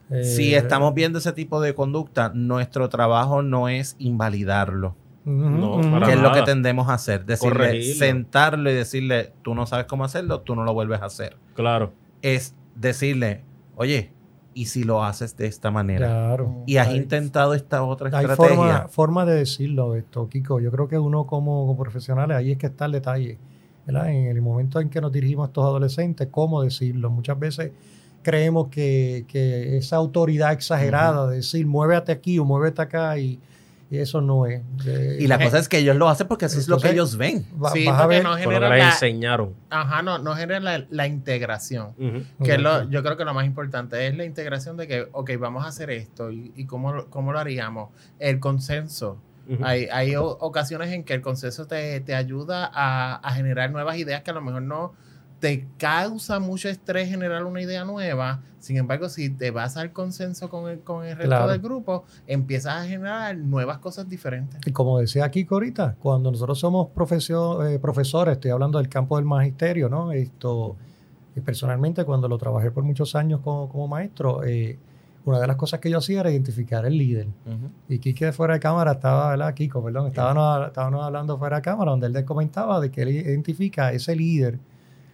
Eh, 0.09 0.23
Si 0.23 0.53
estamos 0.53 0.93
viendo 0.93 1.17
ese 1.19 1.33
tipo 1.33 1.59
de 1.59 1.73
conducta, 1.73 2.31
nuestro 2.33 2.87
trabajo 2.89 3.41
no 3.41 3.67
es 3.67 3.95
invalidarlo. 3.99 4.95
No, 5.25 6.01
que 6.05 6.11
es 6.13 6.19
lo 6.19 6.31
que 6.33 6.41
tendemos 6.41 6.89
a 6.89 6.93
hacer. 6.95 7.25
Decirle, 7.25 7.53
Corregirlo. 7.53 8.05
sentarlo 8.05 8.69
y 8.69 8.73
decirle, 8.73 9.31
tú 9.41 9.55
no 9.55 9.65
sabes 9.65 9.85
cómo 9.85 10.03
hacerlo, 10.03 10.41
tú 10.41 10.53
no 10.55 10.63
lo 10.65 10.73
vuelves 10.73 11.01
a 11.01 11.05
hacer. 11.05 11.37
Claro. 11.55 11.93
Es 12.21 12.53
decirle, 12.75 13.41
oye, 13.75 14.11
¿y 14.53 14.65
si 14.65 14.83
lo 14.83 15.03
haces 15.03 15.35
de 15.37 15.47
esta 15.47 15.71
manera? 15.71 16.07
Claro. 16.07 16.63
Y 16.67 16.77
has 16.77 16.89
Hay- 16.89 16.97
intentado 16.97 17.53
esta 17.53 17.83
otra 17.83 18.09
Hay 18.17 18.25
estrategia. 18.25 18.55
forma, 18.55 18.87
forma 18.87 19.25
de 19.25 19.35
decirlo 19.35 19.95
esto, 19.95 20.27
Kiko. 20.29 20.59
Yo 20.59 20.71
creo 20.71 20.87
que 20.87 20.97
uno 20.99 21.25
como, 21.25 21.65
como 21.67 21.77
profesionales, 21.81 22.37
ahí 22.37 22.51
es 22.51 22.57
que 22.57 22.67
está 22.67 22.85
el 22.85 22.91
detalle. 22.93 23.37
¿verdad? 23.85 24.09
En 24.11 24.27
el 24.27 24.41
momento 24.41 24.79
en 24.79 24.89
que 24.89 25.01
nos 25.01 25.11
dirigimos 25.11 25.43
a 25.43 25.47
estos 25.47 25.65
adolescentes, 25.65 26.29
cómo 26.31 26.61
decirlo. 26.61 27.09
Muchas 27.09 27.37
veces 27.37 27.71
creemos 28.21 28.69
que, 28.69 29.25
que 29.27 29.75
esa 29.75 29.97
autoridad 29.97 30.53
exagerada 30.53 31.27
de 31.27 31.35
decir, 31.37 31.67
muévete 31.67 32.13
aquí 32.13 32.39
o 32.39 32.45
muévete 32.45 32.81
acá, 32.81 33.17
y, 33.17 33.41
y 33.93 33.99
eso 33.99 34.21
no 34.21 34.47
es. 34.47 34.63
Y 35.19 35.27
la 35.27 35.37
cosa 35.37 35.59
es 35.59 35.69
que 35.69 35.77
ellos 35.77 35.95
lo 35.95 36.09
hacen 36.09 36.27
porque 36.27 36.45
eso 36.45 36.57
es 36.57 36.67
lo 36.67 36.79
que 36.79 36.89
ellos 36.89 37.15
ven. 37.15 37.45
va- 37.63 37.69
Sí, 37.71 37.85
vas 37.85 37.95
a 37.99 38.03
porque 38.03 38.15
ver. 38.15 38.23
no 38.23 38.35
genera 38.35 38.67
la, 38.69 38.85
enseñaron. 38.89 39.53
ajá, 39.69 40.01
no, 40.01 40.17
no 40.17 40.33
genera 40.35 40.59
la, 40.59 40.85
la 40.89 41.05
integración. 41.05 41.93
Que 42.43 42.53
es 42.53 42.59
lo- 42.59 42.89
yo 42.89 43.03
creo 43.03 43.17
que 43.17 43.23
lo 43.25 43.33
más 43.35 43.45
importante 43.45 44.07
es 44.07 44.17
la 44.17 44.25
integración 44.25 44.77
de 44.77 44.87
que, 44.87 45.07
ok, 45.11 45.31
vamos 45.39 45.63
a 45.63 45.67
hacer 45.67 45.91
esto 45.91 46.31
y, 46.31 46.51
y 46.55 46.65
cómo, 46.65 46.91
lo- 46.91 47.09
cómo 47.11 47.33
lo 47.33 47.39
haríamos. 47.39 47.89
El 48.19 48.39
consenso. 48.39 49.17
Hay, 49.61 49.87
hay 49.91 50.15
o- 50.15 50.25
ocasiones 50.39 50.91
en 50.91 51.03
que 51.03 51.13
el 51.13 51.21
consenso 51.21 51.67
te, 51.67 51.99
te 51.99 52.15
ayuda 52.15 52.71
a, 52.73 53.15
a 53.17 53.31
generar 53.33 53.69
nuevas 53.71 53.97
ideas 53.97 54.23
que 54.23 54.31
a 54.31 54.33
lo 54.33 54.41
mejor 54.41 54.61
no 54.63 54.93
te 55.43 55.67
causa 55.77 56.39
mucho 56.39 56.69
estrés 56.69 57.09
generar 57.09 57.43
una 57.43 57.61
idea 57.61 57.83
nueva. 57.83 58.39
Sin 58.59 58.77
embargo, 58.77 59.09
si 59.09 59.29
te 59.29 59.51
vas 59.51 59.75
al 59.75 59.91
consenso 59.91 60.47
con 60.49 60.69
el, 60.71 60.79
con 60.79 61.03
el 61.05 61.17
resto 61.17 61.27
Claro. 61.27 61.51
del 61.51 61.59
grupo, 61.59 62.05
empiezas 62.27 62.75
a 62.77 62.85
generar 62.87 63.35
nuevas 63.35 63.79
cosas 63.79 64.07
diferentes. 64.07 64.61
Y 64.65 64.71
como 64.71 64.99
decía 64.99 65.29
Kiko 65.29 65.55
ahorita, 65.55 65.97
cuando 65.99 66.31
nosotros 66.31 66.57
somos 66.57 66.87
profesio- 66.95 67.61
eh, 67.67 67.77
profesores, 67.77 68.35
estoy 68.35 68.51
hablando 68.51 68.77
del 68.77 68.87
campo 68.87 69.17
del 69.17 69.25
magisterio, 69.25 69.89
¿no? 69.89 70.13
Esto, 70.13 70.77
y 71.35 71.41
personalmente, 71.41 72.05
cuando 72.05 72.29
lo 72.29 72.37
trabajé 72.37 72.71
por 72.71 72.85
muchos 72.85 73.13
años 73.13 73.41
como, 73.43 73.67
como 73.67 73.89
maestro, 73.89 74.45
eh, 74.45 74.79
una 75.25 75.41
de 75.41 75.47
las 75.47 75.57
cosas 75.57 75.81
que 75.81 75.89
yo 75.89 75.97
hacía 75.97 76.21
era 76.21 76.31
identificar 76.31 76.85
el 76.85 76.97
líder. 76.97 77.27
Y 77.89 77.99
Kike 77.99 78.31
fuera 78.31 78.53
de 78.53 78.61
cámara 78.61 78.93
estaba, 78.93 79.31
¿verdad? 79.31 79.53
Kiko, 79.53 79.83
perdón, 79.83 80.07
estábamos, 80.07 80.67
estábamos 80.67 81.03
hablando 81.03 81.37
fuera 81.37 81.57
de 81.57 81.61
cámara, 81.63 81.91
donde 81.91 82.07
él 82.07 82.23
comentaba 82.23 82.79
de 82.79 82.89
que 82.89 83.01
él 83.01 83.09
identifica 83.09 83.91
ese 83.91 84.15
líder 84.15 84.57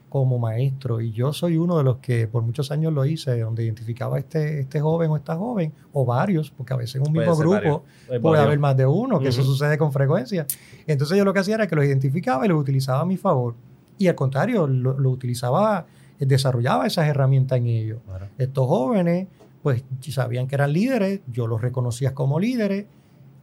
como 0.10 0.40
maestro. 0.40 1.00
Y 1.00 1.12
yo 1.12 1.32
soy 1.32 1.58
uno 1.58 1.78
de 1.78 1.84
los 1.84 1.98
que 1.98 2.28
por 2.28 2.44
muchos 2.44 2.72
años 2.72 2.92
lo 2.92 3.06
hice, 3.06 3.40
donde 3.40 3.64
identificaba 3.64 4.18
a 4.18 4.20
este, 4.20 4.62
este 4.62 4.82
joven 4.82 5.12
o 5.12 5.18
esta 5.18 5.36
joven, 5.36 5.72
o 5.94 6.06
varios, 6.06 6.52
porque 6.52 6.74
a 6.74 6.78
veces 6.78 6.96
en 6.96 7.08
un 7.08 7.14
Puede 7.14 7.28
mismo 7.28 7.42
grupo. 7.42 7.84
Es 8.10 8.20
puede 8.20 8.42
haber 8.42 8.60
más 8.60 8.76
de 8.76 8.86
uno, 8.86 9.20
que 9.20 9.30
eso 9.30 9.44
sucede 9.44 9.78
con 9.78 9.94
frecuencia. 9.94 10.46
Entonces 10.88 11.18
yo 11.18 11.24
lo 11.24 11.34
que 11.34 11.40
hacía 11.40 11.56
era 11.56 11.68
que 11.68 11.76
los 11.76 11.86
identificaba 11.86 12.46
y 12.46 12.50
los 12.50 12.60
utilizaba 12.60 13.02
a 13.02 13.06
mi 13.06 13.18
favor. 13.18 13.56
Y 13.98 14.08
al 14.08 14.16
contrario, 14.16 14.68
lo, 14.68 14.98
lo 14.98 15.10
utilizaba, 15.10 15.86
eh, 16.20 16.26
desarrollaba 16.26 16.88
esas 16.88 17.08
herramientas 17.08 17.60
en 17.60 17.68
ellos. 17.68 18.00
Claro. 18.06 18.28
Estos 18.38 18.68
jóvenes, 18.68 19.28
pues 19.62 19.84
sabían 20.02 20.48
que 20.48 20.56
eran 20.56 20.74
líderes, 20.74 21.22
yo 21.28 21.48
los 21.48 21.62
reconocía 21.62 22.14
como 22.14 22.40
líderes 22.40 22.86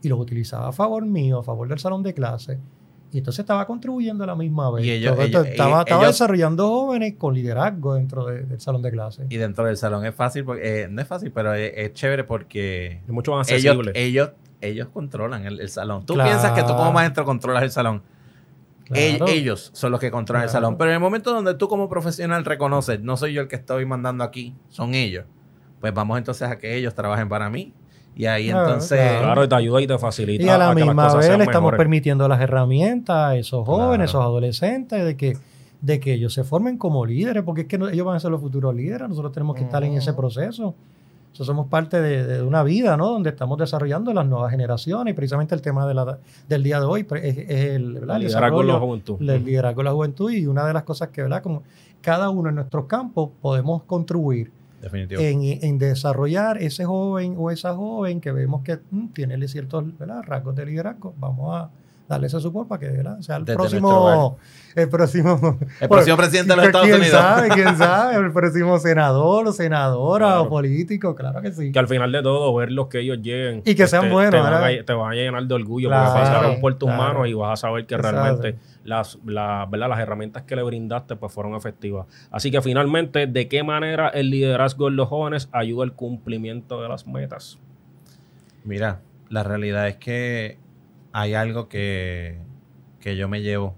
y 0.03 0.09
los 0.09 0.19
utilizaba 0.19 0.69
a 0.69 0.73
favor 0.73 1.05
mío, 1.05 1.41
a 1.41 1.43
favor 1.43 1.69
del 1.69 1.79
salón 1.79 2.03
de 2.03 2.15
clase. 2.15 2.59
Y 3.13 3.19
entonces 3.19 3.41
estaba 3.41 3.67
contribuyendo 3.67 4.25
a 4.25 4.27
la 4.27 4.35
misma 4.35 4.71
vez. 4.71 4.85
Y 4.85 4.91
ellos- 4.91 5.15
Todo 5.15 5.25
esto 5.25 5.39
ellos- 5.41 5.51
estaba, 5.53 5.81
estaba 5.81 6.03
ellos- 6.03 6.15
desarrollando 6.15 6.69
jóvenes 6.69 7.15
con 7.17 7.35
liderazgo 7.35 7.95
dentro 7.95 8.27
de- 8.27 8.43
del 8.43 8.61
salón 8.61 8.83
de 8.83 8.91
clase. 8.91 9.27
Y 9.29 9.37
dentro 9.37 9.65
del 9.65 9.77
salón 9.77 10.05
es 10.05 10.15
fácil, 10.15 10.45
porque, 10.45 10.83
eh, 10.83 10.89
no 10.89 11.01
es 11.01 11.09
fácil, 11.09 11.31
pero 11.33 11.55
es, 11.55 11.73
es 11.77 11.93
chévere 11.93 12.25
porque 12.25 13.01
Es 13.07 13.09
mucho 13.09 13.33
más 13.33 13.49
ellos, 13.51 13.77
accesible. 13.77 13.93
ellos, 13.95 14.31
ellos 14.61 14.89
controlan 14.93 15.47
el, 15.47 15.61
el 15.61 15.69
salón. 15.69 16.05
Tú 16.05 16.15
Claro. 16.15 16.31
piensas 16.31 16.53
que 16.53 16.63
tú 16.63 16.75
como 16.77 16.93
maestro 16.93 17.25
controlas 17.25 17.63
el 17.63 17.71
salón. 17.71 18.03
Claro. 18.85 19.27
Ellos 19.27 19.71
son 19.75 19.91
los 19.93 20.01
que 20.01 20.11
controlan 20.11 20.45
el 20.45 20.51
salón. 20.51 20.77
Pero 20.77 20.91
en 20.91 20.95
el 20.95 21.01
momento 21.01 21.33
donde 21.33 21.55
tú 21.55 21.69
como 21.69 21.89
profesional 21.89 22.45
reconoces, 22.45 23.01
no 23.01 23.17
soy 23.17 23.33
yo 23.33 23.43
el 23.43 23.49
que 23.49 23.57
estoy 23.57 23.85
mandando 23.85 24.23
aquí, 24.25 24.55
son 24.69 24.95
ellos. 24.95 25.25
Pues 25.81 25.93
vamos 25.93 26.19
entonces 26.19 26.49
a 26.49 26.59
que 26.59 26.77
ellos 26.77 26.95
trabajen 26.95 27.29
para 27.29 27.51
mí. 27.51 27.73
Y 28.17 28.25
ahí 28.27 28.49
Claro, 28.49 28.67
entonces... 28.67 28.99
claro. 29.21 29.45
Y 29.45 29.49
te 29.49 29.55
ayuda 29.55 29.81
y 29.83 29.87
te 29.87 29.99
facilita. 29.99 30.43
Y 30.45 30.49
a 30.49 30.57
la 30.59 30.71
que 30.71 30.81
las 30.81 30.87
misma 30.87 31.05
cosas 31.05 31.19
vez 31.29 31.39
le 31.39 31.45
estamos 31.45 31.61
mejores. 31.69 31.79
permitiendo 31.79 32.27
las 32.29 32.41
herramientas 32.41 33.17
a 33.17 33.37
esos 33.37 33.65
jóvenes, 33.67 33.89
Claro. 33.89 34.05
esos 34.05 34.23
adolescentes, 34.23 35.05
de 35.05 35.17
que, 35.17 35.37
de 35.83 36.01
que 36.01 36.15
ellos 36.15 36.33
se 36.33 36.43
formen 36.43 36.79
como 36.79 37.05
líderes, 37.05 37.43
porque 37.43 37.61
es 37.63 37.67
que 37.67 37.77
no- 37.79 37.89
ellos 37.89 38.07
van 38.07 38.17
a 38.17 38.21
ser 38.21 38.31
los 38.31 38.41
futuros 38.41 38.75
líderes, 38.75 39.07
nosotros 39.09 39.33
tenemos 39.33 39.55
que 39.55 39.65
estar 39.65 39.85
en 39.85 39.93
ese 39.93 40.15
proceso. 40.15 40.75
Eso 41.35 41.45
somos 41.45 41.67
parte 41.67 42.01
de, 42.01 42.25
de 42.27 42.43
una 42.43 42.63
vida, 42.63 42.97
¿no? 42.97 43.09
Donde 43.11 43.29
estamos 43.29 43.59
desarrollando 43.59 44.15
las 44.15 44.25
nuevas 44.27 44.51
generaciones 44.51 45.13
y 45.13 45.15
precisamente 45.15 45.55
el 45.55 45.61
tema 45.61 45.87
de 45.87 45.93
la- 45.93 46.19
del 46.49 46.63
día 46.63 46.81
de 46.81 46.87
hoy 46.87 47.07
es, 47.23 47.37
es 47.37 47.49
el, 47.51 47.99
el 47.99 48.19
Liderazgo 48.21 48.63
en 48.63 48.69
la 48.69 48.79
juventud. 48.79 49.19
del 49.19 49.45
liderazgo 49.45 49.81
de 49.81 49.85
la 49.85 49.93
juventud 49.93 50.31
y 50.31 50.47
una 50.47 50.67
de 50.67 50.73
las 50.73 50.85
cosas 50.85 51.09
que, 51.11 51.21
¿verdad? 51.21 51.43
Como 51.43 51.63
cada 52.01 52.31
uno 52.31 52.49
en 52.49 52.55
nuestros 52.55 52.87
campos 52.87 53.29
podemos 53.43 53.83
contribuir 53.83 54.51
Definitivo. 54.81 55.21
en, 55.21 55.43
en 55.63 55.79
desarrollar 55.79 56.59
ese 56.59 56.85
joven 56.85 57.35
o 57.39 57.51
esa 57.51 57.75
joven 57.75 58.21
que 58.21 58.33
vemos 58.33 58.63
que 58.63 58.79
mm, 58.91 59.09
tiene 59.09 59.49
ciertos 59.49 59.97
¿verdad? 59.99 60.23
rasgos 60.25 60.55
de 60.57 60.67
liderazgo. 60.67 61.15
Vamos 61.19 61.55
a 61.57 61.71
darle 62.09 62.29
ese 62.29 62.39
support 62.39 62.69
para 62.69 62.79
que 62.79 62.89
¿verdad? 62.89 63.19
sea 63.21 63.35
el 63.37 63.45
Desde 63.45 63.57
próximo, 63.57 64.39
el 64.77 64.89
próximo, 64.89 65.59
el 65.81 65.89
próximo 65.89 66.17
presidente 66.17 66.51
de 66.51 66.57
los 66.57 66.67
Estados 66.67 66.87
¿Quién 66.87 67.01
Unidos. 67.01 67.21
sabe? 67.21 67.49
¿Quién 67.49 67.77
sabe? 67.77 68.17
El 68.27 68.33
próximo 68.33 68.79
senador 68.79 69.49
o 69.49 69.53
senadora 69.53 70.27
Claro. 70.27 70.43
o 70.43 70.49
político, 70.49 71.17
claro 71.17 71.43
que 71.43 71.51
sí. 71.53 71.73
Que 71.73 71.79
al 71.81 71.89
final 71.89 72.13
de 72.13 72.23
todo, 72.23 72.55
ver 72.55 72.71
los 72.71 72.87
que 72.87 73.01
ellos 73.01 73.19
lleguen. 73.23 73.63
Y 73.65 73.75
que 73.75 73.89
sean 73.89 74.03
te- 74.05 74.11
buenos, 74.11 74.31
Te 74.31 74.39
van, 74.39 74.55
a, 74.63 74.85
te 74.85 74.93
van 74.93 75.11
a 75.13 75.15
llenar 75.17 75.45
de 75.47 75.55
orgullo 75.55 75.89
Claro, 75.89 76.13
porque 76.13 76.21
pasaron 76.31 76.61
por 76.61 76.75
tus 76.75 76.89
claro. 76.89 77.03
manos 77.15 77.29
y 77.29 77.33
vas 77.35 77.53
a 77.55 77.57
saber 77.69 77.87
que 77.87 77.97
Exacto. 77.97 78.21
realmente 78.23 78.59
las, 78.87 79.19
la- 79.27 79.67
¿verdad? 79.71 79.89
las 79.91 79.99
herramientas 80.01 80.45
que 80.45 80.57
le 80.57 80.63
brindaste 80.63 81.17
pues 81.17 81.33
fueron 81.33 81.55
efectivas. 81.55 82.07
Así 82.31 82.51
que 82.51 82.61
finalmente, 82.63 83.27
¿de 83.27 83.49
qué 83.49 83.63
manera 83.63 84.09
el 84.09 84.31
liderazgo 84.31 84.89
en 84.89 84.97
los 84.97 85.09
jóvenes 85.09 85.49
ayuda 85.53 85.85
al 85.85 85.93
cumplimiento 85.93 86.81
de 86.81 86.89
las 86.89 87.07
metas? 87.07 87.59
Mira, 88.65 89.01
la 89.29 89.43
realidad 89.43 89.89
es 89.89 89.97
que 89.97 90.59
hay 91.13 91.35
algo 91.35 91.69
que, 91.69 92.39
que 93.01 93.17
yo 93.17 93.29
me 93.29 93.43
llevo 93.43 93.75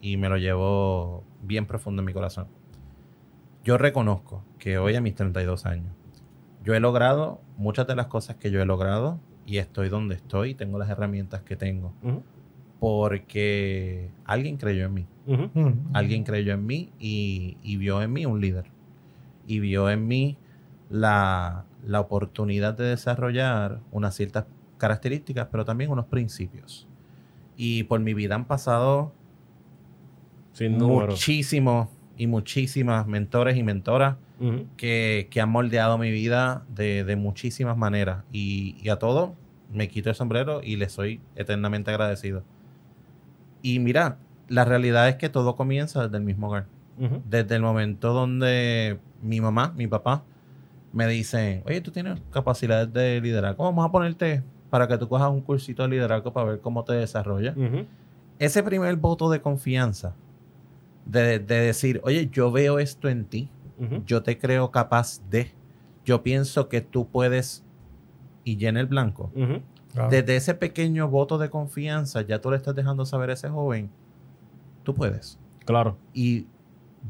y 0.00 0.16
me 0.16 0.28
lo 0.28 0.36
llevo 0.38 1.22
bien 1.42 1.66
profundo 1.66 2.02
en 2.02 2.06
mi 2.06 2.12
corazón. 2.12 2.46
Yo 3.64 3.78
reconozco 3.78 4.42
que 4.58 4.78
hoy 4.78 4.96
a 4.96 5.00
mis 5.00 5.14
32 5.14 5.66
años, 5.66 5.92
yo 6.64 6.74
he 6.74 6.80
logrado 6.80 7.40
muchas 7.56 7.86
de 7.86 7.94
las 7.94 8.06
cosas 8.06 8.36
que 8.36 8.50
yo 8.50 8.60
he 8.60 8.66
logrado 8.66 9.18
y 9.46 9.58
estoy 9.58 9.88
donde 9.88 10.14
estoy 10.16 10.50
y 10.50 10.54
tengo 10.54 10.78
las 10.78 10.88
herramientas 10.90 11.42
que 11.42 11.56
tengo. 11.56 11.92
Porque 12.82 14.10
alguien 14.24 14.56
creyó 14.56 14.86
en 14.86 14.94
mí. 14.94 15.06
Mm. 15.24 15.70
Alguien 15.92 16.24
creyó 16.24 16.52
en 16.52 16.66
mí 16.66 16.90
y, 16.98 17.56
y 17.62 17.76
vio 17.76 18.02
en 18.02 18.12
mí 18.12 18.26
un 18.26 18.40
líder. 18.40 18.64
Y 19.46 19.60
vio 19.60 19.88
en 19.88 20.08
mí 20.08 20.36
la, 20.90 21.64
la 21.86 22.00
oportunidad 22.00 22.76
de 22.76 22.86
desarrollar 22.86 23.78
unas 23.92 24.16
ciertas 24.16 24.46
características, 24.78 25.46
pero 25.52 25.64
también 25.64 25.92
unos 25.92 26.06
principios. 26.06 26.88
Y 27.56 27.84
por 27.84 28.00
mi 28.00 28.14
vida 28.14 28.34
han 28.34 28.46
pasado 28.46 29.12
Sin 30.52 30.76
muchísimos 30.76 31.88
y 32.16 32.26
muchísimas 32.26 33.06
mentores 33.06 33.56
y 33.56 33.62
mentoras 33.62 34.16
que, 34.76 35.28
que 35.30 35.40
han 35.40 35.50
moldeado 35.50 35.98
mi 35.98 36.10
vida 36.10 36.64
de, 36.74 37.04
de 37.04 37.14
muchísimas 37.14 37.76
maneras. 37.76 38.24
Y, 38.32 38.74
y 38.82 38.88
a 38.88 38.96
todos 38.96 39.30
me 39.72 39.86
quito 39.86 40.08
el 40.08 40.16
sombrero 40.16 40.62
y 40.64 40.74
les 40.74 40.90
soy 40.90 41.20
eternamente 41.36 41.92
agradecido. 41.92 42.42
Y 43.62 43.78
mira, 43.78 44.18
la 44.48 44.64
realidad 44.64 45.08
es 45.08 45.16
que 45.16 45.28
todo 45.28 45.56
comienza 45.56 46.02
desde 46.02 46.16
el 46.18 46.24
mismo 46.24 46.48
hogar. 46.48 46.66
Desde 47.28 47.56
el 47.56 47.62
momento 47.62 48.12
donde 48.12 48.98
mi 49.22 49.40
mamá, 49.40 49.72
mi 49.76 49.86
papá, 49.86 50.22
me 50.92 51.06
dicen, 51.08 51.62
oye, 51.66 51.80
tú 51.80 51.90
tienes 51.90 52.20
capacidades 52.30 52.92
de 52.92 53.20
liderazgo, 53.20 53.64
vamos 53.64 53.84
a 53.84 53.90
ponerte 53.90 54.42
para 54.70 54.86
que 54.86 54.98
tú 54.98 55.08
cojas 55.08 55.30
un 55.30 55.40
cursito 55.40 55.82
de 55.82 55.88
liderazgo 55.88 56.32
para 56.32 56.50
ver 56.50 56.60
cómo 56.60 56.84
te 56.84 56.92
desarrollas. 56.92 57.56
Ujú. 57.56 57.86
Ese 58.38 58.62
primer 58.62 58.96
voto 58.96 59.30
de 59.30 59.40
confianza, 59.40 60.14
de, 61.06 61.38
de 61.38 61.60
decir, 61.60 62.00
oye, 62.04 62.28
yo 62.30 62.52
veo 62.52 62.78
esto 62.78 63.08
en 63.08 63.24
ti, 63.24 63.48
yo 64.06 64.22
te 64.22 64.38
creo 64.38 64.70
capaz 64.70 65.20
de, 65.28 65.50
yo 66.04 66.22
pienso 66.22 66.68
que 66.68 66.80
tú 66.80 67.08
puedes 67.08 67.64
y 68.44 68.56
llena 68.56 68.80
el 68.80 68.86
blanco. 68.86 69.32
Claro. 69.92 70.10
Desde 70.10 70.36
ese 70.36 70.54
pequeño 70.54 71.08
voto 71.08 71.36
de 71.38 71.50
confianza, 71.50 72.22
ya 72.22 72.40
tú 72.40 72.50
le 72.50 72.56
estás 72.56 72.74
dejando 72.74 73.04
saber 73.04 73.30
a 73.30 73.34
ese 73.34 73.48
joven, 73.48 73.90
tú 74.84 74.94
puedes. 74.94 75.38
Claro. 75.66 75.96
Y 76.14 76.46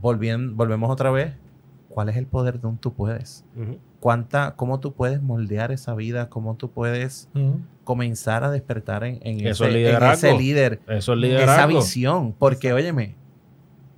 volvien- 0.01 0.57
volvemos 0.57 0.91
otra 0.91 1.11
vez, 1.11 1.35
¿cuál 1.89 2.09
es 2.09 2.17
el 2.17 2.27
poder 2.27 2.61
de 2.61 2.67
un 2.67 2.79
tú 2.79 2.93
puedes? 2.93 3.45
¿Cuánta, 4.01 4.57
¿Cómo 4.57 4.81
tú 4.81 4.93
puedes 4.95 5.23
moldear 5.23 5.71
esa 5.71 5.95
vida? 5.95 6.29
¿Cómo 6.29 6.57
tú 6.57 6.71
puedes 6.71 7.29
comenzar 7.85 8.43
a 8.45 8.51
despertar 8.51 9.05
en, 9.05 9.19
en 9.23 9.47
Eso 9.47 9.65
ese, 9.65 9.65
es 9.65 9.69
en 9.69 9.75
liderazgo. 9.75 10.27
ese 10.29 10.39
líder? 10.39 10.81
Eso 10.87 10.91
es 10.91 10.99
Esa 11.07 11.15
liderazgo. 11.15 11.79
visión. 11.79 12.35
Porque, 12.39 12.73
óyeme, 12.73 13.15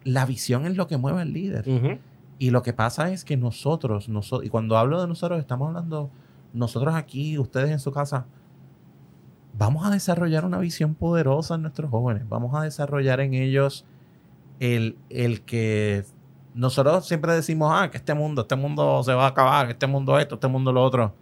la 0.05 0.27
visión 0.27 0.67
es 0.67 0.77
lo 0.77 0.87
que 0.87 0.99
mueve 0.99 1.23
al 1.23 1.33
líder. 1.33 2.01
Y 2.39 2.51
lo 2.51 2.63
que 2.63 2.75
pasa 2.75 3.11
es 3.13 3.25
que 3.25 3.37
nosotros, 3.39 4.09
nosotros, 4.11 4.47
y 4.47 4.51
cuando 4.51 4.77
hablo 4.77 5.01
de 5.01 5.09
nosotros, 5.09 5.39
estamos 5.41 5.69
hablando 5.69 6.11
nosotros 6.53 6.95
aquí, 6.95 7.39
ustedes 7.39 7.71
en 7.71 7.79
su 7.79 7.91
casa, 7.93 8.27
vamos 9.57 9.87
a 9.87 9.91
desarrollar 9.91 10.45
una 10.45 10.59
visión 10.59 10.95
poderosa 10.95 11.55
en 11.55 11.63
nuestros 11.63 11.91
jóvenes. 11.91 12.29
Vamos 12.29 12.55
a 12.55 12.63
desarrollar 12.63 13.21
en 13.21 13.35
ellos 13.35 13.85
el, 14.61 14.97
el 15.11 15.43
que 15.43 16.05
nosotros 16.55 17.07
siempre 17.07 17.33
decimos, 17.35 17.71
ah, 17.75 17.91
que 17.91 17.97
este 17.97 18.15
mundo, 18.15 18.43
este 18.43 18.57
mundo 18.57 19.03
se 19.03 19.13
va 19.13 19.25
a 19.25 19.29
acabar, 19.29 19.67
que 19.67 19.73
este 19.73 19.87
mundo 19.87 20.19
esto, 20.19 20.37
este 20.37 20.49
mundo 20.49 20.73
lo 20.73 20.83
otro. 20.83 21.13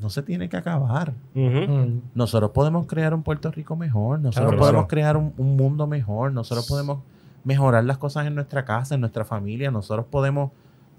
No 0.00 0.10
se 0.10 0.22
tiene 0.22 0.48
que 0.48 0.56
acabar. 0.56 1.12
Mm. 1.34 2.00
Nosotros 2.14 2.52
podemos 2.52 2.86
crear 2.86 3.12
un 3.14 3.22
Puerto 3.22 3.50
Rico 3.50 3.76
mejor, 3.76 4.20
nosotros 4.20 4.52
Claro, 4.52 4.58
podemos 4.58 4.86
claro. 4.86 4.88
crear 4.88 5.16
un, 5.16 5.34
un 5.36 5.56
mundo 5.56 5.86
mejor, 5.86 6.32
nosotros 6.32 6.68
podemos 6.68 7.00
mejorar 7.44 7.84
las 7.84 7.98
cosas 7.98 8.26
en 8.26 8.34
nuestra 8.34 8.64
casa, 8.64 8.94
en 8.94 9.00
nuestra 9.00 9.24
familia, 9.24 9.70
nosotros 9.70 10.06
podemos 10.10 10.52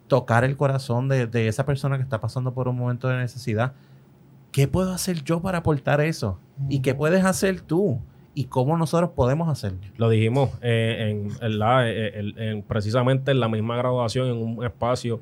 tocar 0.07 0.43
el 0.43 0.57
corazón 0.57 1.07
de, 1.07 1.27
de 1.27 1.47
esa 1.47 1.65
persona 1.65 1.97
que 1.97 2.03
está 2.03 2.19
pasando 2.19 2.53
por 2.53 2.67
un 2.67 2.77
momento 2.77 3.07
de 3.07 3.17
necesidad. 3.17 3.73
¿Qué 4.51 4.67
puedo 4.67 4.91
hacer 4.93 5.23
yo 5.23 5.41
para 5.41 5.59
aportar 5.59 6.01
eso? 6.01 6.39
¿Y 6.69 6.79
qué 6.81 6.95
puedes 6.95 7.23
hacer 7.23 7.61
tú? 7.61 7.99
¿Y 8.33 8.45
cómo 8.45 8.77
nosotros 8.77 9.11
podemos 9.15 9.49
hacerlo? 9.49 9.79
Lo 9.97 10.09
dijimos 10.09 10.49
eh, 10.61 11.09
en, 11.11 11.31
en 11.45 11.59
la- 11.59 11.89
eh, 11.89 12.19
en- 12.19 12.39
en- 12.39 12.61
precisamente 12.63 13.31
en 13.31 13.39
la 13.39 13.47
misma 13.49 13.75
graduación, 13.77 14.27
en 14.27 14.37
un 14.37 14.63
espacio 14.65 15.19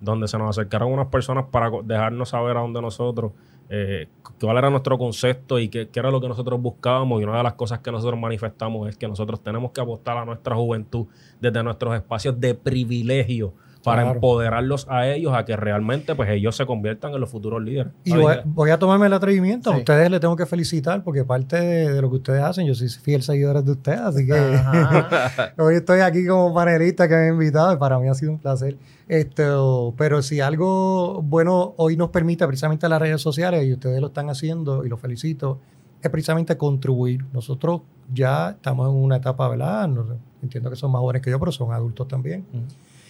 donde 0.00 0.28
se 0.28 0.38
nos 0.38 0.56
acercaron 0.56 0.92
unas 0.92 1.08
personas 1.08 1.46
para 1.50 1.70
dejarnos 1.84 2.30
saber 2.30 2.56
a 2.56 2.60
dónde 2.60 2.80
nosotros, 2.80 3.32
eh, 3.68 4.08
cuál 4.40 4.56
era 4.56 4.70
nuestro 4.70 4.96
concepto 4.98 5.58
y 5.58 5.68
qué, 5.68 5.88
qué 5.88 6.00
era 6.00 6.10
lo 6.10 6.20
que 6.20 6.28
nosotros 6.28 6.60
buscábamos. 6.60 7.20
Y 7.20 7.24
una 7.24 7.36
de 7.36 7.42
las 7.42 7.52
cosas 7.54 7.80
que 7.80 7.92
nosotros 7.92 8.18
manifestamos 8.18 8.88
es 8.88 8.96
que 8.96 9.06
nosotros 9.08 9.42
tenemos 9.42 9.72
que 9.72 9.80
apostar 9.80 10.16
a 10.16 10.24
nuestra 10.24 10.56
juventud 10.56 11.06
desde 11.40 11.62
nuestros 11.62 11.94
espacios 11.94 12.40
de 12.40 12.54
privilegio 12.54 13.52
para 13.82 14.02
Claro. 14.02 14.16
empoderarlos 14.16 14.86
a 14.90 15.06
ellos, 15.08 15.32
a 15.34 15.44
que 15.44 15.56
realmente 15.56 16.14
pues 16.14 16.28
ellos 16.30 16.54
se 16.54 16.66
conviertan 16.66 17.14
en 17.14 17.20
los 17.20 17.30
futuros 17.30 17.62
líderes. 17.62 17.92
Y 18.04 18.12
Ay, 18.12 18.20
voy, 18.20 18.34
voy 18.44 18.70
a 18.70 18.78
tomarme 18.78 19.06
el 19.06 19.12
atrevimiento. 19.14 19.72
A 19.72 19.76
ustedes 19.78 20.10
les 20.10 20.20
tengo 20.20 20.36
que 20.36 20.44
felicitar 20.46 21.02
porque 21.02 21.24
parte 21.24 21.56
de, 21.60 21.92
de 21.92 22.02
lo 22.02 22.10
que 22.10 22.16
ustedes 22.16 22.42
hacen, 22.42 22.66
yo 22.66 22.74
soy 22.74 22.88
fiel 22.88 23.22
seguidor 23.22 23.62
de 23.64 23.72
ustedes, 23.72 24.00
así 24.00 24.26
que 24.26 24.32
hoy 25.62 25.76
estoy 25.76 26.00
aquí 26.00 26.26
como 26.26 26.52
panelista 26.54 27.08
que 27.08 27.14
me 27.14 27.20
han 27.28 27.32
invitado 27.34 27.72
y 27.72 27.76
para 27.78 27.98
mí 27.98 28.08
ha 28.08 28.14
sido 28.14 28.32
un 28.32 28.38
placer. 28.38 28.76
Esto, 29.08 29.92
pero 29.98 30.22
si 30.22 30.40
algo 30.40 31.20
bueno 31.22 31.74
hoy 31.78 31.96
nos 31.96 32.10
permite 32.10 32.46
precisamente 32.46 32.88
las 32.88 33.00
redes 33.00 33.20
sociales 33.20 33.64
y 33.64 33.72
ustedes 33.72 34.00
lo 34.00 34.08
están 34.08 34.30
haciendo 34.30 34.84
y 34.84 34.88
lo 34.88 34.96
felicito, 34.96 35.58
es 36.02 36.08
precisamente 36.10 36.56
contribuir. 36.56 37.24
Nosotros 37.32 37.80
ya 38.12 38.50
estamos 38.50 38.88
en 38.88 38.94
una 38.96 39.16
etapa, 39.16 39.48
¿verdad? 39.48 39.88
No 39.88 40.04
sé, 40.06 40.12
entiendo 40.42 40.70
que 40.70 40.76
son 40.76 40.92
más 40.92 41.00
jóvenes 41.00 41.22
que 41.22 41.30
yo, 41.30 41.38
pero 41.40 41.50
son 41.52 41.72
adultos 41.72 42.06
también. 42.08 42.44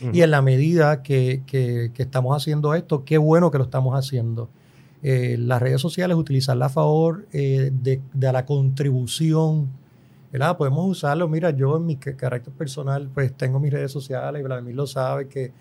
Ujú. 0.02 0.10
Y 0.12 0.22
en 0.22 0.30
la 0.30 0.42
medida 0.42 1.02
que, 1.02 1.42
que- 1.46 1.90
que 1.94 2.02
estamos 2.02 2.36
haciendo 2.36 2.74
esto, 2.74 3.04
qué 3.04 3.18
bueno 3.18 3.50
que 3.50 3.58
lo 3.58 3.64
estamos 3.64 3.94
haciendo. 3.94 4.48
Eh, 5.02 5.36
las 5.38 5.62
redes 5.62 5.80
sociales, 5.80 6.16
utilizarla 6.16 6.66
a 6.66 6.68
favor 6.68 7.26
eh, 7.32 7.70
de, 7.72 8.00
de 8.12 8.32
la 8.32 8.44
contribución, 8.44 9.68
¿verdad? 10.32 10.56
Podemos 10.58 10.86
usarlo. 10.88 11.26
Mira, 11.28 11.50
yo 11.50 11.76
en 11.78 11.86
mi 11.86 11.96
ca- 11.96 12.16
carácter 12.16 12.52
personal, 12.52 13.08
pues 13.14 13.32
tengo 13.32 13.58
mis 13.60 13.72
redes 13.72 13.90
sociales, 13.92 14.40
y 14.40 14.44
Vladimir 14.44 14.74
lo 14.74 14.86
sabe, 14.86 15.26
que, 15.28 15.52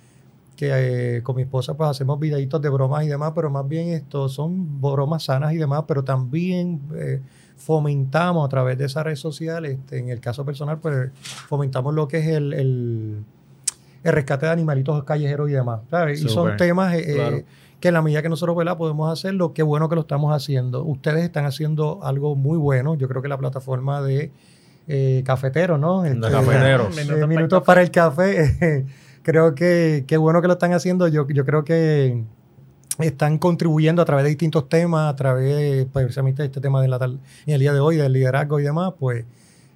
que 0.57 1.17
eh, 1.17 1.23
con 1.23 1.37
mi 1.37 1.43
esposa 1.43 1.73
pues 1.75 1.89
hacemos 1.89 2.19
videitos 2.19 2.61
de 2.61 2.67
bromas 2.67 3.05
y 3.05 3.07
demás, 3.07 3.31
pero 3.33 3.49
más 3.49 3.65
bien 3.67 3.89
esto 3.89 4.27
son 4.27 4.81
bromas 4.81 5.23
sanas 5.23 5.53
y 5.53 5.57
demás, 5.57 5.85
pero 5.87 6.03
también 6.03 6.81
eh, 6.95 7.21
fomentamos 7.55 8.45
a 8.45 8.49
través 8.49 8.77
de 8.77 8.85
esas 8.85 9.05
redes 9.05 9.19
sociales, 9.19 9.77
este, 9.79 9.99
en 9.99 10.09
el 10.09 10.19
caso 10.19 10.43
personal, 10.43 10.79
pues 10.79 11.11
fomentamos 11.47 11.93
lo 11.93 12.07
que 12.09 12.17
es 12.19 12.27
el- 12.27 12.51
el 12.53 13.23
el 14.03 14.13
rescate 14.13 14.45
de 14.45 14.51
animalitos 14.51 15.03
callejeros 15.03 15.49
y 15.49 15.53
demás. 15.53 15.81
¿sabes? 15.89 16.21
Y 16.23 16.29
son 16.29 16.55
temas 16.57 16.93
eh, 16.95 17.13
Claro. 17.15 17.41
que 17.79 17.87
en 17.89 17.93
la 17.93 18.01
medida 18.01 18.21
que 18.21 18.29
nosotros 18.29 18.55
¿verdad? 18.55 18.77
podemos 18.77 19.11
hacerlo, 19.11 19.53
qué 19.53 19.63
bueno 19.63 19.89
que 19.89 19.95
lo 19.95 20.01
estamos 20.01 20.33
haciendo. 20.35 20.83
Ustedes 20.83 21.23
están 21.23 21.45
haciendo 21.45 21.99
algo 22.03 22.35
muy 22.35 22.57
bueno. 22.57 22.95
Yo 22.95 23.07
creo 23.07 23.21
que 23.21 23.27
la 23.27 23.37
plataforma 23.37 24.01
de 24.01 24.31
eh, 24.87 25.21
cafetero, 25.25 25.77
¿no? 25.77 26.01
De 26.01 26.09
Este, 26.11 26.29
cafeteros. 26.31 26.97
eh, 26.97 27.05
Minutos 27.05 27.11
para 27.13 27.21
el 27.21 27.27
minutos 27.27 27.63
para 27.63 27.81
el 27.81 27.91
café. 27.91 28.85
creo 29.23 29.53
que 29.53 30.05
qué 30.07 30.17
bueno 30.17 30.41
que 30.41 30.47
lo 30.47 30.53
están 30.53 30.73
haciendo. 30.73 31.07
Yo, 31.07 31.27
yo 31.27 31.45
creo 31.45 31.63
que 31.63 32.23
están 32.99 33.37
contribuyendo 33.37 34.01
a 34.01 34.05
través 34.05 34.23
de 34.23 34.29
distintos 34.29 34.67
temas, 34.67 35.13
a 35.13 35.15
través 35.15 35.55
de, 35.55 35.85
pues, 35.91 36.03
precisamente 36.05 36.41
de 36.41 36.47
este 36.47 36.59
tema 36.59 36.81
de 36.81 36.87
la, 36.89 36.99
tal- 36.99 37.19
en 37.45 37.53
el 37.53 37.59
día 37.61 37.71
de 37.71 37.79
hoy, 37.79 37.95
del 37.95 38.11
liderazgo 38.11 38.59
y 38.59 38.63
demás, 38.63 38.93
pues 38.99 39.25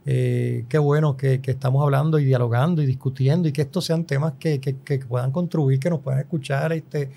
eh, 0.06 0.66
qué 0.68 0.78
bueno 0.78 1.16
que, 1.16 1.40
que 1.42 1.52
estamos 1.52 1.82
hablando 1.84 2.20
y 2.20 2.26
dialogando 2.26 2.82
y 2.82 2.86
discutiendo 2.86 3.48
y 3.48 3.52
que 3.54 3.62
estos 3.62 3.86
sean 3.86 4.04
temas 4.06 4.34
que, 4.40 4.60
que- 4.60 4.78
que 4.78 5.00
puedan 5.00 5.32
contribuir, 5.32 5.80
que 5.80 5.90
nos 5.90 6.00
puedan 6.00 6.20
escuchar, 6.20 6.74
este, 6.74 7.10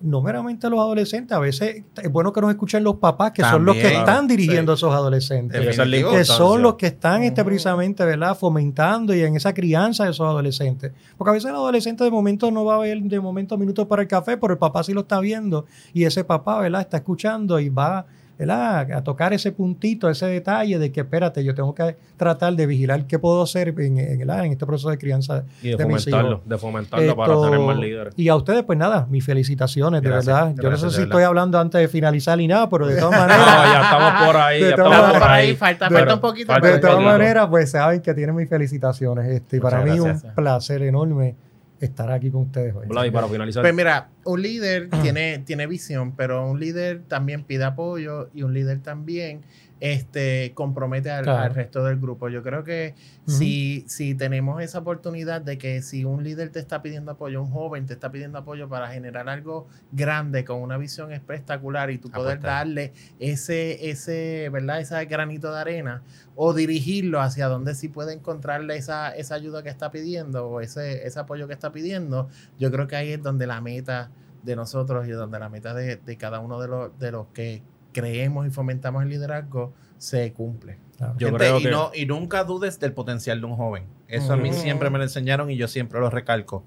no 0.00 0.20
meramente 0.20 0.68
los 0.68 0.80
adolescentes, 0.80 1.32
a 1.34 1.38
veces 1.38 1.82
es 2.02 2.12
bueno 2.12 2.30
que 2.32 2.40
nos 2.40 2.50
escuchen 2.50 2.82
los 2.84 2.96
papás, 2.96 3.30
que 3.30 3.42
son 3.42 3.64
los 3.64 3.74
que 3.76 3.86
están 4.00 4.28
sí. 4.28 4.36
dirigiendo 4.36 4.72
a 4.72 4.74
esos 4.74 4.92
adolescentes 4.92 5.64
Definitivo. 5.64 6.10
que 6.10 6.24
son 6.24 6.60
los 6.60 6.74
que 6.74 6.86
están 6.88 7.22
este, 7.22 7.40
Ujú. 7.40 7.48
precisamente 7.50 8.04
¿verdad? 8.04 8.36
fomentando 8.36 9.14
y 9.14 9.22
en 9.22 9.36
esa 9.36 9.54
crianza 9.54 10.04
de 10.04 10.10
esos 10.10 10.26
adolescentes. 10.26 10.92
Porque 11.16 11.30
a 11.30 11.32
veces 11.34 11.48
el 11.48 11.54
adolescente 11.56 12.04
de 12.04 12.10
momento 12.10 12.50
no 12.50 12.64
va 12.66 12.74
a 12.74 12.78
ver 12.80 13.00
de 13.00 13.20
momento 13.20 13.56
minutos 13.56 13.86
para 13.86 14.02
el 14.02 14.08
café, 14.08 14.36
pero 14.36 14.52
el 14.52 14.58
papá 14.58 14.82
sí 14.84 14.92
lo 14.92 15.02
está 15.02 15.20
viendo 15.20 15.64
y 15.94 16.04
ese 16.04 16.24
papá 16.24 16.58
¿verdad? 16.60 16.82
está 16.82 16.98
escuchando 16.98 17.58
y 17.60 17.70
va 17.70 18.04
¿verdad? 18.38 18.90
a 18.92 19.02
tocar 19.04 19.32
ese 19.32 19.52
puntito, 19.52 20.08
ese 20.10 20.26
detalle 20.26 20.78
de 20.78 20.90
que 20.92 21.00
espérate, 21.00 21.42
yo 21.44 21.54
tengo 21.54 21.74
que 21.74 21.96
tratar 22.16 22.54
de 22.54 22.66
vigilar 22.66 23.06
qué 23.06 23.18
puedo 23.18 23.42
hacer 23.42 23.68
en, 23.78 23.98
en, 23.98 24.20
en 24.30 24.52
este 24.52 24.66
proceso 24.66 24.90
de 24.90 24.98
crianza. 24.98 25.44
Y 25.62 25.70
de, 25.70 25.76
de 25.76 25.86
mis 25.86 26.04
fomentarlo, 26.04 26.30
hijos. 26.36 26.48
de 26.48 26.58
fomentarlo 26.58 27.16
para 27.16 27.34
tener 27.40 27.58
más 27.60 27.76
líderes. 27.78 28.14
Y 28.16 28.28
a 28.28 28.36
ustedes, 28.36 28.62
pues 28.64 28.78
nada, 28.78 29.06
mis 29.10 29.24
felicitaciones, 29.24 30.02
Gracias, 30.02 30.26
de 30.26 30.32
verdad. 30.42 30.54
yo 30.62 30.70
no 30.70 30.76
sé 30.76 30.90
si 30.90 31.02
estoy 31.02 31.22
hablando 31.22 31.58
antes 31.58 31.80
de 31.80 31.88
finalizar 31.88 32.38
ni 32.38 32.48
nada, 32.48 32.68
pero 32.68 32.86
de 32.86 32.96
todas 33.00 33.12
No, 33.14 33.26
maneras. 33.26 33.72
ya 33.72 33.82
estamos 33.82 34.26
por 34.26 34.36
ahí, 34.36 34.60
De 34.60 34.68
ya 34.68 34.74
estamos 34.76 35.12
por 35.18 35.22
ahí. 35.30 35.56
falta, 35.56 35.88
Pero 35.88 35.98
falta 36.00 36.14
un 36.14 36.20
poquito. 36.20 36.52
falta 36.52 36.68
De 36.68 36.78
todas 36.78 37.00
maneras, 37.02 37.46
pues 37.48 37.70
saben 37.70 38.00
que 38.00 38.14
tienen 38.14 38.34
mis 38.34 38.48
felicitaciones. 38.48 39.26
Este, 39.28 39.56
y 39.56 39.60
Muchas 39.60 39.72
para 39.72 39.84
mí 39.84 39.98
gracias. 40.00 40.24
un 40.24 40.34
placer 40.34 40.82
enorme 40.82 41.36
estar 41.80 42.10
aquí 42.10 42.30
con 42.30 42.42
ustedes 42.42 42.74
hoy. 42.74 42.86
Vlad, 42.86 43.04
y 43.04 43.10
para 43.10 43.28
finalizar, 43.28 43.62
Pues 43.62 43.74
mira, 43.74 44.08
un 44.24 44.40
líder 44.42 44.88
tiene, 45.02 45.38
tiene 45.40 45.66
visión, 45.66 46.12
pero 46.16 46.48
un 46.48 46.60
líder 46.60 47.02
también 47.08 47.44
pide 47.44 47.64
apoyo 47.64 48.30
y 48.34 48.42
un 48.42 48.54
líder 48.54 48.80
también 48.80 49.42
este, 49.80 50.52
compromete 50.54 51.10
al, 51.10 51.24
Claro. 51.24 51.42
al 51.42 51.54
resto 51.54 51.84
del 51.84 51.98
grupo. 51.98 52.28
Yo 52.28 52.42
creo 52.42 52.64
que 52.64 52.94
si, 53.26 53.84
si 53.88 54.14
tenemos 54.14 54.62
esa 54.62 54.78
oportunidad 54.78 55.40
de 55.42 55.58
que 55.58 55.82
si 55.82 56.04
un 56.04 56.22
líder 56.24 56.50
te 56.50 56.58
está 56.58 56.80
pidiendo 56.82 57.12
apoyo, 57.12 57.42
un 57.42 57.50
joven 57.50 57.86
te 57.86 57.92
está 57.94 58.10
pidiendo 58.10 58.38
apoyo 58.38 58.68
para 58.68 58.88
generar 58.88 59.28
algo 59.28 59.66
grande 59.92 60.44
con 60.44 60.60
una 60.62 60.76
visión 60.78 61.12
espectacular 61.12 61.90
y 61.90 61.98
tú 61.98 62.10
poder 62.10 62.40
darle 62.40 62.92
ese, 63.18 63.90
ese, 63.90 64.48
¿verdad? 64.52 64.80
Ese 64.80 65.04
granito 65.06 65.52
de 65.52 65.60
arena 65.60 66.02
o 66.36 66.54
dirigirlo 66.54 67.20
hacia 67.20 67.46
donde 67.48 67.74
sí 67.74 67.88
puede 67.88 68.12
encontrarle 68.12 68.76
esa, 68.76 69.14
esa 69.14 69.34
ayuda 69.34 69.62
que 69.62 69.68
está 69.70 69.90
pidiendo 69.90 70.46
o 70.48 70.60
ese, 70.60 71.06
ese 71.06 71.18
apoyo 71.18 71.46
que 71.46 71.54
está 71.54 71.72
pidiendo, 71.72 72.28
yo 72.58 72.70
creo 72.70 72.86
que 72.86 72.96
ahí 72.96 73.12
es 73.12 73.22
donde 73.22 73.46
la 73.46 73.60
meta 73.60 74.10
de 74.42 74.56
nosotros 74.56 75.06
y 75.08 75.10
donde 75.10 75.38
la 75.38 75.48
meta 75.48 75.72
de, 75.74 75.96
de 75.96 76.16
cada 76.16 76.40
uno 76.40 76.60
de 76.60 76.68
los, 76.68 76.98
de 76.98 77.12
los 77.12 77.26
que 77.28 77.62
creemos 77.94 78.46
y 78.46 78.50
fomentamos 78.50 79.02
el 79.02 79.08
liderazgo, 79.08 79.72
se 79.96 80.30
cumple. 80.34 80.76
Yo 81.18 81.28
Gente, 81.28 81.38
creo 81.38 81.58
y, 81.60 81.64
no, 81.64 81.90
y 81.94 82.04
nunca 82.06 82.44
dudes 82.44 82.78
del 82.78 82.92
potencial 82.92 83.40
de 83.40 83.46
un 83.46 83.56
joven. 83.56 83.84
Eso 84.08 84.34
a 84.34 84.36
mí 84.36 84.50
Ujú. 84.50 84.58
siempre 84.58 84.90
me 84.90 84.98
lo 84.98 85.04
enseñaron 85.04 85.50
y 85.50 85.56
yo 85.56 85.66
siempre 85.68 85.98
lo 86.00 86.10
recalco. 86.10 86.62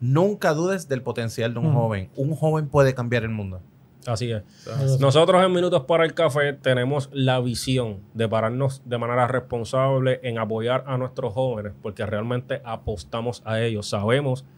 Nunca 0.00 0.54
dudes 0.54 0.88
del 0.88 1.02
potencial 1.02 1.52
de 1.54 1.60
un 1.60 1.66
Ujú. 1.66 1.78
joven. 1.78 2.10
Un 2.16 2.34
joven 2.34 2.68
puede 2.68 2.94
cambiar 2.94 3.22
el 3.22 3.28
mundo. 3.30 3.60
así 4.06 4.32
es. 4.32 4.42
Nosotros 4.98 5.44
en 5.44 5.52
Minutos 5.52 5.84
para 5.84 6.04
el 6.04 6.14
Café 6.14 6.54
tenemos 6.54 7.10
la 7.12 7.38
visión 7.40 7.98
de 8.14 8.26
pararnos 8.28 8.80
de 8.86 8.96
manera 8.96 9.26
responsable 9.28 10.20
en 10.22 10.38
apoyar 10.38 10.84
a 10.86 10.96
nuestros 10.96 11.34
jóvenes 11.34 11.74
porque 11.82 12.04
realmente 12.06 12.62
apostamos 12.64 13.42
a 13.44 13.60
ellos. 13.60 13.88
Sabemos 13.90 14.42
que 14.42 14.48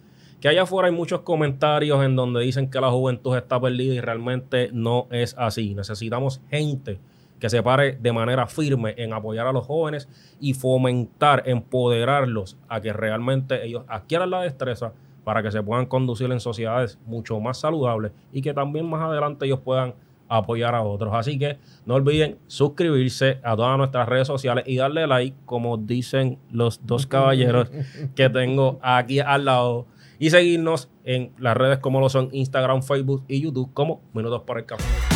allá 0.48 0.62
afuera 0.62 0.88
hay 0.88 0.94
muchos 0.94 1.20
comentarios 1.20 2.04
en 2.04 2.16
donde 2.16 2.40
dicen 2.40 2.70
que 2.70 2.80
la 2.80 2.90
juventud 2.90 3.36
está 3.36 3.60
perdida 3.60 3.94
y 3.94 4.00
realmente 4.00 4.70
no 4.72 5.06
es 5.10 5.34
así. 5.38 5.74
Necesitamos 5.74 6.40
gente 6.50 6.98
que 7.38 7.50
se 7.50 7.62
pare 7.62 7.98
de 8.00 8.12
manera 8.12 8.46
firme 8.46 8.94
en 8.96 9.12
apoyar 9.12 9.46
a 9.46 9.52
los 9.52 9.66
jóvenes 9.66 10.08
y 10.40 10.54
fomentar, 10.54 11.42
empoderarlos 11.46 12.56
a 12.68 12.80
que 12.80 12.92
realmente 12.92 13.64
ellos 13.66 13.84
adquieran 13.88 14.30
la 14.30 14.42
destreza 14.42 14.92
para 15.24 15.42
que 15.42 15.50
se 15.50 15.62
puedan 15.62 15.86
conducir 15.86 16.30
en 16.30 16.40
sociedades 16.40 16.98
mucho 17.04 17.38
más 17.40 17.58
saludables 17.58 18.12
y 18.32 18.42
que 18.42 18.54
también 18.54 18.88
más 18.88 19.02
adelante 19.02 19.46
ellos 19.46 19.60
puedan 19.60 19.94
apoyar 20.28 20.74
a 20.74 20.82
otros. 20.82 21.12
Así 21.14 21.38
que 21.38 21.58
no 21.84 21.94
olviden 21.94 22.38
suscribirse 22.46 23.38
a 23.42 23.54
todas 23.54 23.76
nuestras 23.76 24.08
redes 24.08 24.26
sociales 24.26 24.64
y 24.66 24.76
darle 24.76 25.06
like, 25.06 25.36
como 25.44 25.76
dicen 25.76 26.38
los 26.50 26.86
dos 26.86 27.06
caballeros 27.08 27.70
que 28.14 28.30
tengo 28.30 28.78
aquí 28.82 29.20
al 29.20 29.44
lado. 29.44 29.86
Y 30.22 30.30
seguirnos 30.30 30.88
en 31.02 31.32
las 31.36 31.56
redes 31.56 31.80
como 31.80 31.98
lo 31.98 32.08
son 32.08 32.28
Instagram, 32.30 32.84
Facebook 32.84 33.24
y 33.26 33.40
YouTube 33.40 33.74
como 33.74 34.02
Minutos 34.14 34.42
para 34.46 34.60
el 34.60 34.66
Café. 34.66 35.11